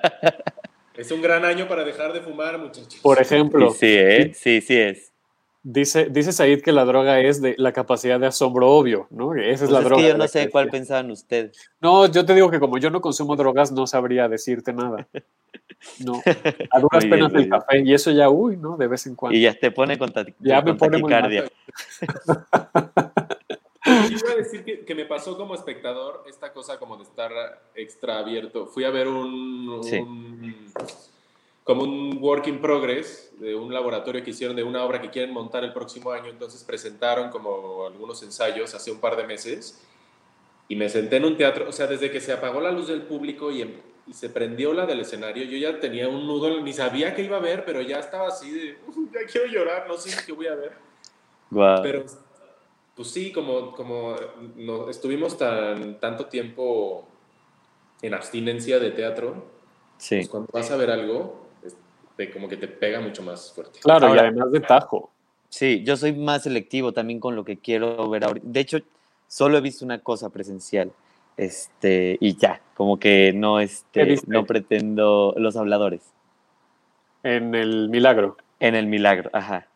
Es 0.98 1.12
un 1.12 1.22
gran 1.22 1.46
año 1.46 1.68
para 1.68 1.84
dejar 1.84 2.14
de 2.14 2.22
fumar, 2.22 2.58
muchachos. 2.58 3.00
Por 3.02 3.22
ejemplo, 3.22 3.72
sí, 3.72 3.88
¿eh? 3.90 4.32
Sí, 4.34 4.62
sí 4.62 4.78
es. 4.78 5.12
dice, 5.64 6.06
dice 6.10 6.32
Said 6.32 6.62
que 6.62 6.72
la 6.72 6.86
droga 6.86 7.20
es 7.20 7.42
de 7.42 7.56
la 7.58 7.72
capacidad 7.74 8.20
de 8.20 8.28
asombro 8.28 8.70
obvio, 8.70 9.08
¿no? 9.10 9.34
Esa 9.36 9.52
es 9.52 9.60
Pues 9.62 9.72
la 9.72 9.80
es 9.80 9.86
droga. 9.86 10.02
que 10.04 10.08
yo 10.10 10.18
no 10.18 10.28
sé 10.28 10.46
que 10.46 10.50
cuál 10.52 10.70
pensaban 10.70 11.10
ustedes. 11.12 11.70
No, 11.82 12.06
yo 12.12 12.26
te 12.26 12.34
digo 12.34 12.50
que 12.52 12.60
como 12.60 12.78
yo 12.78 12.90
no 12.90 13.02
consumo 13.02 13.36
drogas, 13.36 13.72
no 13.72 13.88
sabría 13.88 14.28
decirte 14.30 14.74
nada. 14.74 15.08
No, 16.00 16.22
a 16.72 16.80
duras 16.80 17.04
Muy 17.04 17.10
penas 17.12 17.32
el 17.34 17.38
bien. 17.38 17.50
café 17.50 17.80
y 17.84 17.94
eso 17.94 18.12
ya, 18.12 18.30
uy, 18.30 18.58
¿no? 18.58 18.78
De 18.78 18.88
vez 18.88 19.06
en 19.08 19.16
cuando. 19.16 19.38
Y 19.38 19.42
ya 19.42 19.54
te 19.54 19.72
pone 19.72 19.98
con, 19.98 20.12
ta- 20.12 20.26
Ya 20.40 20.62
me 20.62 20.74
pone 20.76 20.98
taquicardia. 21.00 21.46
Yo 23.86 24.18
iba 24.18 24.32
a 24.32 24.36
decir 24.36 24.64
que, 24.64 24.84
que 24.84 24.96
me 24.96 25.06
pasó 25.06 25.38
como 25.38 25.54
espectador 25.54 26.24
esta 26.28 26.52
cosa 26.52 26.80
como 26.80 26.98
de 26.98 27.04
estar 27.04 27.32
extra 27.76 28.18
abierto. 28.20 28.66
Fui 28.68 28.84
a 28.84 28.90
ver 28.90 29.08
un, 29.08 29.80
Sí. 29.84 29.98
un- 29.98 30.66
como 31.64 31.84
un 31.84 32.18
work 32.22 32.48
in 32.48 32.60
progress 32.62 33.32
de 33.40 33.56
un 33.56 33.74
laboratorio 33.74 34.24
que 34.24 34.30
hicieron 34.32 34.56
de 34.56 34.64
una 34.64 34.84
obra 34.84 35.02
que 35.02 35.10
quieren 35.10 35.32
montar 35.34 35.64
el 35.64 35.74
próximo 35.74 36.12
año. 36.12 36.30
Entonces 36.30 36.64
presentaron 36.64 37.30
como 37.30 37.86
algunos 37.88 38.22
ensayos 38.24 38.74
hace 38.76 38.92
un 38.92 39.00
par 39.00 39.16
de 39.18 39.24
meses 39.26 39.82
y 40.68 40.76
me 40.76 40.90
senté 40.90 41.18
en 41.18 41.26
un 41.26 41.38
teatro. 41.38 41.68
O 41.70 41.72
sea, 41.72 41.88
desde 41.88 42.12
que 42.12 42.22
se 42.22 42.32
apagó 42.34 42.62
la 42.62 42.72
luz 42.72 42.88
del 42.88 43.04
público 43.04 43.52
y, 43.52 43.62
em- 43.62 43.82
y 44.08 44.14
se 44.14 44.30
prendió 44.30 44.74
la 44.74 44.86
del 44.86 45.00
escenario, 45.00 45.44
yo 45.46 45.58
ya 45.58 45.80
tenía 45.80 46.08
un 46.08 46.26
nudo, 46.28 46.62
ni 46.62 46.74
sabía 46.74 47.16
qué 47.16 47.24
iba 47.24 47.38
a 47.38 47.42
ver, 47.42 47.66
pero 47.66 47.82
ya 47.82 47.98
estaba 48.00 48.28
así 48.28 48.52
de, 48.52 48.78
ya 49.14 49.26
quiero 49.32 49.48
llorar, 49.48 49.88
no 49.88 49.96
sé 49.98 50.16
qué 50.26 50.32
voy 50.32 50.46
a 50.48 50.56
ver. 50.56 50.74
Guau. 51.50 51.82
Pero, 51.82 52.06
pues 52.96 53.10
sí, 53.10 53.32
como, 53.32 53.74
como 53.74 54.16
no, 54.56 54.90
estuvimos 54.90 55.38
tan, 55.38 56.00
tanto 56.00 56.28
tiempo 56.28 57.06
en 58.02 58.14
abstinencia 58.14 58.80
de 58.80 58.92
teatro, 58.92 59.46
sí. 59.98 60.16
pues 60.16 60.30
cuando 60.30 60.50
vas 60.54 60.72
a 60.72 60.78
ver 60.78 60.90
algo, 60.90 61.46
como 62.34 62.48
que 62.48 62.58
te 62.58 62.68
pega 62.68 63.02
mucho 63.02 63.22
más 63.22 63.52
fuerte. 63.54 63.80
Claro, 63.82 64.16
y 64.16 64.20
además 64.20 64.52
de 64.52 64.62
tajo. 64.62 65.12
Sí, 65.50 65.84
yo 65.84 65.98
soy 65.98 66.14
más 66.14 66.44
selectivo 66.44 66.94
también 66.94 67.20
con 67.20 67.36
lo 67.36 67.44
que 67.44 67.58
quiero 67.58 68.10
ver 68.10 68.24
ahorita. 68.24 68.48
De 68.50 68.60
hecho, 68.60 68.80
solo 69.28 69.58
he 69.58 69.62
visto 69.62 69.86
una 69.86 70.00
cosa 70.00 70.30
presencial 70.30 70.92
Este, 71.38 72.18
y 72.20 72.38
ya, 72.38 72.62
como 72.76 72.98
que 72.98 73.34
no, 73.34 73.60
este, 73.60 74.18
no 74.28 74.46
pretendo 74.46 75.34
los 75.38 75.58
habladores. 75.58 76.02
En 77.24 77.56
el 77.56 77.90
milagro. 77.90 78.38
En 78.60 78.76
el 78.76 78.88
milagro, 78.88 79.30
ajá. 79.34 79.68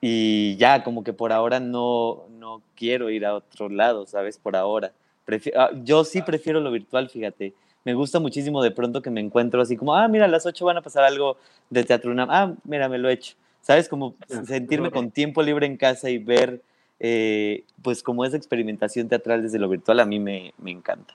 Y 0.00 0.56
ya, 0.56 0.84
como 0.84 1.02
que 1.02 1.12
por 1.12 1.32
ahora 1.32 1.60
no, 1.60 2.24
no 2.38 2.62
quiero 2.74 3.10
ir 3.10 3.24
a 3.24 3.34
otro 3.34 3.68
lado, 3.68 4.06
¿sabes? 4.06 4.38
Por 4.38 4.56
ahora. 4.56 4.92
Ah, 5.56 5.70
yo 5.82 6.04
sí 6.04 6.22
prefiero 6.22 6.60
lo 6.60 6.70
virtual, 6.70 7.08
fíjate. 7.08 7.54
Me 7.84 7.94
gusta 7.94 8.20
muchísimo 8.20 8.62
de 8.62 8.70
pronto 8.70 9.00
que 9.00 9.10
me 9.10 9.20
encuentro 9.20 9.60
así 9.60 9.76
como, 9.76 9.94
ah, 9.94 10.06
mira, 10.08 10.26
a 10.26 10.28
las 10.28 10.44
8 10.44 10.64
van 10.64 10.76
a 10.76 10.82
pasar 10.82 11.04
algo 11.04 11.36
de 11.70 11.84
teatro. 11.84 12.14
Ah, 12.28 12.54
mira, 12.64 12.88
me 12.88 12.98
lo 12.98 13.08
he 13.08 13.14
hecho. 13.14 13.34
¿Sabes? 13.60 13.88
Como 13.88 14.14
sentirme 14.46 14.90
con 14.90 15.10
tiempo 15.10 15.42
libre 15.42 15.66
en 15.66 15.76
casa 15.76 16.08
y 16.08 16.18
ver, 16.18 16.62
eh, 17.00 17.64
pues, 17.82 18.02
como 18.02 18.24
esa 18.24 18.36
experimentación 18.36 19.08
teatral 19.08 19.42
desde 19.42 19.58
lo 19.58 19.68
virtual, 19.68 19.98
a 20.00 20.06
mí 20.06 20.20
me, 20.20 20.52
me 20.58 20.70
encanta. 20.70 21.14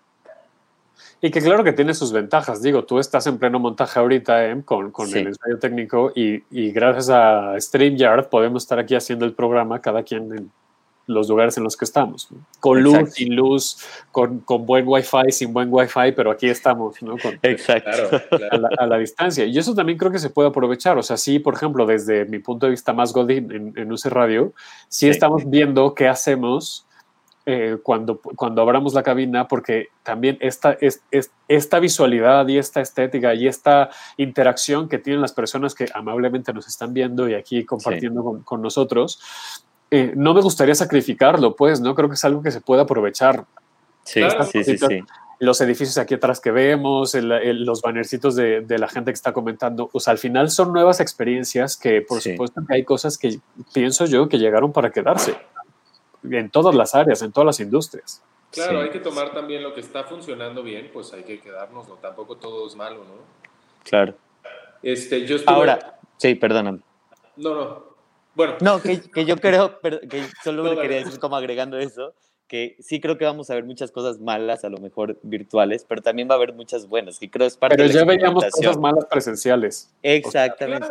Y 1.22 1.30
que 1.30 1.40
claro 1.40 1.64
que 1.64 1.72
tiene 1.72 1.94
sus 1.94 2.12
ventajas. 2.12 2.64
Digo, 2.64 2.84
tú 2.84 2.98
estás 2.98 3.28
en 3.28 3.38
pleno 3.38 3.60
montaje 3.60 4.00
ahorita 4.00 4.48
¿eh? 4.48 4.62
con, 4.66 4.92
con 4.92 5.08
el 5.16 5.28
ensayo 5.28 5.60
técnico 5.60 6.12
y, 6.16 6.44
y, 6.50 6.72
gracias 6.72 7.10
a 7.10 7.56
StreamYard 7.60 8.30
podemos 8.30 8.64
estar 8.64 8.80
aquí 8.80 8.96
haciendo 8.96 9.26
el 9.26 9.34
programa 9.34 9.82
cada 9.82 10.02
quien 10.02 10.34
en 10.36 10.52
los 11.06 11.30
lugares 11.30 11.58
en 11.58 11.64
los 11.64 11.78
que 11.78 11.86
estamos. 11.86 12.30
Con 12.60 12.82
luz, 12.82 13.14
sin 13.14 13.36
luz, 13.36 13.78
con, 14.12 14.40
con, 14.40 14.66
buen 14.66 14.88
wifi, 14.88 15.32
sin 15.32 15.54
buen 15.54 15.68
wifi, 15.72 16.12
pero 16.16 16.32
aquí 16.32 16.48
estamos, 16.48 17.02
¿no? 17.02 17.16
Exacto. 17.44 18.20
A, 18.80 18.88
la, 18.88 18.98
distancia. 18.98 19.46
Y 19.46 19.58
eso 19.58 19.76
también 19.76 19.98
creo 19.98 20.12
que 20.12 20.20
se 20.20 20.30
puede 20.30 20.50
aprovechar. 20.50 20.98
O 20.98 21.04
sea, 21.04 21.18
sí, 21.18 21.40
por 21.40 21.54
ejemplo, 21.54 21.86
desde 21.86 22.26
mi 22.26 22.40
punto 22.40 22.66
de 22.66 22.72
vista 22.72 22.94
más 22.94 23.14
godín 23.14 23.52
en, 23.52 23.74
en 23.76 23.92
UC 23.92 24.06
Radio, 24.06 24.54
sí, 24.88 25.10
estamos 25.10 25.48
viendo 25.50 25.94
qué 25.94 26.08
hacemos 26.08 26.86
eh, 27.54 27.78
cuando, 27.84 28.22
cuando 28.22 28.62
abramos 28.62 28.94
la 28.94 29.04
cabina, 29.04 29.50
porque 29.50 29.88
también 30.04 30.38
esta, 30.40 30.72
es, 30.80 31.04
esta 31.50 31.80
visualidad 31.82 32.48
y 32.48 32.58
esta 32.58 32.80
estética 32.80 33.34
y 33.34 33.46
esta 33.46 33.90
interacción 34.16 34.88
que 34.88 35.00
tienen 35.00 35.22
las 35.22 35.34
personas 35.34 35.76
que 35.76 35.86
amablemente 35.94 36.54
nos 36.54 36.66
están 36.66 36.94
viendo 36.94 37.28
y 37.28 37.34
aquí 37.34 37.66
compartiendo 37.66 38.42
con, 38.46 38.62
nosotros, 38.62 39.20
eh, 39.90 40.14
no 40.16 40.34
me 40.34 40.40
gustaría 40.40 40.76
sacrificarlo, 40.76 41.58
pues, 41.58 41.82
¿no? 41.82 41.94
Creo 41.94 42.08
que 42.08 42.16
es 42.16 42.24
algo 42.24 42.42
que 42.42 42.52
se 42.52 42.62
puede 42.62 42.84
aprovechar. 42.84 43.44
Sí, 44.06 44.22
sí, 44.64 44.78
sí, 44.78 45.04
Los 45.40 45.60
edificios 45.60 45.98
aquí 45.98 46.14
atrás 46.14 46.40
que 46.40 46.52
vemos, 46.52 47.14
los 47.14 47.82
bannercitos 47.82 48.38
de, 48.38 48.62
de, 48.62 48.80
la 48.80 48.88
gente 48.88 49.12
que 49.12 49.16
está 49.16 49.34
comentando, 49.34 49.90
pues 49.90 50.08
al 50.08 50.20
final 50.20 50.50
son 50.50 50.72
nuevas 50.72 51.02
experiencias 51.02 51.76
que 51.76 52.02
por 52.02 52.22
supuesto 52.22 52.62
que 52.66 52.76
hay 52.76 52.86
cosas 52.86 53.18
que 53.18 53.40
pienso 53.74 54.06
yo 54.06 54.30
que 54.30 54.40
llegaron 54.40 54.72
para 54.72 54.92
quedarse 54.92 55.36
en 56.24 56.50
todas 56.50 56.76
las 56.76 56.96
áreas, 56.96 57.22
en 57.22 57.32
todas 57.32 57.46
las 57.46 57.60
industrias. 57.60 58.24
Claro, 58.52 58.82
hay 58.82 58.90
que 58.90 59.00
tomar 59.00 59.34
también 59.34 59.64
lo 59.64 59.74
que 59.74 59.80
está 59.80 60.04
funcionando 60.04 60.62
bien, 60.62 60.90
pues 60.92 61.14
hay 61.14 61.24
que 61.24 61.40
quedarnos, 61.40 61.88
¿no? 61.88 61.96
Tampoco 61.96 62.36
todo 62.36 62.68
es 62.68 62.76
malo, 62.76 62.98
¿no? 62.98 63.24
Claro. 63.84 64.16
Este, 64.84 65.26
yo 65.26 65.38
Ahora, 65.46 66.00
sí, 66.18 66.36
perdóname. 66.36 66.80
No, 67.38 67.56
no. 67.56 67.84
Bueno. 68.36 68.56
No, 68.62 68.82
que, 68.82 69.02
que 69.02 69.26
yo 69.26 69.38
creo, 69.38 69.80
que 69.82 70.26
solo 70.44 70.80
quería 70.80 70.98
decir 70.98 71.20
como 71.20 71.38
agregando 71.38 71.78
eso, 71.80 72.14
que 72.52 72.76
sí 72.82 73.00
creo 73.00 73.18
que 73.18 73.24
vamos 73.24 73.50
a 73.50 73.56
ver 73.56 73.64
muchas 73.64 73.92
cosas 73.92 74.20
malas, 74.20 74.66
a 74.66 74.70
lo 74.70 74.78
mejor 74.80 75.18
virtuales, 75.24 75.86
pero 75.88 76.02
también 76.02 76.28
va 76.28 76.34
a 76.34 76.36
haber 76.36 76.52
muchas 76.52 76.90
buenas, 76.90 77.18
que 77.18 77.32
creo 77.32 77.48
es 77.48 77.56
parte 77.56 77.78
pero 77.78 77.88
de 77.88 77.94
la 77.94 78.02
ya 78.02 78.06
veíamos 78.06 78.44
cosas 78.52 78.78
malas 78.78 79.06
presenciales. 79.06 79.90
Exactamente. 80.04 80.86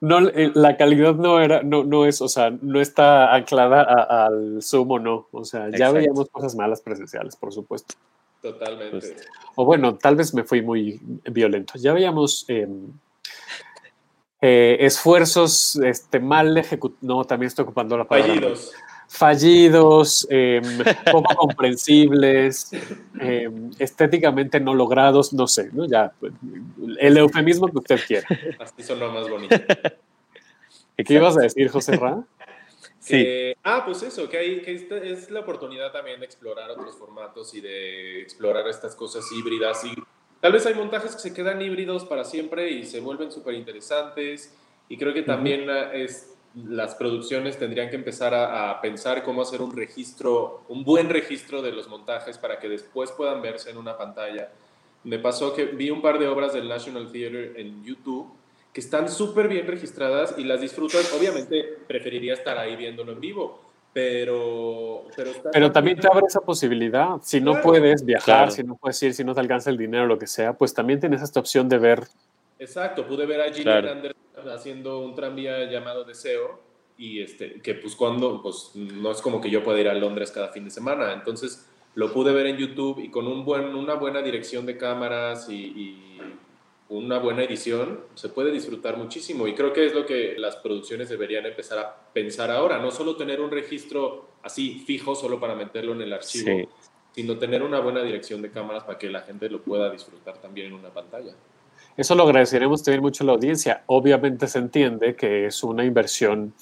No, 0.00 0.26
eh, 0.30 0.50
la 0.54 0.78
calidad 0.78 1.14
no 1.14 1.42
era, 1.42 1.62
no, 1.62 1.84
no 1.84 2.06
es, 2.06 2.22
o 2.22 2.28
sea, 2.28 2.50
no 2.62 2.80
está 2.80 3.34
anclada 3.34 3.82
al 3.82 4.62
sumo, 4.62 4.98
no. 4.98 5.26
O 5.32 5.44
sea, 5.44 5.68
ya 5.68 5.90
veíamos 5.90 6.30
cosas 6.30 6.54
malas 6.54 6.80
presenciales, 6.80 7.36
por 7.36 7.52
supuesto. 7.52 7.94
Totalmente. 8.40 8.90
Pues, 8.90 9.14
o 9.56 9.66
bueno, 9.66 9.96
tal 9.96 10.16
vez 10.16 10.32
me 10.32 10.44
fui 10.44 10.62
muy 10.62 10.98
violento. 11.30 11.74
Ya 11.76 11.92
veíamos 11.92 12.46
em, 12.48 12.92
eh, 14.42 14.76
esfuerzos 14.80 15.76
este, 15.76 16.20
mal 16.20 16.58
ejecutados. 16.58 17.02
No, 17.02 17.24
también 17.24 17.46
estoy 17.46 17.62
ocupando 17.62 17.96
la 17.96 18.04
palabra. 18.04 18.34
Fallidos 18.34 18.72
fallidos, 19.12 20.26
em, 20.30 20.62
poco 21.10 21.34
comprensibles, 21.36 22.70
em, 23.20 23.70
estéticamente 23.78 24.58
no 24.58 24.74
logrados, 24.74 25.34
no 25.34 25.46
sé, 25.46 25.68
¿no? 25.72 25.84
Ya, 25.86 26.12
el 26.98 27.18
eufemismo 27.18 27.68
que 27.68 27.78
usted 27.78 28.00
quiera. 28.06 28.26
Así 28.58 28.82
son 28.82 29.00
lo 29.00 29.12
más 29.12 29.28
bonito. 29.28 29.54
¿Qué 30.96 31.14
ibas 31.14 31.36
a 31.36 31.42
decir, 31.42 31.68
José 31.68 31.96
Ra? 31.96 32.22
Sí. 33.04 33.52
ah, 33.64 33.82
pues 33.84 34.00
eso, 34.04 34.28
que, 34.28 34.38
hay, 34.38 34.62
que 34.62 34.74
es 35.10 35.28
la 35.28 35.40
oportunidad 35.40 35.90
también 35.90 36.20
de 36.20 36.26
explorar 36.26 36.70
otros 36.70 36.94
formatos 36.94 37.52
y 37.52 37.60
de 37.60 38.22
explorar 38.22 38.68
estas 38.68 38.94
cosas 38.94 39.24
híbridas. 39.32 39.84
Y 39.84 39.92
tal 40.42 40.52
vez 40.52 40.66
hay 40.66 40.74
montajes 40.74 41.14
que 41.14 41.22
se 41.22 41.32
quedan 41.32 41.62
híbridos 41.62 42.04
para 42.04 42.24
siempre 42.24 42.68
y 42.72 42.84
se 42.84 42.98
vuelven 42.98 43.30
súper 43.30 43.54
interesantes. 43.54 44.52
Y 44.88 44.98
creo 44.98 45.14
que 45.14 45.22
también 45.22 45.70
es 45.94 46.34
las 46.54 46.96
producciones 46.96 47.58
tendrían 47.58 47.88
que 47.88 47.96
empezar 47.96 48.34
a, 48.34 48.80
pensar 48.80 49.22
cómo 49.22 49.40
hacer 49.40 49.62
un 49.62 49.74
registro, 49.74 50.64
un 50.68 50.84
buen 50.84 51.08
registro 51.08 51.62
de 51.62 51.72
los 51.72 51.88
montajes 51.88 52.36
para 52.38 52.58
que 52.58 52.68
después 52.68 53.10
puedan 53.12 53.40
verse 53.40 53.70
en 53.70 53.78
una 53.78 53.96
pantalla. 53.96 54.50
Me 55.04 55.18
pasó 55.20 55.54
que 55.54 55.64
vi 55.64 55.90
un 55.90 56.02
par 56.02 56.18
de 56.18 56.26
obras 56.26 56.52
del 56.52 56.68
National 56.68 57.10
Theatre 57.10 57.60
en 57.60 57.84
YouTube 57.84 58.32
que 58.72 58.80
están 58.80 59.08
súper 59.08 59.48
bien 59.48 59.66
registradas 59.66 60.34
y 60.36 60.44
las 60.44 60.60
disfrutas. 60.60 61.14
Obviamente 61.14 61.62
preferiría 61.86 62.34
estar 62.34 62.58
ahí 62.58 62.74
viéndolo 62.76 63.12
en 63.12 63.20
vivo, 63.20 63.60
pero... 63.92 65.06
Pero, 65.52 65.70
también 65.70 65.98
te 65.98 66.06
abre 66.06 66.26
esa 66.26 66.40
posibilidad. 66.40 67.16
Si 67.22 67.40
no 67.40 67.60
puedes 67.60 68.04
viajar, 68.04 68.50
si 68.50 68.62
no 68.62 68.76
puedes 68.76 69.02
ir, 69.02 69.14
si 69.14 69.24
no 69.24 69.34
te 69.34 69.40
alcanza 69.40 69.70
el 69.70 69.76
dinero, 69.76 70.06
lo 70.06 70.18
que 70.18 70.26
sea, 70.26 70.54
pues 70.54 70.72
también 70.72 71.00
tienes 71.00 71.22
esta 71.22 71.40
opción 71.40 71.68
de 71.68 71.78
ver. 71.78 72.04
Exacto, 72.58 73.06
pude 73.06 73.26
ver 73.26 73.40
a 73.40 73.52
Gillian 73.52 73.86
Anderson 73.86 74.48
haciendo 74.54 75.00
un 75.00 75.14
tranvía 75.14 75.70
llamado 75.70 76.04
Deseo 76.04 76.60
y 76.96 77.20
este, 77.20 77.60
que 77.60 77.74
pues 77.74 77.96
cuando, 77.96 78.40
pues 78.42 78.70
no 78.74 79.10
es 79.10 79.20
como 79.20 79.40
que 79.40 79.50
yo 79.50 79.64
pueda 79.64 79.80
ir 79.80 79.88
a 79.88 79.94
Londres 79.94 80.30
cada 80.30 80.48
fin 80.48 80.64
de 80.64 80.70
semana, 80.70 81.12
entonces 81.12 81.68
lo 81.94 82.12
pude 82.12 82.32
ver 82.32 82.46
en 82.46 82.56
YouTube 82.56 83.00
y 83.00 83.10
con 83.10 83.26
un 83.26 83.44
buen, 83.44 83.74
una 83.74 83.94
buena 83.94 84.22
dirección 84.22 84.64
de 84.66 84.78
cámaras 84.78 85.48
y, 85.50 85.98
una 86.92 87.18
buena 87.18 87.42
edición 87.42 88.00
se 88.14 88.28
puede 88.28 88.52
disfrutar 88.52 88.98
muchísimo 88.98 89.48
y 89.48 89.54
creo 89.54 89.72
que 89.72 89.86
es 89.86 89.94
lo 89.94 90.04
que 90.04 90.34
las 90.36 90.56
producciones 90.56 91.08
deberían 91.08 91.46
empezar 91.46 91.78
a 91.78 91.96
pensar 92.12 92.50
ahora, 92.50 92.78
no 92.78 92.90
solo 92.90 93.16
tener 93.16 93.40
un 93.40 93.50
registro 93.50 94.28
así 94.42 94.82
fijo 94.86 95.14
solo 95.14 95.40
para 95.40 95.54
meterlo 95.54 95.94
en 95.94 96.02
el 96.02 96.12
archivo, 96.12 96.68
sino 97.14 97.38
tener 97.38 97.62
una 97.62 97.80
buena 97.80 98.02
dirección 98.02 98.42
de 98.42 98.50
cámaras 98.50 98.84
para 98.84 98.98
que 98.98 99.08
la 99.08 99.22
gente 99.22 99.48
lo 99.48 99.62
pueda 99.62 99.90
disfrutar 99.90 100.36
también 100.36 100.66
en 100.66 100.74
una 100.74 100.90
pantalla. 100.90 101.34
Eso 101.96 102.14
lo 102.14 102.24
agradeceremos 102.24 102.82
también 102.82 103.02
mucho 103.02 103.24
a 103.24 103.26
la 103.26 103.32
audiencia. 103.32 103.84
Obviamente 103.86 104.46
se 104.46 104.58
entiende 104.58 105.16
que 105.16 105.46
es 105.46 105.62
una 105.62 105.84
inversión 105.84 106.52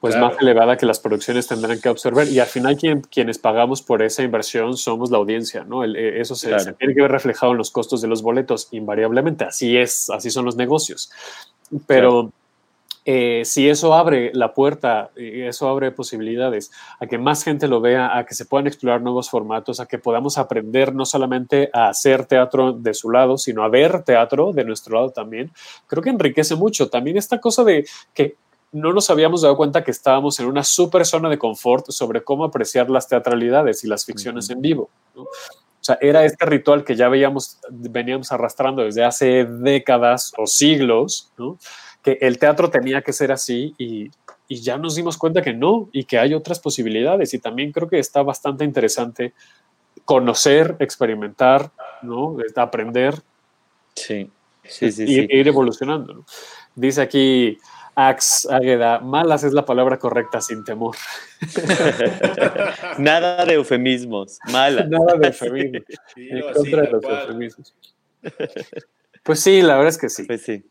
pues 0.00 0.16
más 0.16 0.34
elevada 0.40 0.76
que 0.76 0.86
las 0.86 1.00
producciones 1.00 1.46
tendrán 1.46 1.80
que 1.80 1.88
absorber 1.88 2.28
y 2.28 2.38
al 2.38 2.46
final 2.46 2.76
quienes 3.10 3.38
pagamos 3.38 3.82
por 3.82 4.02
esa 4.02 4.22
inversión 4.22 4.76
somos 4.76 5.10
la 5.10 5.18
audiencia, 5.18 5.64
¿no? 5.64 5.84
Eh, 5.84 6.20
eso 6.20 6.34
se, 6.34 6.54
tiene 6.78 6.94
que 6.94 7.02
ver 7.02 7.10
reflejado 7.10 7.52
en 7.52 7.58
los 7.58 7.70
costos 7.70 8.02
de 8.02 8.08
los 8.08 8.22
boletos 8.22 8.68
invariablemente, 8.72 9.44
así 9.44 9.76
es, 9.76 10.10
así 10.10 10.30
son 10.30 10.44
los 10.44 10.56
negocios. 10.56 11.10
Pero 11.86 12.32
eh, 13.08 13.42
si 13.44 13.68
eso 13.68 13.94
abre 13.94 14.32
la 14.34 14.52
puerta, 14.52 15.10
y 15.16 15.42
eso 15.42 15.68
abre 15.68 15.92
posibilidades 15.92 16.72
a 16.98 17.06
que 17.06 17.18
más 17.18 17.44
gente 17.44 17.68
lo 17.68 17.80
vea, 17.80 18.18
a 18.18 18.26
que 18.26 18.34
se 18.34 18.46
puedan 18.46 18.66
explorar 18.66 19.00
nuevos 19.00 19.30
formatos, 19.30 19.78
a 19.78 19.86
que 19.86 19.98
podamos 19.98 20.38
aprender 20.38 20.92
no 20.92 21.06
solamente 21.06 21.70
a 21.72 21.88
hacer 21.88 22.26
teatro 22.26 22.72
de 22.72 22.94
su 22.94 23.10
lado, 23.10 23.38
sino 23.38 23.62
a 23.62 23.68
ver 23.68 24.02
teatro 24.02 24.52
de 24.52 24.64
nuestro 24.64 24.96
lado 24.96 25.10
también, 25.10 25.52
creo 25.86 26.02
que 26.02 26.10
enriquece 26.10 26.56
mucho. 26.56 26.90
También 26.90 27.16
esta 27.16 27.38
cosa 27.40 27.62
de 27.62 27.86
que 28.12 28.34
no 28.76 28.92
nos 28.92 29.08
habíamos 29.08 29.40
dado 29.40 29.56
cuenta 29.56 29.82
que 29.82 29.90
estábamos 29.90 30.38
en 30.38 30.46
una 30.46 30.62
super 30.62 31.06
zona 31.06 31.30
de 31.30 31.38
confort 31.38 31.90
sobre 31.90 32.22
cómo 32.22 32.44
apreciar 32.44 32.90
las 32.90 33.08
teatralidades 33.08 33.82
y 33.84 33.88
las 33.88 34.04
ficciones 34.04 34.50
en 34.50 34.60
vivo. 34.60 34.90
O 35.14 35.26
sea, 35.80 35.96
era 36.00 36.24
este 36.24 36.44
ritual 36.44 36.84
que 36.84 36.94
ya 36.94 37.08
veíamos, 37.08 37.58
veníamos 37.70 38.32
arrastrando 38.32 38.82
desde 38.82 39.02
hace 39.02 39.46
décadas 39.46 40.34
o 40.36 40.46
siglos, 40.46 41.32
¿no? 41.38 41.58
que 42.02 42.18
el 42.20 42.38
teatro 42.38 42.68
tenía 42.70 43.00
que 43.00 43.12
ser 43.12 43.32
así 43.32 43.74
y, 43.78 44.10
ya 44.48 44.78
nos 44.78 44.94
dimos 44.94 45.18
cuenta 45.18 45.42
que 45.42 45.52
no 45.52 45.88
y 45.90 46.04
que 46.04 46.20
hay 46.20 46.32
otras 46.32 46.60
posibilidades 46.60 47.34
y 47.34 47.40
también 47.40 47.72
creo 47.72 47.88
que 47.88 47.98
está 47.98 48.22
bastante 48.22 48.64
interesante 48.64 49.34
conocer, 50.04 50.76
experimentar, 50.78 51.72
¿no? 52.02 52.36
aprender 52.54 53.14
sí, 53.92 54.30
sí, 54.62 54.92
sí, 54.92 55.04
y, 55.04 55.36
ir 55.36 55.48
evolucionando. 55.48 56.24
Dice 56.76 57.02
aquí 57.02 57.58
Ax 57.98 58.46
Águeda, 58.50 59.00
malas 59.00 59.42
es 59.42 59.54
la 59.54 59.64
palabra 59.64 59.98
correcta 59.98 60.40
sin 60.42 60.62
temor. 60.64 60.94
Nada 62.98 63.44
de 63.44 63.54
eufemismos, 63.54 64.38
malas. 64.52 64.86
Nada 64.88 65.16
de 65.18 65.26
eufemismos. 65.28 65.82
en 66.16 66.42
contra 66.52 66.82
de 66.82 66.90
los 66.90 67.04
eufemismos. 67.04 67.74
Pues 69.22 69.40
sí, 69.40 69.62
la 69.62 69.74
verdad 69.76 69.88
es 69.88 69.98
que 69.98 70.08
sí. 70.10 70.24
Pues 70.24 70.42
sí. 70.42 70.64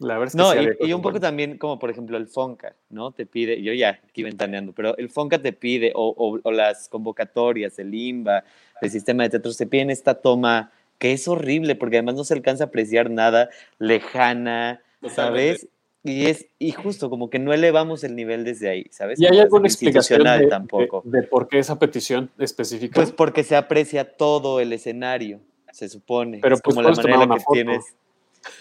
La 0.00 0.18
verdad 0.18 0.28
es 0.28 0.32
que 0.32 0.38
No, 0.38 0.52
sí 0.52 0.76
y, 0.80 0.88
y 0.88 0.92
un 0.92 1.02
poco 1.02 1.20
también 1.20 1.56
como 1.58 1.78
por 1.78 1.88
ejemplo 1.88 2.16
el 2.16 2.26
Fonca, 2.26 2.74
¿no? 2.90 3.12
Te 3.12 3.24
pide, 3.26 3.62
yo 3.62 3.72
ya 3.72 4.00
aquí 4.08 4.24
ventaneando, 4.24 4.72
pero 4.72 4.96
el 4.96 5.08
Fonca 5.08 5.40
te 5.40 5.52
pide, 5.52 5.92
o, 5.94 6.08
o- 6.08 6.40
o 6.42 6.50
las 6.50 6.88
convocatorias, 6.88 7.78
el 7.78 7.94
IMBA, 7.94 8.42
el 8.80 8.90
sistema 8.90 9.22
de 9.22 9.30
teatros, 9.30 9.56
te 9.56 9.66
piden 9.68 9.90
esta 9.90 10.14
toma 10.14 10.72
que 10.98 11.12
es 11.12 11.28
horrible 11.28 11.76
porque 11.76 11.96
además 11.98 12.16
no 12.16 12.24
se 12.24 12.34
alcanza 12.34 12.64
a 12.64 12.66
apreciar 12.68 13.10
nada, 13.10 13.50
lejana, 13.78 14.80
¿sabes? 15.14 15.68
Y 16.04 16.26
es, 16.26 16.46
y 16.58 16.72
justo 16.72 17.08
como 17.10 17.30
que 17.30 17.38
no 17.38 17.52
elevamos 17.52 18.02
el 18.02 18.16
nivel 18.16 18.44
desde 18.44 18.68
ahí, 18.68 18.86
¿sabes? 18.90 19.20
¿Y 19.20 19.26
hay 19.26 19.38
alguna 19.38 19.68
explicación 19.68 20.24
de, 20.24 20.48
tampoco. 20.48 21.02
de- 21.04 21.20
de 21.20 21.26
por 21.26 21.46
qué 21.48 21.60
esa 21.60 21.78
petición 21.78 22.30
específica? 22.38 22.94
Pues 22.94 23.12
porque 23.12 23.44
se 23.44 23.54
aprecia 23.54 24.16
todo 24.16 24.58
el 24.58 24.72
escenario, 24.72 25.40
se 25.70 25.88
supone. 25.88 26.38
Pero, 26.42 26.56
es 26.56 26.62
pues, 26.62 26.74
como 26.74 26.88
la 26.88 26.94
manera 26.94 27.14
en 27.14 27.20
la 27.20 27.24
tomar 27.26 27.38
que 27.38 27.44
foto. 27.44 27.52
tienes. 27.54 27.84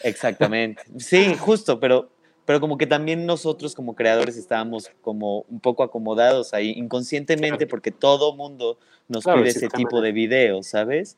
Exactamente. 0.04 0.84
Sí, 1.00 1.34
justo, 1.36 1.80
pero, 1.80 2.10
pero 2.46 2.60
como 2.60 2.78
que 2.78 2.86
también 2.86 3.26
nosotros 3.26 3.74
como 3.74 3.96
creadores 3.96 4.38
estábamos 4.38 4.92
como 5.02 5.42
un 5.50 5.60
poco 5.60 5.82
acomodados 5.84 6.54
ahí 6.54 6.72
inconscientemente 6.78 7.66
porque 7.66 7.92
todo 7.92 8.36
mundo 8.36 8.78
nos 9.08 9.24
Claro, 9.24 9.40
pide 9.40 9.50
ese 9.50 9.68
tipo 9.68 10.02
de 10.02 10.12
videos, 10.12 10.68
¿sabes? 10.68 11.18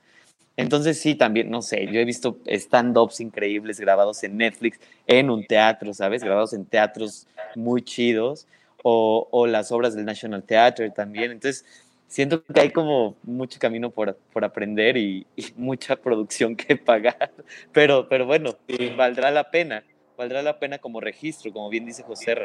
Entonces 0.55 0.99
sí, 0.99 1.15
también, 1.15 1.49
no 1.49 1.61
sé, 1.61 1.87
yo 1.87 1.99
he 1.99 2.05
visto 2.05 2.37
stand-ups 2.45 3.19
increíbles 3.21 3.79
grabados 3.79 4.23
en 4.23 4.37
Netflix, 4.37 4.79
en 5.07 5.29
un 5.31 5.45
teatro, 5.45 5.93
¿sabes? 5.93 6.23
Grabados 6.23 6.53
en 6.53 6.65
teatros 6.65 7.27
muy 7.55 7.81
chidos, 7.81 8.47
o, 8.83 9.27
o 9.31 9.47
las 9.47 9.71
obras 9.71 9.95
del 9.95 10.05
National 10.05 10.43
Theatre 10.43 10.91
también. 10.91 11.31
Entonces, 11.31 11.65
siento 12.07 12.43
que 12.43 12.59
hay 12.59 12.71
como 12.71 13.15
mucho 13.23 13.59
camino 13.59 13.89
por, 13.89 14.15
por 14.31 14.43
aprender 14.45 14.97
y, 14.97 15.25
y 15.35 15.45
mucha 15.55 15.95
producción 15.95 16.55
que 16.55 16.75
pagar, 16.77 17.31
pero, 17.71 18.07
pero 18.07 18.25
bueno, 18.25 18.57
Sí. 18.67 18.89
valdrá 18.95 19.31
la 19.31 19.49
pena, 19.49 19.83
valdrá 20.17 20.41
la 20.43 20.59
pena 20.59 20.77
como 20.79 20.99
registro, 21.01 21.51
como 21.51 21.69
bien 21.69 21.85
dice 21.85 22.03
José 22.03 22.35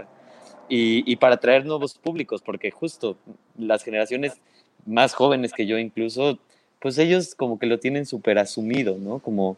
y, 0.68 1.10
y 1.10 1.16
para 1.16 1.36
atraer 1.36 1.64
nuevos 1.66 1.94
públicos, 1.98 2.42
porque 2.42 2.70
justo 2.70 3.18
las 3.56 3.82
generaciones 3.82 4.40
más 4.86 5.14
jóvenes 5.14 5.52
que 5.52 5.66
yo 5.66 5.78
incluso, 5.78 6.38
pues 6.80 6.98
ellos 6.98 7.34
como 7.34 7.58
que 7.58 7.66
lo 7.66 7.78
tienen 7.78 8.06
súper 8.06 8.38
asumido, 8.38 8.96
¿no? 8.98 9.18
Como, 9.18 9.56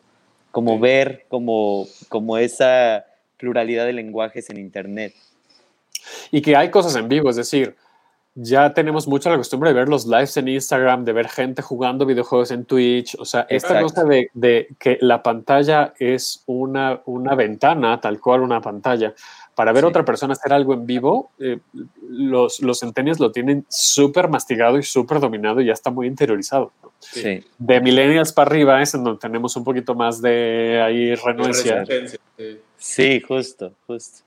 como 0.51 0.75
Sí. 0.75 0.81
ver 0.81 1.27
como, 1.29 1.87
como 2.09 2.39
esa 2.39 3.05
pluralidad 3.37 3.87
de 3.87 3.93
lenguajes 3.93 4.51
en 4.51 4.59
Internet. 4.59 5.15
Y 6.31 6.41
que 6.43 6.57
hay 6.57 6.71
cosas 6.71 6.97
en 6.97 7.09
vivo, 7.09 7.31
es 7.31 7.37
decir, 7.37 7.77
ya 8.35 8.73
tenemos 8.73 9.09
mucho 9.09 9.29
la 9.29 9.37
costumbre 9.37 9.71
de 9.71 9.75
ver 9.75 9.89
los 9.89 10.07
lives 10.07 10.37
en 10.37 10.49
Instagram, 10.49 11.05
de 11.05 11.13
ver 11.13 11.29
gente 11.29 11.63
jugando 11.63 12.07
videojuegos 12.07 12.51
en 12.53 12.65
Twitch, 12.65 13.17
o 13.19 13.25
sea, 13.25 13.41
esta 13.49 13.81
Exacto. 13.81 13.83
cosa 13.83 14.05
de, 14.05 14.31
de 14.35 14.69
que 14.79 14.99
la 15.01 15.23
pantalla 15.23 15.93
es 15.99 16.43
una, 16.47 17.01
una 17.07 17.35
ventana, 17.35 18.01
tal 18.01 18.21
cual 18.21 18.43
una 18.43 18.61
pantalla, 18.61 19.15
para 19.61 19.73
ver 19.73 19.85
a 19.85 19.89
Sí. 19.89 19.91
otra 19.91 20.07
persona 20.07 20.33
hacer 20.33 20.55
algo 20.55 20.73
en 20.73 20.87
vivo, 20.87 21.33
eh, 21.39 21.59
los, 22.09 22.61
los 22.61 22.79
centenios 22.79 23.21
lo 23.21 23.31
tienen 23.31 23.67
súper 23.69 24.31
mastigado 24.31 24.79
y 24.79 24.83
súper 24.83 25.21
dominado 25.21 25.61
y 25.61 25.67
ya 25.67 25.75
está 25.75 25.91
muy 25.91 26.07
interiorizado. 26.07 26.73
¿no? 26.83 26.95
Sí. 26.99 27.45
De 27.59 27.79
millennials 27.83 28.33
para 28.33 28.51
arriba 28.51 28.81
es 28.81 28.95
en 28.95 29.05
donde 29.05 29.21
tenemos 29.21 29.55
un 29.57 29.65
poquito 29.65 29.95
más 29.95 30.23
de 30.23 30.81
ahí 30.83 31.15
sí. 32.39 32.59
sí, 32.79 33.21
justo, 33.21 33.75
justo. 33.87 34.21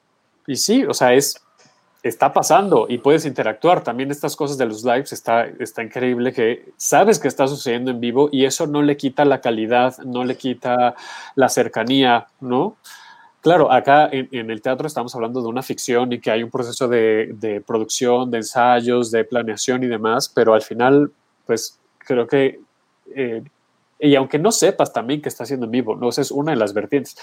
Y 0.45 0.55
sí, 0.55 0.85
o 0.85 0.93
sea, 0.93 1.15
es, 1.15 1.43
está 2.03 2.31
pasando 2.31 2.85
y 2.87 2.99
puedes 2.99 3.25
interactuar. 3.25 3.83
También 3.83 4.11
estas 4.11 4.35
cosas 4.35 4.59
de 4.59 4.67
los 4.67 4.83
lives 4.83 5.13
está, 5.13 5.47
está 5.47 5.81
increíble 5.81 6.31
que 6.31 6.73
sabes 6.77 7.17
que 7.17 7.27
está 7.27 7.47
sucediendo 7.47 7.89
en 7.89 7.99
vivo 7.99 8.29
y 8.31 8.45
eso 8.45 8.67
no 8.67 8.83
le 8.83 8.97
quita 8.97 9.25
la 9.25 9.41
calidad, 9.41 9.97
no 10.05 10.25
le 10.25 10.37
quita 10.37 10.93
la 11.33 11.49
cercanía, 11.49 12.27
¿no? 12.39 12.77
Claro, 13.43 13.69
acá 13.71 14.07
en, 14.11 14.29
en 14.31 14.49
el 14.49 14.61
teatro 14.61 14.87
estamos 14.87 15.13
hablando 15.15 15.41
de 15.41 15.47
una 15.49 15.61
ficción 15.61 16.11
y 16.13 16.19
que 16.19 16.31
hay 16.31 16.41
un 16.43 16.49
proceso 16.49 16.87
de, 16.87 17.31
de 17.33 17.59
producción, 17.59 18.31
de 18.31 18.37
ensayos, 18.37 19.11
de 19.11 19.25
planeación 19.25 19.83
y 19.83 19.87
demás, 19.87 20.29
pero 20.33 20.53
al 20.53 20.61
final, 20.61 21.11
pues 21.45 21.77
creo 21.99 22.25
que, 22.25 22.61
eh, 23.13 23.43
y 23.99 24.15
aunque 24.15 24.39
no 24.39 24.49
sepas 24.51 24.93
también 24.93 25.21
que 25.21 25.27
está 25.27 25.43
haciendo 25.43 25.65
en 25.65 25.71
vivo, 25.73 25.93
no, 25.95 26.07
Esa 26.07 26.21
es 26.21 26.31
una 26.31 26.51
de 26.53 26.57
las 26.57 26.73
vertientes, 26.73 27.15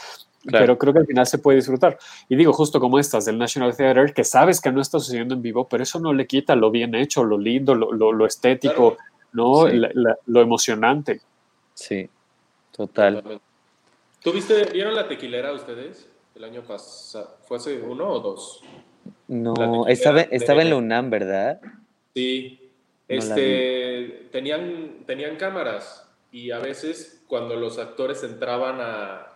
Claro. 0.43 0.63
pero 0.65 0.79
creo 0.79 0.93
que 0.93 0.99
al 1.01 1.07
final 1.07 1.27
se 1.27 1.39
puede 1.39 1.57
disfrutar. 1.57 1.99
Y 2.29 2.37
digo, 2.37 2.53
justo 2.53 2.81
como 2.81 2.99
estas 2.99 3.25
del 3.25 3.39
National 3.39 3.75
Theatre, 3.75 4.13
que 4.13 4.25
sabes 4.25 4.61
que 4.61 4.71
no 4.73 4.81
está 4.83 4.99
sucediendo 4.99 5.35
en 5.35 5.41
vivo, 5.43 5.69
pero 5.69 5.83
eso 5.83 6.01
no 6.01 6.13
le 6.13 6.27
quita 6.27 6.55
lo 6.55 6.71
bien 6.71 6.95
hecho, 6.95 7.25
lo 7.25 7.39
lindo, 7.39 7.75
lo, 7.75 7.93
lo- 7.93 8.13
lo 8.13 8.27
estético, 8.27 8.99
¿no? 9.33 9.67
Sí. 9.69 9.77
La- 9.79 9.91
la- 9.95 10.17
lo 10.27 10.41
emocionante. 10.43 11.21
Sí, 11.73 12.09
total. 12.77 13.41
¿Tuviste, 14.23 14.65
vieron 14.67 14.95
la 14.95 15.09
tequilera 15.09 15.51
ustedes? 15.55 16.07
El 16.41 16.45
año 16.45 16.63
pasado, 16.63 17.37
¿fue 17.47 17.59
hace 17.59 17.83
uno 17.83 18.09
o 18.09 18.19
dos? 18.19 18.63
No, 19.29 19.87
estaba, 19.87 20.23
estaba 20.23 20.63
en 20.63 20.71
la 20.71 20.77
UNAM, 20.77 21.11
¿verdad? 21.11 21.61
Sí. 22.15 22.59
No 23.11 23.15
Este, 23.15 24.29
tenían, 24.33 25.05
tenían 25.07 25.37
cámaras 25.37 26.09
y 26.33 26.51
a 26.51 26.59
veces 26.59 27.23
cuando 27.27 27.57
los 27.57 27.77
actores 27.79 28.25
entraban 28.25 28.79
a... 28.81 29.27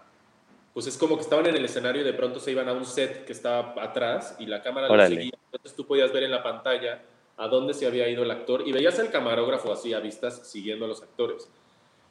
Pues 0.72 0.86
es 0.86 0.96
como 0.96 1.16
que 1.16 1.20
estaban 1.24 1.44
en 1.44 1.56
el 1.56 1.66
escenario 1.66 2.00
y 2.00 2.06
de 2.06 2.14
pronto 2.14 2.40
se 2.40 2.52
iban 2.52 2.70
a 2.70 2.72
un 2.72 2.86
set 2.86 3.26
que 3.26 3.32
estaba 3.32 3.74
atrás 3.84 4.36
y 4.38 4.46
la 4.46 4.62
cámara 4.62 4.88
los 4.88 5.06
seguía. 5.06 5.34
Entonces 5.52 5.76
tú 5.76 5.86
podías 5.86 6.10
ver 6.10 6.22
en 6.22 6.30
la 6.30 6.42
pantalla 6.42 7.02
a 7.36 7.48
dónde 7.48 7.74
se 7.74 7.86
había 7.86 8.08
ido 8.08 8.22
el 8.22 8.30
actor 8.30 8.66
y 8.66 8.72
veías 8.72 8.98
al 8.98 9.10
camarógrafo 9.10 9.70
así 9.70 9.92
a 9.92 10.00
vistas 10.00 10.48
siguiendo 10.50 10.86
a 10.86 10.88
los 10.88 11.02
actores. 11.02 11.50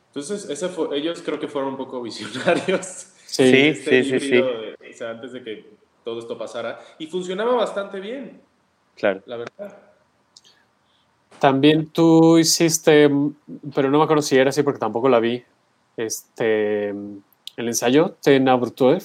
Entonces, 0.10 0.48
ese 0.48 0.70
fue, 0.70 0.96
ellos 0.96 1.24
creo 1.26 1.40
que 1.40 1.48
fueron 1.48 1.72
un 1.72 1.78
poco 1.78 2.00
visionarios. 2.00 2.86
Sí. 2.86 3.08
Sí. 3.26 3.42
Este 3.70 4.04
sí, 4.04 4.16
híbrido 4.16 4.46
de- 4.46 4.73
o 4.94 4.98
sea, 4.98 5.10
antes 5.12 5.32
de 5.34 5.44
que 5.44 5.70
todo 6.04 6.20
esto 6.20 6.38
pasara. 6.38 6.80
Y 7.00 7.08
funcionaba 7.08 7.56
bastante 7.56 8.00
bien, 8.00 8.42
Claro. 8.96 9.22
la 9.26 9.38
verdad. 9.38 9.78
También 11.40 11.88
tú 11.90 12.38
hiciste, 12.38 13.10
pero 13.76 13.90
no 13.90 13.98
me 13.98 14.04
acuerdo 14.04 14.22
si 14.22 14.38
era 14.38 14.50
así 14.50 14.64
porque 14.64 14.80
tampoco 14.80 15.10
la 15.10 15.20
vi, 15.20 15.44
este, 15.98 16.90
el 16.90 17.68
ensayo 17.68 18.16
de 18.24 18.40
Nabrtuev. 18.40 19.04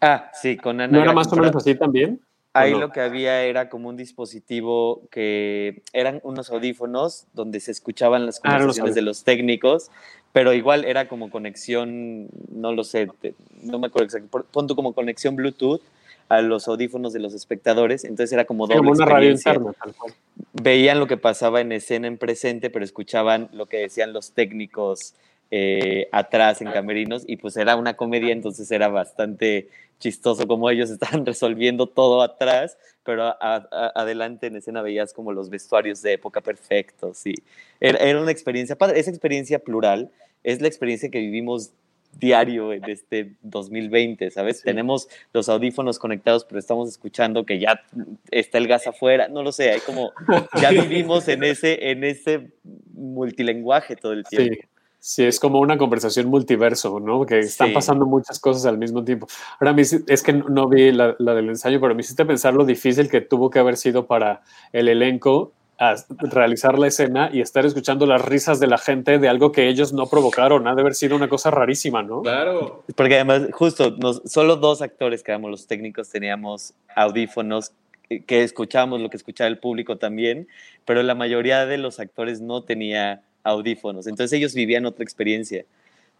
Ah, 0.00 0.30
sí, 0.32 0.56
con 0.56 0.80
Ana 0.80 0.96
¿No 0.96 1.02
era 1.02 1.12
más 1.12 1.30
o 1.32 1.36
menos 1.36 1.56
así 1.56 1.74
también? 1.74 2.20
¿O 2.22 2.58
Ahí 2.58 2.72
no? 2.72 2.80
lo 2.80 2.90
que 2.92 3.00
había 3.00 3.42
era 3.42 3.68
como 3.68 3.90
un 3.90 3.96
dispositivo 3.98 5.02
que 5.10 5.82
eran 5.92 6.20
unos 6.22 6.50
audífonos 6.50 7.26
donde 7.34 7.60
se 7.60 7.72
escuchaban 7.72 8.24
las 8.24 8.36
Ah, 8.42 8.54
eran 8.56 8.66
los 8.68 8.78
conversaciones 8.78 8.94
de 8.94 9.02
los 9.02 9.24
técnicos, 9.24 9.90
pero 10.36 10.52
igual 10.52 10.84
era 10.84 11.08
como 11.08 11.30
conexión, 11.30 12.28
no 12.50 12.70
lo 12.70 12.84
sé, 12.84 13.08
te- 13.22 13.32
no 13.62 13.78
me 13.78 13.86
acuerdo 13.86 14.18
por- 14.28 14.44
pon 14.44 14.66
tú 14.66 14.76
como 14.76 14.92
conexión 14.92 15.34
Bluetooth 15.34 15.80
a 16.28 16.42
los 16.42 16.68
audífonos 16.68 17.14
de 17.14 17.20
los 17.20 17.32
espectadores, 17.32 18.04
entonces 18.04 18.34
era 18.34 18.44
como 18.44 18.66
doble 18.66 18.80
Como 18.80 18.90
una 18.90 19.06
radio 19.06 19.30
interna, 19.30 19.72
tal 19.82 19.94
cual. 19.94 20.12
Veían 20.52 20.98
lo 21.00 21.06
que 21.06 21.16
pasaba 21.16 21.62
en 21.62 21.72
escena 21.72 22.06
en 22.06 22.18
presente, 22.18 22.68
pero 22.68 22.84
escuchaban 22.84 23.48
lo 23.54 23.64
que 23.64 23.78
decían 23.78 24.12
los 24.12 24.32
técnicos 24.32 25.14
eh, 25.50 26.08
atrás 26.12 26.60
en 26.60 26.70
camerinos 26.70 27.22
y 27.26 27.36
pues 27.38 27.56
era 27.56 27.74
una 27.74 27.94
comedia, 27.94 28.32
entonces 28.34 28.70
era 28.70 28.88
bastante 28.88 29.70
chistoso 30.00 30.46
como 30.46 30.68
ellos 30.68 30.90
estaban 31.00 31.24
resolviendo 31.24 31.86
todo 31.86 32.20
atrás, 32.20 32.76
pero 33.04 33.22
a- 33.22 33.36
a- 33.40 33.92
adelante 33.94 34.48
en 34.48 34.56
escena 34.56 34.82
veías 34.82 35.14
como 35.14 35.32
los 35.32 35.48
vestuarios 35.48 36.02
de 36.02 36.12
época 36.12 36.42
perfectos 36.42 37.26
y 37.26 37.36
era, 37.80 37.96
era 38.00 38.20
una 38.20 38.32
experiencia 38.32 38.76
padre. 38.76 39.00
Esa 39.00 39.08
experiencia 39.08 39.60
plural 39.60 40.10
es 40.44 40.60
la 40.60 40.68
experiencia 40.68 41.10
que 41.10 41.18
vivimos 41.18 41.72
diario 42.18 42.72
en 42.72 42.84
este 42.88 43.34
2020, 43.42 44.30
¿sabes? 44.30 44.58
Sí. 44.58 44.64
Tenemos 44.64 45.08
los 45.32 45.48
audífonos 45.48 45.98
conectados, 45.98 46.44
pero 46.44 46.58
estamos 46.58 46.88
escuchando 46.88 47.44
que 47.44 47.58
ya 47.58 47.82
está 48.30 48.58
el 48.58 48.68
gas 48.68 48.86
afuera, 48.86 49.28
no 49.28 49.42
lo 49.42 49.52
sé, 49.52 49.70
hay 49.70 49.80
como 49.80 50.12
ya 50.60 50.70
vivimos 50.70 51.28
en 51.28 51.44
ese 51.44 51.90
en 51.90 52.04
ese 52.04 52.52
multilenguaje 52.94 53.96
todo 53.96 54.12
el 54.12 54.24
tiempo. 54.24 54.54
Sí, 54.54 54.68
sí, 54.98 55.24
es 55.24 55.38
como 55.38 55.60
una 55.60 55.76
conversación 55.76 56.28
multiverso, 56.28 57.00
¿no? 57.00 57.26
Que 57.26 57.40
están 57.40 57.68
Sí. 57.68 57.74
pasando 57.74 58.06
muchas 58.06 58.40
cosas 58.40 58.64
al 58.66 58.78
mismo 58.78 59.04
tiempo. 59.04 59.26
Ahora, 59.60 59.74
es 59.78 60.22
que 60.22 60.32
no 60.32 60.68
vi 60.68 60.92
la, 60.92 61.16
la 61.18 61.34
del 61.34 61.50
ensayo, 61.50 61.80
pero 61.80 61.94
me 61.94 62.00
hiciste 62.00 62.24
pensar 62.24 62.54
lo 62.54 62.64
difícil 62.64 63.10
que 63.10 63.20
tuvo 63.20 63.50
que 63.50 63.58
haber 63.58 63.76
sido 63.76 64.06
para 64.06 64.42
el 64.72 64.88
elenco 64.88 65.52
a 65.78 65.94
realizar 66.20 66.78
la 66.78 66.86
escena 66.86 67.28
y 67.32 67.40
estar 67.40 67.66
escuchando 67.66 68.06
las 68.06 68.24
risas 68.24 68.60
de 68.60 68.66
la 68.66 68.78
gente 68.78 69.18
de 69.18 69.28
algo 69.28 69.52
que 69.52 69.68
ellos 69.68 69.92
no 69.92 70.06
provocaron. 70.06 70.66
Ha 70.66 70.74
de 70.74 70.80
haber 70.80 70.94
sido 70.94 71.16
una 71.16 71.28
cosa 71.28 71.50
rarísima, 71.50 72.02
¿no? 72.02 72.22
Claro. 72.22 72.82
Porque 72.94 73.16
además, 73.16 73.48
justo, 73.52 73.90
nos, 73.98 74.22
solo 74.24 74.56
dos 74.56 74.80
actores 74.82 75.22
que 75.22 75.32
éramos 75.32 75.50
los 75.50 75.66
técnicos 75.66 76.08
teníamos 76.08 76.72
audífonos 76.94 77.72
que- 78.08 78.24
que 78.24 78.42
escuchábamos 78.42 79.00
lo 79.00 79.10
que 79.10 79.16
escuchaba 79.16 79.48
el 79.48 79.58
público 79.58 79.96
también, 79.98 80.48
pero 80.84 81.02
la 81.02 81.14
mayoría 81.14 81.66
de 81.66 81.76
los 81.76 82.00
actores 82.00 82.40
no 82.40 82.62
tenía 82.62 83.20
audífonos. 83.44 84.06
Entonces 84.06 84.32
ellos 84.38 84.54
vivían 84.54 84.86
otra 84.86 85.02
experiencia. 85.04 85.64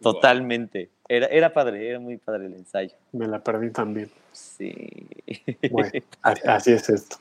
Totalmente. 0.01 0.89
Era, 1.09 1.25
era 1.27 1.53
padre, 1.53 1.89
era 1.89 1.99
muy 1.99 2.17
padre 2.17 2.45
el 2.45 2.53
ensayo. 2.53 2.93
Me 3.13 3.27
la 3.27 3.39
perdí 3.43 3.71
también. 3.71 4.11
Sí. 4.31 4.71
Bueno, 5.71 5.89
así 6.21 6.71
es 6.73 6.89
esto. 6.89 7.15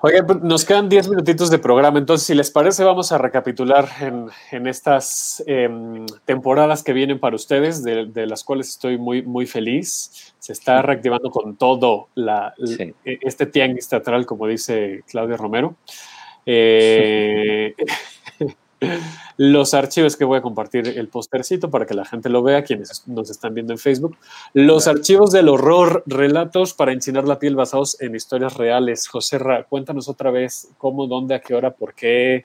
Oye, 0.00 0.22
pues, 0.22 0.40
nos 0.42 0.64
quedan 0.64 0.88
10 0.88 1.08
minutitos 1.08 1.50
de 1.50 1.58
programa, 1.58 1.98
entonces 1.98 2.26
si 2.26 2.34
les 2.34 2.50
parece 2.50 2.84
vamos 2.84 3.12
a 3.12 3.18
recapitular 3.18 3.88
en, 4.00 4.66
estas 4.66 5.42
em, 5.46 6.06
temporadas 6.24 6.82
que 6.82 6.92
vienen 6.92 7.18
para 7.18 7.36
ustedes, 7.36 7.82
de, 7.82 8.26
las 8.26 8.44
cuales 8.44 8.68
estoy 8.68 8.98
muy, 8.98 9.22
muy 9.22 9.46
feliz. 9.46 10.34
Se 10.38 10.52
está 10.52 10.82
reactivando 10.82 11.30
con 11.30 11.56
todo 11.56 12.08
la, 12.14 12.54
e, 13.04 13.18
este 13.22 13.46
tianguis 13.46 13.88
teatral, 13.88 14.26
como 14.26 14.46
dice 14.46 15.02
Claudia 15.06 15.36
Romero. 15.36 15.76
Eh, 16.46 17.74
los 19.36 19.74
archivos 19.74 20.16
que 20.16 20.24
voy 20.24 20.38
a 20.38 20.42
compartir 20.42 20.86
el 20.88 21.08
postercito 21.08 21.70
para 21.70 21.86
que 21.86 21.94
la 21.94 22.04
gente 22.04 22.28
lo 22.28 22.42
vea, 22.42 22.62
quienes 22.62 23.06
nos 23.06 23.30
están 23.30 23.54
viendo 23.54 23.72
en 23.72 23.78
Facebook. 23.78 24.16
Los 24.52 24.86
archivos 24.86 25.32
del 25.32 25.48
horror, 25.48 26.02
relatos 26.06 26.74
para 26.74 26.92
enchinar 26.92 27.24
la 27.24 27.38
piel 27.38 27.56
basados 27.56 28.00
en 28.00 28.14
historias 28.14 28.54
reales. 28.54 29.08
José 29.08 29.38
Ra, 29.38 29.64
cuéntanos 29.64 30.08
otra 30.08 30.30
vez 30.30 30.68
cómo, 30.78 31.06
dónde, 31.06 31.34
a 31.34 31.40
qué 31.40 31.54
hora, 31.54 31.72
por 31.72 31.94
qué. 31.94 32.44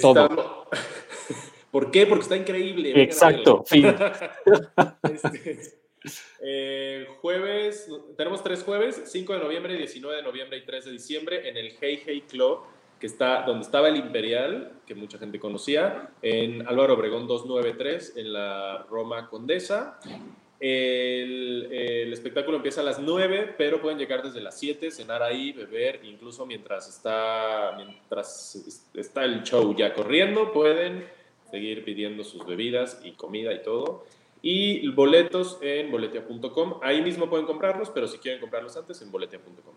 Todo. 0.00 0.68
¿Por 1.70 1.90
qué? 1.90 2.06
Porque 2.06 2.22
está 2.22 2.36
increíble. 2.36 3.02
Exacto, 3.02 3.64
fin. 3.66 3.94
Este, 5.02 5.82
eh, 6.42 7.06
jueves, 7.20 7.88
tenemos 8.16 8.42
tres 8.42 8.62
jueves, 8.64 9.02
5 9.06 9.34
de 9.34 9.38
noviembre, 9.38 9.76
19 9.76 10.16
de 10.16 10.22
noviembre 10.22 10.58
y 10.58 10.64
3 10.64 10.86
de 10.86 10.90
diciembre 10.90 11.48
en 11.48 11.56
el 11.56 11.76
Hey 11.80 12.02
Hey 12.04 12.24
Club 12.28 12.62
que 13.02 13.08
está 13.08 13.42
donde 13.42 13.64
estaba 13.64 13.88
el 13.88 13.96
Imperial, 13.96 14.74
que 14.86 14.94
mucha 14.94 15.18
gente 15.18 15.40
conocía, 15.40 16.10
en 16.22 16.64
Álvaro 16.68 16.94
Obregón 16.94 17.26
293, 17.26 18.16
en 18.16 18.32
la 18.32 18.86
Roma 18.88 19.28
Condesa. 19.28 19.98
El, 20.60 22.12
espectáculo 22.12 22.58
empieza 22.58 22.80
a 22.80 22.84
las 22.84 23.00
9, 23.00 23.56
pero 23.58 23.82
pueden 23.82 23.98
llegar 23.98 24.22
desde 24.22 24.40
las 24.40 24.56
7, 24.56 24.92
cenar 24.92 25.20
ahí, 25.20 25.50
beber, 25.50 25.98
incluso 26.04 26.46
mientras 26.46 26.88
está, 26.88 27.72
mientras 27.76 28.86
está 28.94 29.24
el 29.24 29.42
show 29.42 29.74
ya 29.74 29.92
corriendo, 29.94 30.52
pueden 30.52 31.04
seguir 31.50 31.84
pidiendo 31.84 32.22
sus 32.22 32.46
bebidas 32.46 33.00
y 33.02 33.14
comida 33.14 33.52
y 33.52 33.64
todo. 33.64 34.04
Y 34.42 34.86
boletos 34.90 35.58
en 35.60 35.90
boletia.com, 35.90 36.78
ahí 36.84 37.02
mismo 37.02 37.28
pueden 37.28 37.46
comprarlos, 37.46 37.90
pero 37.90 38.06
si 38.06 38.18
quieren 38.18 38.40
comprarlos 38.40 38.76
antes, 38.76 39.02
en 39.02 39.10
boletia.com. 39.10 39.74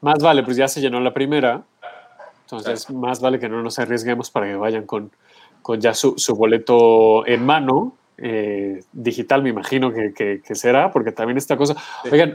Más 0.00 0.22
vale, 0.22 0.42
pues 0.42 0.56
ya 0.56 0.68
se 0.68 0.80
llenó 0.80 1.00
la 1.00 1.12
primera. 1.12 1.64
Entonces, 2.50 2.90
más 2.90 3.20
vale 3.20 3.38
que 3.38 3.48
no 3.48 3.62
nos 3.62 3.78
arriesguemos 3.78 4.30
para 4.30 4.46
que 4.46 4.56
vayan 4.56 4.86
con, 4.86 5.10
con 5.60 5.80
ya 5.80 5.92
su, 5.92 6.14
su 6.16 6.34
boleto 6.34 7.26
en 7.26 7.44
mano. 7.44 7.94
Eh, 8.20 8.82
digital, 8.90 9.44
me 9.44 9.50
imagino 9.50 9.92
que, 9.92 10.12
que, 10.12 10.54
será, 10.56 10.90
porque 10.90 11.12
también 11.12 11.36
esta 11.36 11.56
cosa. 11.56 11.76
Oigan, 12.10 12.34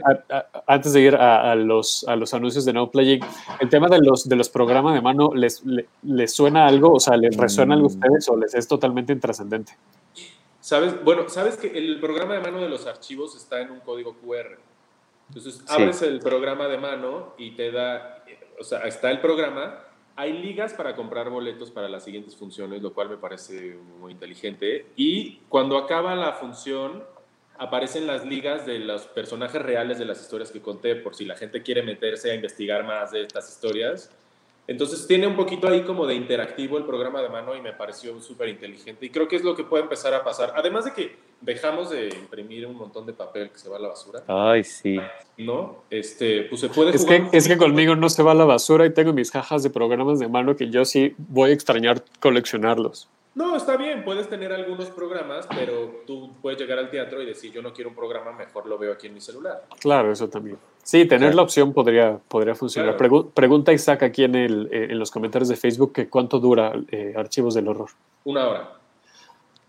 antes 0.66 0.94
de 0.94 1.00
ir 1.00 1.14
a, 1.14 1.54
los, 1.56 2.06
a 2.08 2.16
los 2.16 2.32
anuncios 2.32 2.64
de 2.64 2.72
No 2.72 2.90
Playing, 2.90 3.20
el 3.60 3.68
tema 3.68 3.88
de 3.88 3.98
los, 3.98 4.26
de 4.26 4.34
los 4.36 4.48
programas 4.48 4.94
de 4.94 5.02
mano, 5.02 5.34
¿les, 5.34 5.62
les, 6.02 6.32
suena 6.32 6.66
algo? 6.66 6.92
O 6.94 7.00
sea, 7.00 7.18
¿les 7.18 7.36
resuena 7.36 7.74
algo 7.74 7.88
a 7.88 7.90
mm. 7.90 7.94
ustedes 7.94 8.28
o 8.30 8.36
les 8.38 8.54
es 8.54 8.66
totalmente 8.66 9.12
intrascendente? 9.12 9.74
¿Sabes? 10.60 11.04
Bueno, 11.04 11.28
sabes 11.28 11.58
que 11.58 11.76
el 11.76 12.00
programa 12.00 12.34
de 12.34 12.40
mano 12.40 12.60
de 12.60 12.70
los 12.70 12.86
archivos 12.86 13.36
está 13.36 13.60
en 13.60 13.70
un 13.70 13.80
código 13.80 14.14
QR. 14.14 14.56
Entonces, 15.28 15.62
abres 15.68 16.00
el 16.00 16.20
programa 16.20 16.68
de 16.68 16.78
mano 16.78 17.34
y 17.36 17.50
te 17.50 17.70
da, 17.70 18.24
o 18.58 18.64
sea, 18.64 18.80
está 18.84 19.10
el 19.10 19.20
programa. 19.20 19.80
Hay 20.16 20.32
ligas 20.32 20.72
para 20.74 20.94
comprar 20.94 21.28
boletos 21.28 21.70
para 21.70 21.88
las 21.88 22.04
siguientes 22.04 22.36
funciones, 22.36 22.82
lo 22.82 22.94
cual 22.94 23.08
me 23.08 23.16
parece 23.16 23.76
muy 23.98 24.12
inteligente. 24.12 24.86
Y 24.96 25.38
cuando 25.48 25.76
acaba 25.76 26.14
la 26.14 26.34
función, 26.34 27.02
aparecen 27.58 28.06
las 28.06 28.24
ligas 28.24 28.64
de 28.64 28.78
los 28.78 29.06
personajes 29.06 29.60
reales 29.60 29.98
de 29.98 30.04
las 30.04 30.20
historias 30.20 30.52
que 30.52 30.60
conté, 30.60 30.96
por 30.96 31.14
si 31.14 31.24
la 31.24 31.36
gente 31.36 31.62
quiere 31.62 31.82
meterse 31.82 32.30
a 32.30 32.34
investigar 32.34 32.84
más 32.84 33.10
de 33.10 33.22
estas 33.22 33.48
historias 33.48 34.10
entonces 34.66 35.06
tiene 35.06 35.26
un 35.26 35.36
poquito 35.36 35.68
ahí 35.68 35.82
como 35.82 36.06
de 36.06 36.14
interactivo 36.14 36.78
el 36.78 36.84
programa 36.84 37.20
de 37.20 37.28
mano 37.28 37.54
y 37.54 37.60
me 37.60 37.72
pareció 37.72 38.18
súper 38.20 38.48
inteligente 38.48 39.04
y 39.04 39.10
creo 39.10 39.28
que 39.28 39.36
es 39.36 39.44
lo 39.44 39.54
que 39.54 39.64
puede 39.64 39.82
empezar 39.82 40.14
a 40.14 40.24
pasar. 40.24 40.54
Además 40.56 40.86
de 40.86 40.92
que 40.92 41.16
dejamos 41.42 41.90
de 41.90 42.08
imprimir 42.08 42.66
un 42.66 42.76
montón 42.76 43.04
de 43.04 43.12
papel 43.12 43.50
que 43.50 43.58
se 43.58 43.68
va 43.68 43.76
a 43.76 43.80
la 43.80 43.88
basura. 43.88 44.22
Ay, 44.26 44.64
sí. 44.64 44.98
¿No? 45.36 45.84
Este, 45.90 46.44
pues 46.44 46.62
se 46.62 46.70
puede... 46.70 46.96
Es, 46.96 47.04
que, 47.04 47.26
es 47.32 47.46
que 47.46 47.58
conmigo 47.58 47.94
no 47.94 48.08
se 48.08 48.22
va 48.22 48.32
a 48.32 48.34
la 48.34 48.46
basura 48.46 48.86
y 48.86 48.94
tengo 48.94 49.12
mis 49.12 49.30
cajas 49.30 49.62
de 49.62 49.70
programas 49.70 50.18
de 50.18 50.28
mano 50.28 50.56
que 50.56 50.70
yo 50.70 50.84
sí 50.86 51.14
voy 51.18 51.50
a 51.50 51.52
extrañar 51.52 52.02
coleccionarlos. 52.20 53.08
No, 53.34 53.56
está 53.56 53.76
bien, 53.76 54.04
puedes 54.04 54.28
tener 54.28 54.52
algunos 54.52 54.90
programas, 54.90 55.48
pero 55.48 56.02
tú 56.06 56.30
puedes 56.40 56.58
llegar 56.58 56.78
al 56.78 56.88
teatro 56.88 57.20
y 57.20 57.26
decir, 57.26 57.50
yo 57.50 57.62
no 57.62 57.72
quiero 57.72 57.90
un 57.90 57.96
programa, 57.96 58.30
mejor 58.30 58.66
lo 58.66 58.78
veo 58.78 58.92
aquí 58.92 59.08
en 59.08 59.14
mi 59.14 59.20
celular. 59.20 59.64
Claro, 59.80 60.12
eso 60.12 60.28
también. 60.28 60.56
Sí, 60.84 61.04
tener 61.06 61.34
la 61.34 61.42
opción 61.42 61.72
podría, 61.72 62.18
podría 62.28 62.54
funcionar. 62.54 62.96
pregunta 63.34 63.72
Isaac 63.72 64.04
aquí 64.04 64.22
en, 64.22 64.36
el, 64.36 64.68
eh, 64.70 64.88
en 64.90 64.98
los 64.98 65.10
comentarios 65.10 65.48
de 65.48 65.56
Facebook 65.56 65.92
que 65.92 66.08
cuánto 66.08 66.38
dura 66.38 66.74
eh, 66.92 67.14
Archivos 67.16 67.54
del 67.54 67.66
Horror. 67.66 67.90
Una 68.24 68.48
hora. 68.48 68.72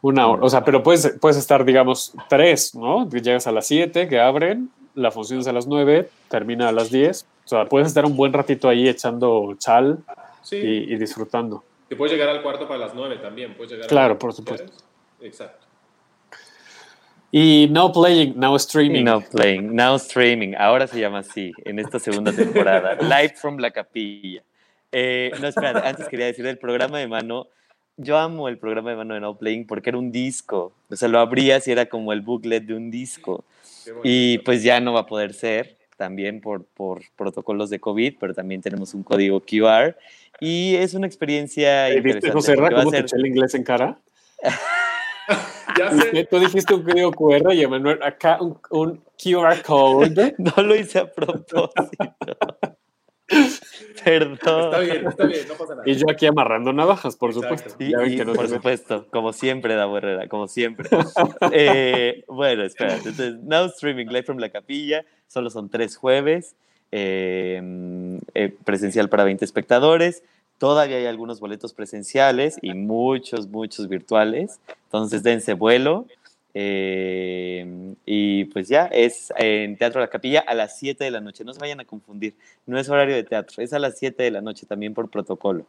Una 0.01 0.27
hora, 0.27 0.43
o 0.43 0.49
sea, 0.49 0.63
pero 0.63 0.83
puedes, 0.83 1.17
puedes 1.19 1.37
estar, 1.37 1.65
digamos, 1.65 2.13
tres, 2.29 2.75
¿no? 2.75 3.09
Llegas 3.09 3.47
a 3.47 3.51
las 3.51 3.65
siete, 3.65 4.07
que 4.07 4.19
abren, 4.19 4.69
la 4.93 5.09
función 5.09 5.39
es 5.39 5.47
a 5.47 5.53
las 5.53 5.65
nueve, 5.65 6.09
termina 6.29 6.69
a 6.69 6.71
las 6.71 6.91
diez. 6.91 7.25
O 7.45 7.47
sea, 7.47 7.65
puedes 7.65 7.87
estar 7.87 8.05
un 8.05 8.15
buen 8.15 8.31
ratito 8.31 8.69
ahí 8.69 8.87
echando 8.87 9.55
chal 9.57 10.03
y 10.51 10.95
disfrutando. 10.97 11.63
Que 11.89 11.95
puedes 11.95 12.13
llegar 12.13 12.29
al 12.29 12.41
cuarto 12.41 12.67
para 12.67 12.79
las 12.79 12.95
nueve 12.95 13.17
también. 13.17 13.55
Puedes 13.55 13.73
llegar 13.73 13.87
claro, 13.87 14.17
por 14.17 14.33
supuesto. 14.33 14.71
Exacto. 15.21 15.65
Y 17.31 17.67
Now 17.69 17.91
Playing, 17.91 18.39
Now 18.39 18.55
Streaming. 18.55 19.03
Now 19.03 19.21
Playing, 19.21 19.75
Now 19.75 19.95
Streaming. 19.95 20.55
Ahora 20.57 20.87
se 20.87 20.99
llama 20.99 21.19
así, 21.19 21.51
en 21.65 21.79
esta 21.79 21.99
segunda 21.99 22.31
temporada. 22.31 22.95
Live 23.01 23.35
from 23.35 23.57
la 23.57 23.71
capilla. 23.71 24.41
Eh, 24.91 25.31
no, 25.41 25.47
espera, 25.47 25.81
antes 25.85 26.07
quería 26.07 26.27
decir 26.27 26.45
el 26.45 26.57
programa 26.57 26.97
de 26.97 27.07
mano. 27.07 27.47
Yo 27.97 28.17
amo 28.17 28.47
el 28.47 28.57
programa 28.57 28.91
de 28.91 28.95
mano 28.95 29.13
de 29.15 29.19
Now 29.19 29.37
Playing 29.37 29.67
porque 29.67 29.89
era 29.89 29.97
un 29.97 30.13
disco. 30.13 30.73
O 30.89 30.95
sea, 30.95 31.09
lo 31.09 31.19
abrías 31.19 31.67
y 31.67 31.73
era 31.73 31.87
como 31.87 32.13
el 32.13 32.21
booklet 32.21 32.63
de 32.63 32.73
un 32.73 32.89
disco. 32.89 33.43
Y 34.03 34.37
pues 34.39 34.63
ya 34.63 34.79
no 34.79 34.93
va 34.93 35.01
a 35.01 35.05
poder 35.05 35.33
ser, 35.33 35.77
también 35.97 36.39
por, 36.39 36.63
por 36.63 37.01
protocolos 37.17 37.69
de 37.69 37.79
COVID, 37.79 38.15
pero 38.17 38.33
también 38.33 38.61
tenemos 38.61 38.93
un 38.93 39.03
código 39.03 39.41
QR 39.41 39.95
y 40.39 40.75
es 40.75 40.93
una 40.93 41.07
experiencia 41.07 41.87
¿Viste, 42.01 42.31
José 42.31 42.55
cómo 42.55 42.91
te 42.91 42.99
eché 42.99 43.15
el 43.17 43.25
inglés 43.25 43.55
en 43.55 43.63
cara? 43.63 43.99
ya 45.77 45.91
sé. 45.91 46.27
Tú 46.29 46.39
dijiste 46.39 46.73
un 46.73 46.83
código 46.83 47.11
QR 47.11 47.53
y 47.53 47.63
Emanuel, 47.63 48.01
acá 48.03 48.39
un, 48.41 48.59
un, 48.69 49.03
QR 49.21 49.61
code. 49.65 50.35
No 50.37 50.63
lo 50.63 50.75
hice 50.75 50.99
a 50.99 51.11
propósito. 51.11 51.71
Perdón. 54.03 54.65
Está 54.65 54.79
bien, 54.79 55.07
está 55.07 55.25
bien, 55.25 55.47
no 55.47 55.55
pasa 55.55 55.75
nada. 55.75 55.83
Y 55.89 55.95
yo 55.95 56.09
aquí 56.11 56.27
amarrando 56.27 56.73
navajas, 56.73 57.15
por 57.15 57.33
supuesto. 57.33 57.73
Y, 57.79 57.91
por 58.23 58.47
supuesto, 58.47 59.07
como 59.09 59.33
siempre, 59.33 59.73
da 59.73 59.85
Herrera, 59.85 60.27
como 60.27 60.47
siempre. 60.47 60.87
eh, 61.51 62.23
bueno, 62.27 62.63
espera. 62.63 62.95
Entonces, 62.95 63.37
Now 63.41 63.65
Streaming 63.65 64.07
Live 64.07 64.23
from 64.23 64.37
la 64.37 64.49
Capilla, 64.49 65.05
solo 65.27 65.49
son 65.49 65.69
tres 65.69 65.97
jueves. 65.97 66.55
Em, 66.91 68.19
eh, 68.33 68.53
presencial 68.63 69.09
para 69.09 69.23
20 69.23 69.43
espectadores. 69.43 70.23
Todavía 70.57 70.97
hay 70.97 71.05
algunos 71.05 71.39
boletos 71.39 71.73
presenciales 71.73 72.57
y 72.61 72.73
muchos, 72.73 73.49
muchos 73.49 73.89
virtuales. 73.89 74.59
Entonces 74.85 75.23
dense 75.23 75.53
vuelo. 75.53 76.05
Em, 76.53 77.95
y 78.05 78.45
pues 78.45 78.69
ya, 78.69 78.85
es 78.85 79.33
en 79.37 79.77
Teatro 79.77 79.99
La 79.99 80.07
Capilla 80.07 80.39
a 80.39 80.53
las 80.53 80.79
7 80.79 81.03
de 81.03 81.11
la 81.11 81.19
noche. 81.19 81.43
No 81.43 81.53
se 81.53 81.59
vayan 81.59 81.81
a 81.81 81.85
confundir. 81.85 82.35
No 82.65 82.79
es 82.79 82.87
horario 82.87 83.15
de 83.15 83.23
teatro, 83.25 83.61
es 83.61 83.73
a 83.73 83.79
las 83.79 83.97
7 83.97 84.23
de 84.23 84.31
la 84.31 84.41
noche 84.41 84.65
también 84.65 84.93
por 84.93 85.09
protocolo. 85.09 85.65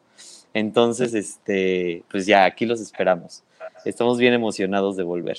Entonces, 0.54 1.12
este, 1.14 2.04
pues 2.08 2.26
ya, 2.26 2.44
aquí 2.44 2.66
los 2.66 2.80
esperamos. 2.80 3.42
Estamos 3.84 4.18
bien 4.18 4.32
emocionados 4.32 4.96
de 4.96 5.02
volver 5.02 5.38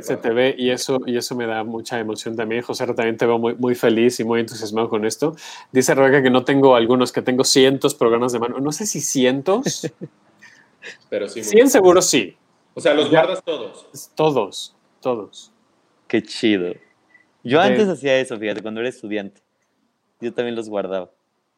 se 0.00 0.16
te 0.16 0.30
ve 0.30 0.54
y 0.56 0.70
eso, 0.70 1.00
y 1.06 1.16
eso 1.16 1.34
me 1.34 1.46
da 1.46 1.64
mucha 1.64 1.98
emoción 1.98 2.36
también. 2.36 2.62
José, 2.62 2.86
también 2.86 3.16
te 3.16 3.26
veo 3.26 3.38
muy, 3.38 3.54
muy 3.54 3.74
feliz 3.74 4.18
y 4.20 4.24
muy 4.24 4.40
entusiasmado 4.40 4.88
con 4.88 5.04
esto. 5.04 5.36
Dice 5.70 5.94
Rebeca 5.94 6.22
que 6.22 6.30
no 6.30 6.44
tengo 6.44 6.74
algunos, 6.76 7.12
que 7.12 7.22
tengo 7.22 7.44
cientos 7.44 7.94
programas 7.94 8.32
de 8.32 8.38
mano. 8.38 8.58
No 8.58 8.72
sé 8.72 8.86
si 8.86 9.00
cientos, 9.00 9.92
pero 11.10 11.28
sí. 11.28 11.44
100 11.44 11.70
seguro 11.70 12.00
sí. 12.00 12.36
O 12.74 12.80
sea, 12.80 12.94
los 12.94 13.10
guardas 13.10 13.42
todos. 13.44 14.10
Todos, 14.14 14.76
todos. 15.00 15.52
Qué 16.06 16.22
chido. 16.22 16.72
Yo 17.44 17.60
antes 17.60 17.88
hacía 17.88 18.18
eso, 18.18 18.38
fíjate, 18.38 18.62
cuando 18.62 18.80
era 18.80 18.88
estudiante. 18.88 19.42
Yo 20.20 20.32
también 20.32 20.54
los 20.54 20.68
guardaba. 20.68 21.10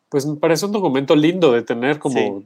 Pues 0.09 0.27
me 0.27 0.37
parece 0.37 0.67
un 0.67 0.73
documento 0.73 1.15
lindo 1.15 1.53
de 1.53 1.63
tener 1.63 1.99
como 1.99 2.45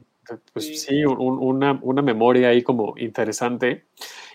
pues 0.53 0.83
sí, 0.83 1.03
una, 1.05 1.79
una, 1.81 2.01
memoria 2.01 2.49
ahí 2.49 2.61
como 2.61 2.95
interesante. 2.97 3.85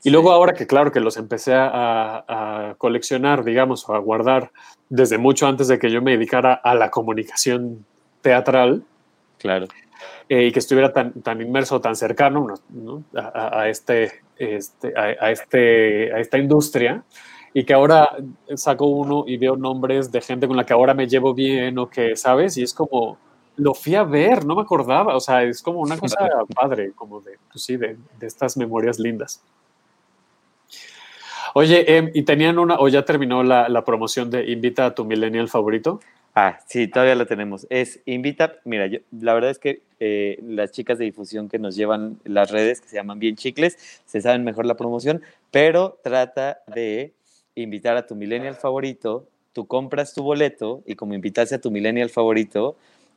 Y 0.03 0.11
luego 0.11 0.33
ahora 0.33 0.55
que 0.55 0.67
claro 0.67 0.93
que 0.93 1.01
los 1.01 1.17
empecé 1.17 1.53
a, 1.55 2.75
coleccionar, 2.79 3.45
digamos, 3.45 3.89
o 3.89 3.95
a 3.95 3.99
guardar 3.99 4.51
desde 4.89 5.19
mucho 5.19 5.47
antes 5.47 5.69
de 5.69 5.79
que 5.79 5.91
yo 5.91 6.03
me 6.03 6.13
dedicara 6.13 6.55
a 6.55 6.75
la 6.75 6.91
comunicación 6.91 7.85
teatral. 8.21 8.85
Claro. 9.39 9.67
Eh, 10.29 10.47
y 10.47 10.53
que 10.53 10.59
estuviera 10.59 10.93
tan, 10.93 11.13
tan 11.23 11.41
inmerso, 11.41 11.81
tan 11.81 11.97
cercano 11.97 12.55
a, 13.15 13.69
este 13.69 14.25
este, 14.37 14.93
a, 14.97 15.31
este, 15.31 16.13
a 16.13 16.19
esta 16.19 16.39
industria 16.39 17.05
y 17.53 17.65
que 17.65 17.73
ahora 17.73 18.11
saco 18.57 18.87
uno 18.87 19.25
y 19.29 19.37
veo 19.37 19.57
nombres 19.57 20.11
de 20.11 20.21
gente 20.21 20.49
con 20.49 20.57
la 20.57 20.67
que 20.67 20.73
ahora 20.73 20.93
me 20.93 21.07
llevo 21.07 21.35
bien 21.35 21.79
o 21.79 21.89
que, 21.89 22.17
¿sabes? 22.17 22.57
Y 22.57 22.65
es 22.65 22.75
como, 22.75 23.17
lo 23.57 23.75
fui 23.75 23.95
a 23.95 24.03
ver, 24.03 24.45
no 24.45 24.57
me 24.57 24.63
acordaba, 24.63 25.17
o 25.17 25.21
sea, 25.21 25.43
es 25.43 25.63
como 25.63 25.81
una 25.81 25.97
cosa 25.97 26.17
padre, 26.55 26.93
como 26.93 27.21
de, 27.21 27.39
pues 27.51 27.65
sí, 27.65 27.77
de, 27.77 27.97
de 28.19 28.27
estas 28.27 28.57
memorias 28.57 28.99
lindas. 28.99 29.43
Oye, 31.57 31.97
em, 31.97 32.11
¿y 32.15 32.23
tenían 32.23 32.59
una, 32.59 32.81
o 32.81 32.89
ya 32.89 33.05
terminó 33.05 33.45
la, 33.45 33.69
la, 33.69 33.85
promoción 33.85 34.29
de 34.29 34.51
Invita 34.51 34.87
a 34.87 34.95
tu 34.95 35.05
millennial 35.05 35.49
favorito? 35.49 36.01
Ah, 36.35 36.59
sí, 36.67 36.89
todavía 36.89 37.15
la 37.15 37.27
tenemos. 37.27 37.65
Es 37.71 38.01
Invita, 38.07 38.55
mira, 38.65 38.89
yo, 38.89 38.99
la 39.13 39.35
verdad 39.35 39.51
es 39.51 39.61
que 39.61 39.83
eh, 40.01 40.41
las 40.43 40.73
chicas 40.73 40.99
de 40.99 41.05
difusión 41.05 41.49
que 41.49 41.61
nos 41.61 41.77
llevan 41.77 42.19
las 42.25 42.51
redes, 42.51 42.81
que 42.81 42.89
se 42.89 42.97
llaman 42.97 43.21
Bien 43.21 43.37
Chicles, 43.37 44.03
se 44.05 44.21
saben 44.21 44.43
mejor 44.43 44.67
la 44.67 44.75
promoción, 44.75 45.23
pero 45.53 46.01
trata 46.03 46.59
de 46.67 47.13
invitar 47.55 47.97
a 47.97 48.07
tu 48.07 48.17
millennial 48.17 48.57
favorito, 48.57 49.29
tú 49.53 49.69
compras 49.69 50.13
tu 50.13 50.25
boleto 50.25 50.83
y 50.87 50.97
como 50.97 51.15
invitaste 51.15 51.55
a 51.55 51.61
tu 51.61 51.71
millennial 51.71 52.11
favorito, 52.11 52.77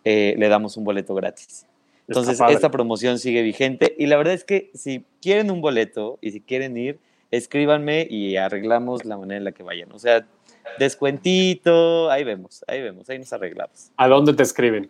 eh, 0.10 0.36
le 0.38 0.48
damos 0.48 0.78
un 0.78 0.86
boleto 0.86 1.14
gratis. 1.16 1.66
Entonces, 2.08 2.40
esta 2.50 2.72
promoción 2.72 3.20
sigue 3.20 3.42
vigente 3.42 3.94
y 3.98 4.06
la 4.06 4.16
verdad 4.16 4.36
es 4.36 4.46
que 4.46 4.72
si 4.74 5.04
quieren 5.22 5.52
un 5.52 5.60
boleto 5.60 6.18
y 6.22 6.32
si 6.32 6.40
quieren 6.40 6.78
ir, 6.78 6.98
escríbanme 7.30 8.08
y 8.10 8.38
arreglamos 8.38 9.04
la 9.04 9.18
manera 9.18 9.38
en 9.40 9.44
la 9.44 9.52
que 9.52 9.64
vayan. 9.64 9.92
O 9.92 10.00
sea, 10.00 10.26
descuentito, 10.80 12.10
ahí 12.10 12.24
vemos, 12.24 12.64
ahí 12.68 12.82
vemos, 12.82 13.10
ahí 13.10 13.20
nos 13.20 13.34
arreglamos. 13.34 13.92
¿A 13.98 14.08
dónde 14.08 14.32
te 14.32 14.44
escriben? 14.44 14.90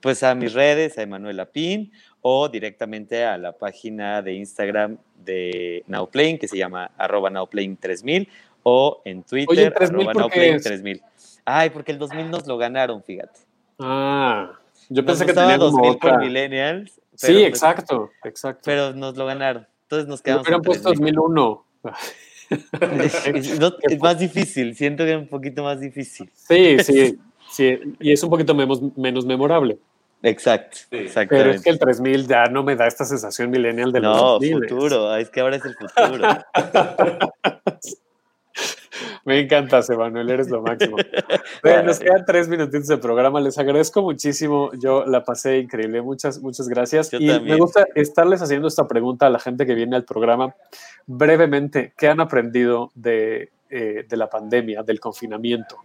Pues 0.00 0.22
a 0.22 0.34
mis 0.34 0.54
redes, 0.54 0.96
a 0.96 1.02
Emanuela 1.02 1.44
Pin 1.44 1.92
o 2.22 2.48
directamente 2.48 3.22
a 3.22 3.36
la 3.36 3.52
página 3.52 4.22
de 4.22 4.32
Instagram 4.32 4.96
de 5.22 5.84
Nowplaying 5.88 6.38
que 6.38 6.48
se 6.48 6.56
llama 6.56 6.90
arroba 6.96 7.28
Nowplaying3000 7.28 8.28
o 8.62 9.02
en 9.04 9.24
Twitter 9.24 9.74
arroba 9.78 10.14
Nowplaying3000. 10.14 11.02
Ay, 11.44 11.68
porque 11.68 11.92
el 11.92 11.98
2000 11.98 12.30
nos 12.30 12.46
lo 12.46 12.56
ganaron, 12.56 13.02
fíjate. 13.02 13.40
Ah, 13.78 14.52
yo 14.88 15.04
pensé 15.04 15.26
que 15.26 15.32
tenía 15.32 15.58
2000 15.58 15.98
por 15.98 16.18
millennials. 16.18 16.92
Sí, 17.14 17.32
pues 17.32 17.46
exacto, 17.46 18.10
exacto. 18.24 18.62
Pero 18.64 18.92
nos 18.92 19.16
lo 19.16 19.26
ganaron. 19.26 19.66
Entonces 19.82 20.08
nos 20.08 20.22
quedamos. 20.22 20.46
Hubieran 20.46 20.62
puesto 20.62 20.88
2001. 20.88 21.64
es, 22.50 24.00
más 24.00 24.18
difícil, 24.18 24.74
siento 24.74 25.04
que 25.04 25.12
es 25.12 25.18
un 25.18 25.28
poquito 25.28 25.62
más 25.62 25.80
difícil. 25.80 26.30
Sí, 26.34 26.78
sí, 26.80 27.18
sí, 27.50 27.78
y 28.00 28.12
es 28.12 28.22
un 28.22 28.30
poquito 28.30 28.54
menos, 28.54 28.80
menos 28.96 29.26
memorable. 29.26 29.78
Exacto, 30.22 30.78
Pero 30.88 31.50
es 31.50 31.62
que 31.62 31.68
el 31.68 31.78
3000 31.78 32.26
ya 32.26 32.46
no 32.46 32.62
me 32.62 32.76
da 32.76 32.86
esta 32.86 33.04
sensación 33.04 33.50
millennial 33.50 33.92
de 33.92 34.00
los 34.00 34.16
No, 34.16 34.40
futuro, 34.40 35.14
es 35.16 35.28
que 35.28 35.40
ahora 35.40 35.56
es 35.56 35.64
el 35.66 35.74
futuro. 35.74 36.28
Me 39.24 39.40
encanta, 39.40 39.80
Emanuel, 39.88 40.30
eres 40.30 40.50
lo 40.50 40.62
máximo. 40.62 40.96
nos 41.84 41.98
quedan 41.98 42.24
tres 42.24 42.48
minutitos 42.48 42.86
de 42.86 42.98
programa. 42.98 43.40
Les 43.40 43.58
agradezco 43.58 44.02
muchísimo. 44.02 44.70
Yo 44.74 45.04
la 45.06 45.24
pasé 45.24 45.58
increíble. 45.58 46.02
Muchas, 46.02 46.40
muchas 46.40 46.68
gracias. 46.68 47.12
y 47.12 47.26
me 47.40 47.56
gusta 47.56 47.86
estarles 47.94 48.42
haciendo 48.42 48.68
esta 48.68 48.86
pregunta 48.86 49.26
a 49.26 49.30
la 49.30 49.38
gente 49.38 49.66
que 49.66 49.74
viene 49.74 49.96
al 49.96 50.04
programa. 50.04 50.54
Brevemente, 51.06 51.92
¿qué 51.96 52.08
han 52.08 52.20
aprendido 52.20 52.90
de, 52.94 53.50
eh, 53.70 54.04
de 54.08 54.16
la 54.16 54.28
pandemia, 54.28 54.82
del 54.82 55.00
confinamiento? 55.00 55.78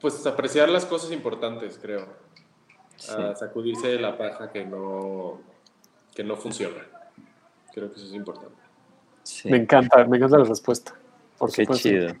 Pues 0.00 0.26
apreciar 0.26 0.68
las 0.68 0.84
cosas 0.84 1.12
importantes, 1.12 1.78
creo. 1.80 2.06
A 3.08 3.34
sacudirse 3.34 3.88
de 3.88 3.98
la 3.98 4.16
paja 4.16 4.50
que 4.50 4.64
no, 4.64 5.40
que 6.14 6.22
no 6.24 6.36
funciona. 6.36 6.86
Creo 7.72 7.90
que 7.90 7.96
eso 7.96 8.06
es 8.06 8.14
importante. 8.14 8.63
Me 9.44 9.56
encanta, 9.56 10.04
me 10.06 10.16
encanta 10.16 10.38
la 10.38 10.44
respuesta. 10.44 10.94
Qué 11.54 11.66
chido. 11.66 12.14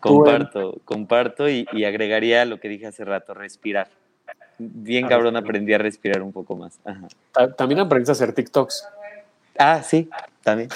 Comparto, 0.00 0.80
comparto 0.84 1.48
y, 1.48 1.66
agregaría 1.84 2.44
lo 2.44 2.60
que 2.60 2.68
dije 2.68 2.86
hace 2.86 3.04
rato, 3.04 3.34
respirar. 3.34 3.88
Bien 4.58 5.04
ah, 5.04 5.08
cabrón 5.08 5.36
aprendí 5.36 5.72
a 5.72 5.78
respirar 5.78 6.22
un 6.22 6.32
poco 6.32 6.56
más. 6.56 6.78
También 7.56 7.80
aprendí 7.80 8.08
a 8.10 8.12
hacer 8.12 8.32
TikToks. 8.32 8.88
Ah, 9.58 9.82
sí, 9.82 10.08
también. 10.42 10.68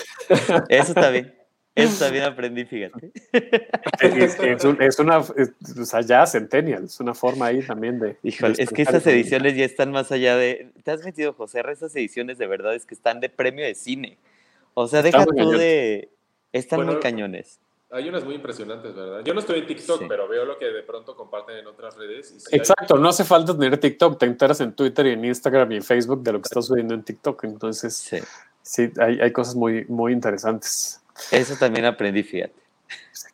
Eso 0.69 0.93
está 0.93 1.11
bien. 1.11 1.35
Eso 1.75 2.05
también 2.05 2.25
aprendí, 2.25 2.65
fíjate. 2.65 3.13
Es, 4.81 4.99
una, 4.99 5.19
o 5.19 5.85
sea, 5.85 6.01
ya 6.01 6.27
Centennial, 6.27 6.85
es 6.85 7.01
una 7.01 7.15
forma 7.15 7.47
ahí 7.47 7.63
también 7.63 7.99
de... 7.99 8.17
Híjole, 8.23 8.57
es 8.59 8.71
que 8.71 8.83
estas 8.83 9.07
ediciones 9.07 9.57
ya 9.57 9.65
están 9.65 9.91
más 9.93 10.11
allá 10.13 10.37
de... 10.37 10.71
¿Te 10.83 10.91
has 10.91 11.05
metido, 11.05 11.33
José? 11.33 11.63
Esas 11.71 11.95
ediciones 11.95 12.39
de 12.39 12.47
verdad 12.47 12.75
es 12.75 12.85
que 12.85 12.95
están 12.95 13.21
de 13.21 13.29
premio 13.29 13.65
de 13.65 13.75
cine. 13.75 14.19
O 14.75 14.89
sea, 14.89 15.03
deja 15.03 15.25
tú 15.27 15.51
de. 15.51 16.11
Están 16.53 16.85
muy 16.85 16.99
cañones. 17.01 17.59
Hay 17.91 18.09
unas 18.09 18.25
muy 18.25 18.35
impresionantes, 18.35 18.95
¿verdad? 18.95 19.23
Yo 19.23 19.35
no 19.35 19.41
estoy 19.41 19.59
en 19.59 19.67
TikTok, 19.67 20.05
pero 20.09 20.27
veo 20.27 20.47
lo 20.47 20.59
que 20.59 20.65
de 20.65 20.83
pronto 20.83 21.15
comparten 21.15 21.59
en 21.59 21.67
otras 21.67 21.95
redes. 21.95 22.49
Exacto, 22.51 22.97
no 22.97 23.11
hace 23.11 23.23
falta 23.23 23.53
tener 23.57 23.79
TikTok, 23.79 24.19
te 24.19 24.25
enteras 24.25 24.63
en 24.63 24.73
Twitter 24.73 25.07
y 25.07 25.11
en 25.11 25.25
Instagram 25.27 25.73
y 25.73 25.77
en 25.77 25.83
Facebook 25.83 26.23
de 26.23 26.33
lo 26.33 26.41
que 26.41 26.47
estás 26.47 26.67
subiendo 26.67 26.95
en 26.95 27.03
TikTok. 27.03 27.45
Entonces, 27.45 27.95
sí, 27.95 28.19
sí 28.63 28.91
hay, 28.99 29.21
hay, 29.21 29.31
cosas 29.31 29.55
muy, 29.57 29.85
muy 29.87 30.15
interesantes. 30.15 31.03
Eso 31.31 31.55
también 31.57 31.85
aprendí, 31.85 32.23
fíjate. 32.23 32.55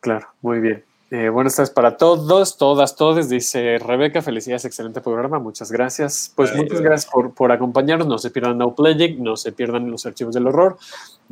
claro, 0.00 0.26
muy 0.42 0.58
bien. 0.58 0.84
Eh, 1.10 1.30
buenas 1.30 1.56
tardes 1.56 1.70
para 1.70 1.96
todos, 1.96 2.58
todas, 2.58 2.94
todos. 2.94 3.30
Dice 3.30 3.78
Rebeca, 3.78 4.20
felicidades, 4.20 4.66
excelente 4.66 5.00
programa, 5.00 5.38
muchas 5.38 5.72
gracias. 5.72 6.30
Pues 6.34 6.54
muchas 6.54 6.82
gracias 6.82 7.10
por, 7.10 7.32
por, 7.32 7.50
acompañarnos. 7.50 8.06
No 8.06 8.18
se 8.18 8.30
pierdan 8.30 8.58
Now 8.58 8.74
Playing, 8.74 9.22
no 9.22 9.36
se 9.38 9.52
pierdan 9.52 9.90
los 9.90 10.04
archivos 10.04 10.34
del 10.34 10.46
horror. 10.48 10.76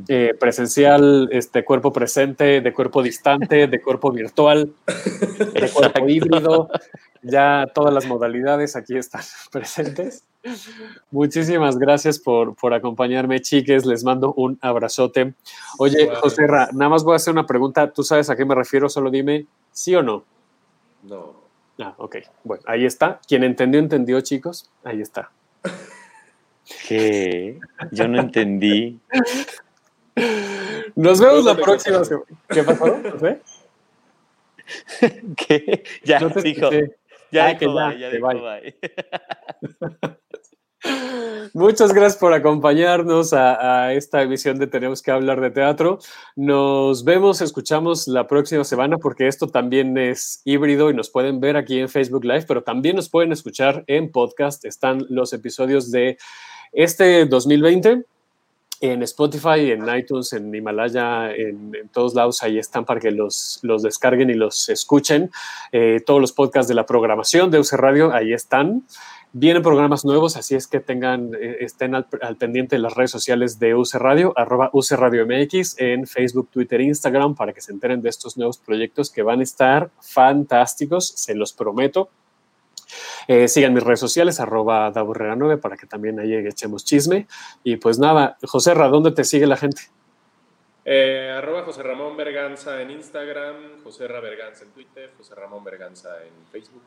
Eh, 0.09 0.35
presencial, 0.41 1.29
este 1.31 1.63
cuerpo 1.63 1.93
presente, 1.93 2.63
de 2.63 2.73
cuerpo 2.73 3.03
distante, 3.03 3.67
de 3.67 3.83
cuerpo 3.83 4.11
virtual, 4.13 4.73
de 5.53 5.71
cuerpo 5.71 6.09
híbrido. 6.09 6.69
Ya 7.23 7.67
todas 7.75 7.93
las 7.93 8.07
modalidades 8.07 8.77
aquí 8.77 8.97
están 8.97 9.23
presentes. 9.53 10.25
Muchísimas 11.11 11.79
gracias 11.79 12.19
por, 12.19 12.55
por 12.55 12.75
acompañarme, 12.75 13.41
chiques. 13.41 13.87
Les 13.87 14.05
mando 14.05 14.33
un 14.35 14.59
abrazote. 14.61 15.35
Oye, 15.79 16.11
José 16.21 16.47
Ra, 16.47 16.69
nada 16.73 16.89
más 16.89 17.05
voy 17.05 17.15
a 17.15 17.17
hacer 17.17 17.33
una 17.33 17.47
pregunta. 17.47 17.93
¿Tú 17.93 18.03
sabes 18.03 18.31
a 18.31 18.37
qué 18.37 18.45
me 18.45 18.55
refiero? 18.55 18.89
Solo 18.89 19.11
dime 19.11 19.47
sí 19.73 19.95
o 19.95 20.03
no. 20.03 20.25
No. 21.03 21.35
Ah, 21.79 21.95
ok. 21.99 22.17
Bueno, 22.45 22.63
ahí 22.67 22.85
está. 22.85 23.21
Quien 23.27 23.45
entendió, 23.45 23.81
entendió, 23.81 24.21
chicos. 24.21 24.71
Ahí 24.85 25.01
está. 25.01 25.31
¿Qué? 26.89 27.59
Yo 27.93 28.09
no 28.09 28.21
entendí. 28.21 28.99
Nos 30.95 31.21
vemos 31.21 31.45
la 31.45 31.57
próxima 31.57 32.05
semana. 32.05 32.27
¿Qué 32.49 32.63
pasó? 32.63 32.99
¿José? 33.13 33.41
¿Qué? 35.37 35.85
Ya 36.05 36.19
dijo. 36.29 36.71
Ya, 37.31 37.49
ah, 37.49 37.59
que 37.59 37.67
ya, 37.67 37.95
ya 37.95 38.11
dijo 38.11 38.29
bye. 38.29 38.77
Muchas 41.55 41.93
gracias 41.93 42.21
por 42.21 42.33
acompañarnos 42.33 43.33
a, 43.33 43.93
esta 43.95 44.23
emisión 44.23 44.59
de 44.59 44.67
Tenemos 44.67 45.03
que 45.03 45.11
hablar 45.11 45.41
de 45.41 45.51
teatro. 45.51 45.99
Nos 46.37 47.05
vemos, 47.05 47.41
escuchamos 47.41 48.07
la 48.09 48.27
próxima 48.27 48.65
semana 48.65 48.99
porque 48.99 49.27
esto 49.27 49.47
también 49.49 49.97
es 49.99 50.43
híbrido 50.45 50.91
y 50.91 50.95
nos 50.95 51.11
pueden 51.11 51.41
ver 51.41 51.57
aquí 51.57 51.79
en 51.79 51.89
Facebook 51.89 52.25
Live, 52.25 52.45
pero 52.47 52.63
también 52.63 52.97
nos 52.97 53.09
pueden 53.09 53.33
escuchar 53.33 53.85
en 53.87 54.13
podcast. 54.13 54.65
Están 54.65 55.07
los 55.09 55.33
episodios 55.33 55.91
de 55.91 56.19
este 56.73 57.27
2020 57.27 58.05
en 58.81 59.03
Spotify, 59.03 59.71
en 59.71 59.89
iTunes, 59.97 60.33
en 60.33 60.55
Himalaya, 60.55 61.33
en, 61.33 61.73
todos 61.93 62.15
lados, 62.15 62.43
ahí 62.43 62.59
están 62.59 62.85
para 62.85 63.01
que 63.01 63.11
los, 63.11 63.59
los 63.63 63.83
descarguen 63.83 64.31
y 64.31 64.35
los 64.35 64.69
escuchen. 64.69 65.31
Eh, 65.73 66.01
todos 66.05 66.21
los 66.21 66.33
podcasts 66.33 66.69
de 66.69 66.75
la 66.75 66.87
programación 66.87 67.51
de 67.51 67.59
UC 67.59 67.73
Radio, 67.73 68.13
ahí 68.13 68.33
están. 68.33 68.85
Vienen 69.39 69.63
programas 69.63 70.05
nuevos, 70.05 70.37
así 70.37 70.55
es 70.55 70.67
que 70.67 70.81
tengan, 70.81 71.35
eh, 71.35 71.59
estén 71.61 71.95
al, 71.95 72.07
pendiente 72.39 72.77
de 72.77 72.83
las 72.83 72.95
redes 72.95 73.11
sociales 73.11 73.59
de 73.59 73.75
UC 73.75 73.95
Radio, 73.97 74.33
arroba 74.35 74.71
UC 74.73 74.93
Radio 74.93 75.27
MX, 75.27 75.79
en 75.79 76.07
Facebook, 76.07 76.49
Twitter, 76.51 76.81
Instagram, 76.81 77.35
para 77.35 77.53
que 77.53 77.61
se 77.61 77.73
enteren 77.73 78.01
de 78.01 78.09
estos 78.09 78.39
nuevos 78.39 78.57
proyectos 78.57 79.11
que 79.11 79.23
van 79.23 79.41
a 79.41 79.43
estar 79.43 79.91
fantásticos, 80.01 81.09
se 81.17 81.35
los 81.35 81.53
prometo. 81.53 82.09
Eh, 83.29 83.49
sigan 83.49 83.75
mis 83.75 83.83
redes 83.83 84.01
sociales, 84.01 84.41
arroba 84.41 84.93
9 84.95 85.57
para 85.59 85.77
que 85.77 85.87
también 85.87 86.21
ahí 86.21 86.35
echemos 86.35 86.85
chisme. 86.85 87.27
Y 87.65 87.77
pues 87.77 87.99
nada, 87.99 88.37
José 88.43 88.75
Ra, 88.75 88.89
¿dónde 88.89 89.11
te 89.11 89.25
sigue 89.25 89.47
la 89.47 89.57
gente? 89.57 89.83
Eh, 90.85 91.35
arroba 91.37 91.65
José 91.65 91.83
Ramón 91.83 92.17
Berganza 92.17 92.81
en 92.81 92.93
Instagram, 92.93 93.83
José 93.83 94.07
Ra 94.07 94.21
Berganza 94.21 94.65
en 94.65 94.71
Twitter, 94.71 95.11
José 95.17 95.35
Ramón 95.35 95.65
Berganza 95.65 96.11
en 96.23 96.47
Facebook. 96.53 96.83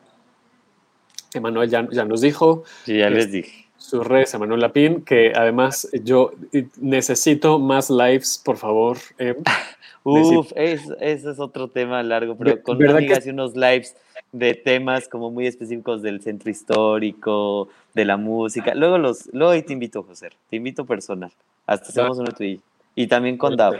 Emanuel 1.34 1.68
ya, 1.68 1.86
ya 1.90 2.04
nos 2.04 2.22
dijo. 2.22 2.64
Sí, 2.84 2.98
ya 2.98 3.10
les 3.10 3.30
dije. 3.30 3.69
Sus 3.80 4.06
redes, 4.06 4.38
Manuel 4.38 4.60
Lapín, 4.60 5.02
que 5.02 5.32
además 5.34 5.88
yo 6.04 6.32
necesito 6.78 7.58
más 7.58 7.88
lives, 7.88 8.40
por 8.44 8.58
favor. 8.58 8.98
Eh, 9.18 9.34
Uf, 10.02 10.52
ese 10.54 10.96
es 11.00 11.38
otro 11.38 11.68
tema 11.68 12.02
largo, 12.02 12.36
pero 12.36 12.62
con 12.62 12.76
una 12.76 12.92
amiga 12.92 13.16
hace 13.16 13.30
unos 13.30 13.54
lives 13.54 13.96
de 14.32 14.54
temas 14.54 15.08
como 15.08 15.30
muy 15.30 15.46
específicos 15.46 16.02
del 16.02 16.20
centro 16.22 16.50
histórico, 16.50 17.68
de 17.94 18.04
la 18.04 18.16
música. 18.16 18.74
Luego 18.74 18.98
los, 18.98 19.28
luego 19.32 19.52
ahí 19.52 19.62
te 19.62 19.72
invito, 19.72 20.02
José, 20.02 20.28
te 20.48 20.56
invito 20.56 20.84
personal. 20.84 21.32
Hasta 21.66 21.88
hacemos 21.88 22.18
uno 22.18 22.32
tú 22.32 22.44
y, 22.44 22.60
y 22.94 23.06
también 23.06 23.36
con 23.36 23.56
Davo. 23.56 23.78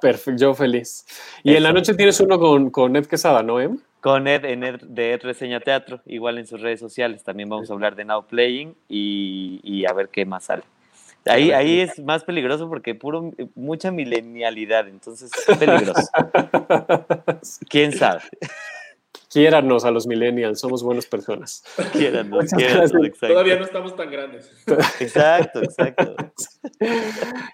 Perfecto, 0.00 0.40
yo 0.40 0.54
feliz. 0.54 1.04
Y 1.42 1.54
en 1.54 1.62
la 1.62 1.72
noche 1.72 1.94
tienes 1.94 2.20
uno 2.20 2.38
con, 2.38 2.70
con 2.70 2.96
Ed 2.96 3.06
Quesada, 3.06 3.42
¿no, 3.42 3.60
Em? 3.60 3.78
Con 4.00 4.26
Ed, 4.26 4.44
en 4.46 4.64
Ed, 4.64 4.80
de 4.82 5.12
Ed 5.12 5.20
Reseña 5.22 5.60
Teatro, 5.60 6.00
igual 6.06 6.38
en 6.38 6.46
sus 6.46 6.60
redes 6.60 6.80
sociales. 6.80 7.22
También 7.22 7.48
vamos 7.48 7.70
a 7.70 7.74
hablar 7.74 7.96
de 7.96 8.04
Now 8.04 8.24
Playing 8.26 8.74
y, 8.88 9.60
y 9.62 9.84
a 9.86 9.92
ver 9.92 10.08
qué 10.08 10.24
más 10.24 10.44
sale. 10.44 10.62
Ahí, 11.26 11.50
ahí 11.52 11.80
es 11.80 11.98
más 11.98 12.24
peligroso 12.24 12.68
porque 12.68 12.94
puro 12.94 13.32
mucha 13.54 13.90
milenialidad, 13.90 14.88
entonces 14.88 15.30
es 15.46 15.58
peligroso. 15.58 16.08
¿Quién 17.68 17.92
sabe? 17.92 18.22
Quiéranos 19.30 19.84
a 19.84 19.92
los 19.92 20.08
millennials, 20.08 20.58
somos 20.58 20.82
buenas 20.82 21.06
personas. 21.06 21.62
Quiéranos, 21.92 22.46
quiéranos, 22.50 22.92
exacto. 22.94 23.28
Todavía 23.28 23.56
no 23.56 23.64
estamos 23.64 23.94
tan 23.94 24.10
grandes. 24.10 24.50
Exacto, 25.00 25.62
exacto. 25.62 26.16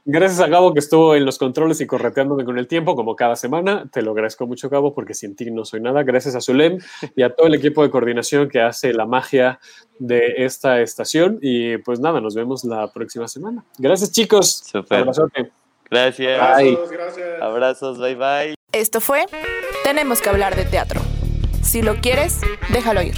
Gracias 0.05 0.41
a 0.41 0.47
Gabo 0.49 0.73
que 0.73 0.81
estuvo 0.81 1.15
en 1.15 1.25
los 1.25 1.39
controles 1.39 1.81
y 1.81 1.87
correteándome 1.87 2.45
con 2.45 2.59
el 2.59 2.67
tiempo, 2.67 2.97
como 2.97 3.15
cada 3.15 3.37
semana. 3.37 3.89
Te 3.93 4.01
lo 4.01 4.13
agradezco 4.13 4.47
mucho, 4.47 4.71
Gabo, 4.71 4.95
porque 4.95 5.15
sin 5.15 5.37
ti 5.37 5.51
no 5.51 5.65
soy 5.65 5.81
nada. 5.81 6.03
Gracias 6.03 6.35
a 6.35 6.41
Zulem 6.41 6.79
y 7.15 7.23
a 7.23 7.35
todo 7.35 7.47
el 7.47 7.55
equipo 7.55 7.83
de 7.83 7.91
coordinación 7.91 8.49
que 8.49 8.61
hace 8.61 8.93
la 8.93 9.05
magia 9.05 9.61
de 9.99 10.45
esta 10.45 10.81
estación. 10.81 11.39
Y 11.43 11.77
pues 11.79 12.01
nada, 12.01 12.21
nos 12.21 12.35
vemos 12.35 12.65
la 12.65 12.91
próxima 12.93 13.29
semana. 13.29 13.65
Gracias, 13.79 14.13
chicos. 14.13 14.63
Super. 14.65 15.05
Gracias. 15.91 16.41
Abrazos, 16.41 16.91
gracias. 16.91 17.43
Abrazos, 17.43 17.99
bye 17.99 18.15
bye. 18.15 18.55
Esto 18.73 19.01
fue 19.01 19.27
Tenemos 19.85 20.21
que 20.21 20.29
hablar 20.29 20.57
de 20.57 20.65
teatro. 20.65 21.01
Si 21.77 21.83
lo 21.83 22.01
quieres, 22.01 22.41
déjalo 22.71 23.03
ir. 23.03 23.17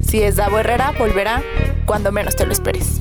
Si 0.00 0.22
es 0.22 0.36
Davo 0.36 0.60
Herrera, 0.60 0.92
volverá 0.96 1.42
cuando 1.86 2.12
menos 2.12 2.36
te 2.36 2.46
lo 2.46 2.52
esperes. 2.52 3.00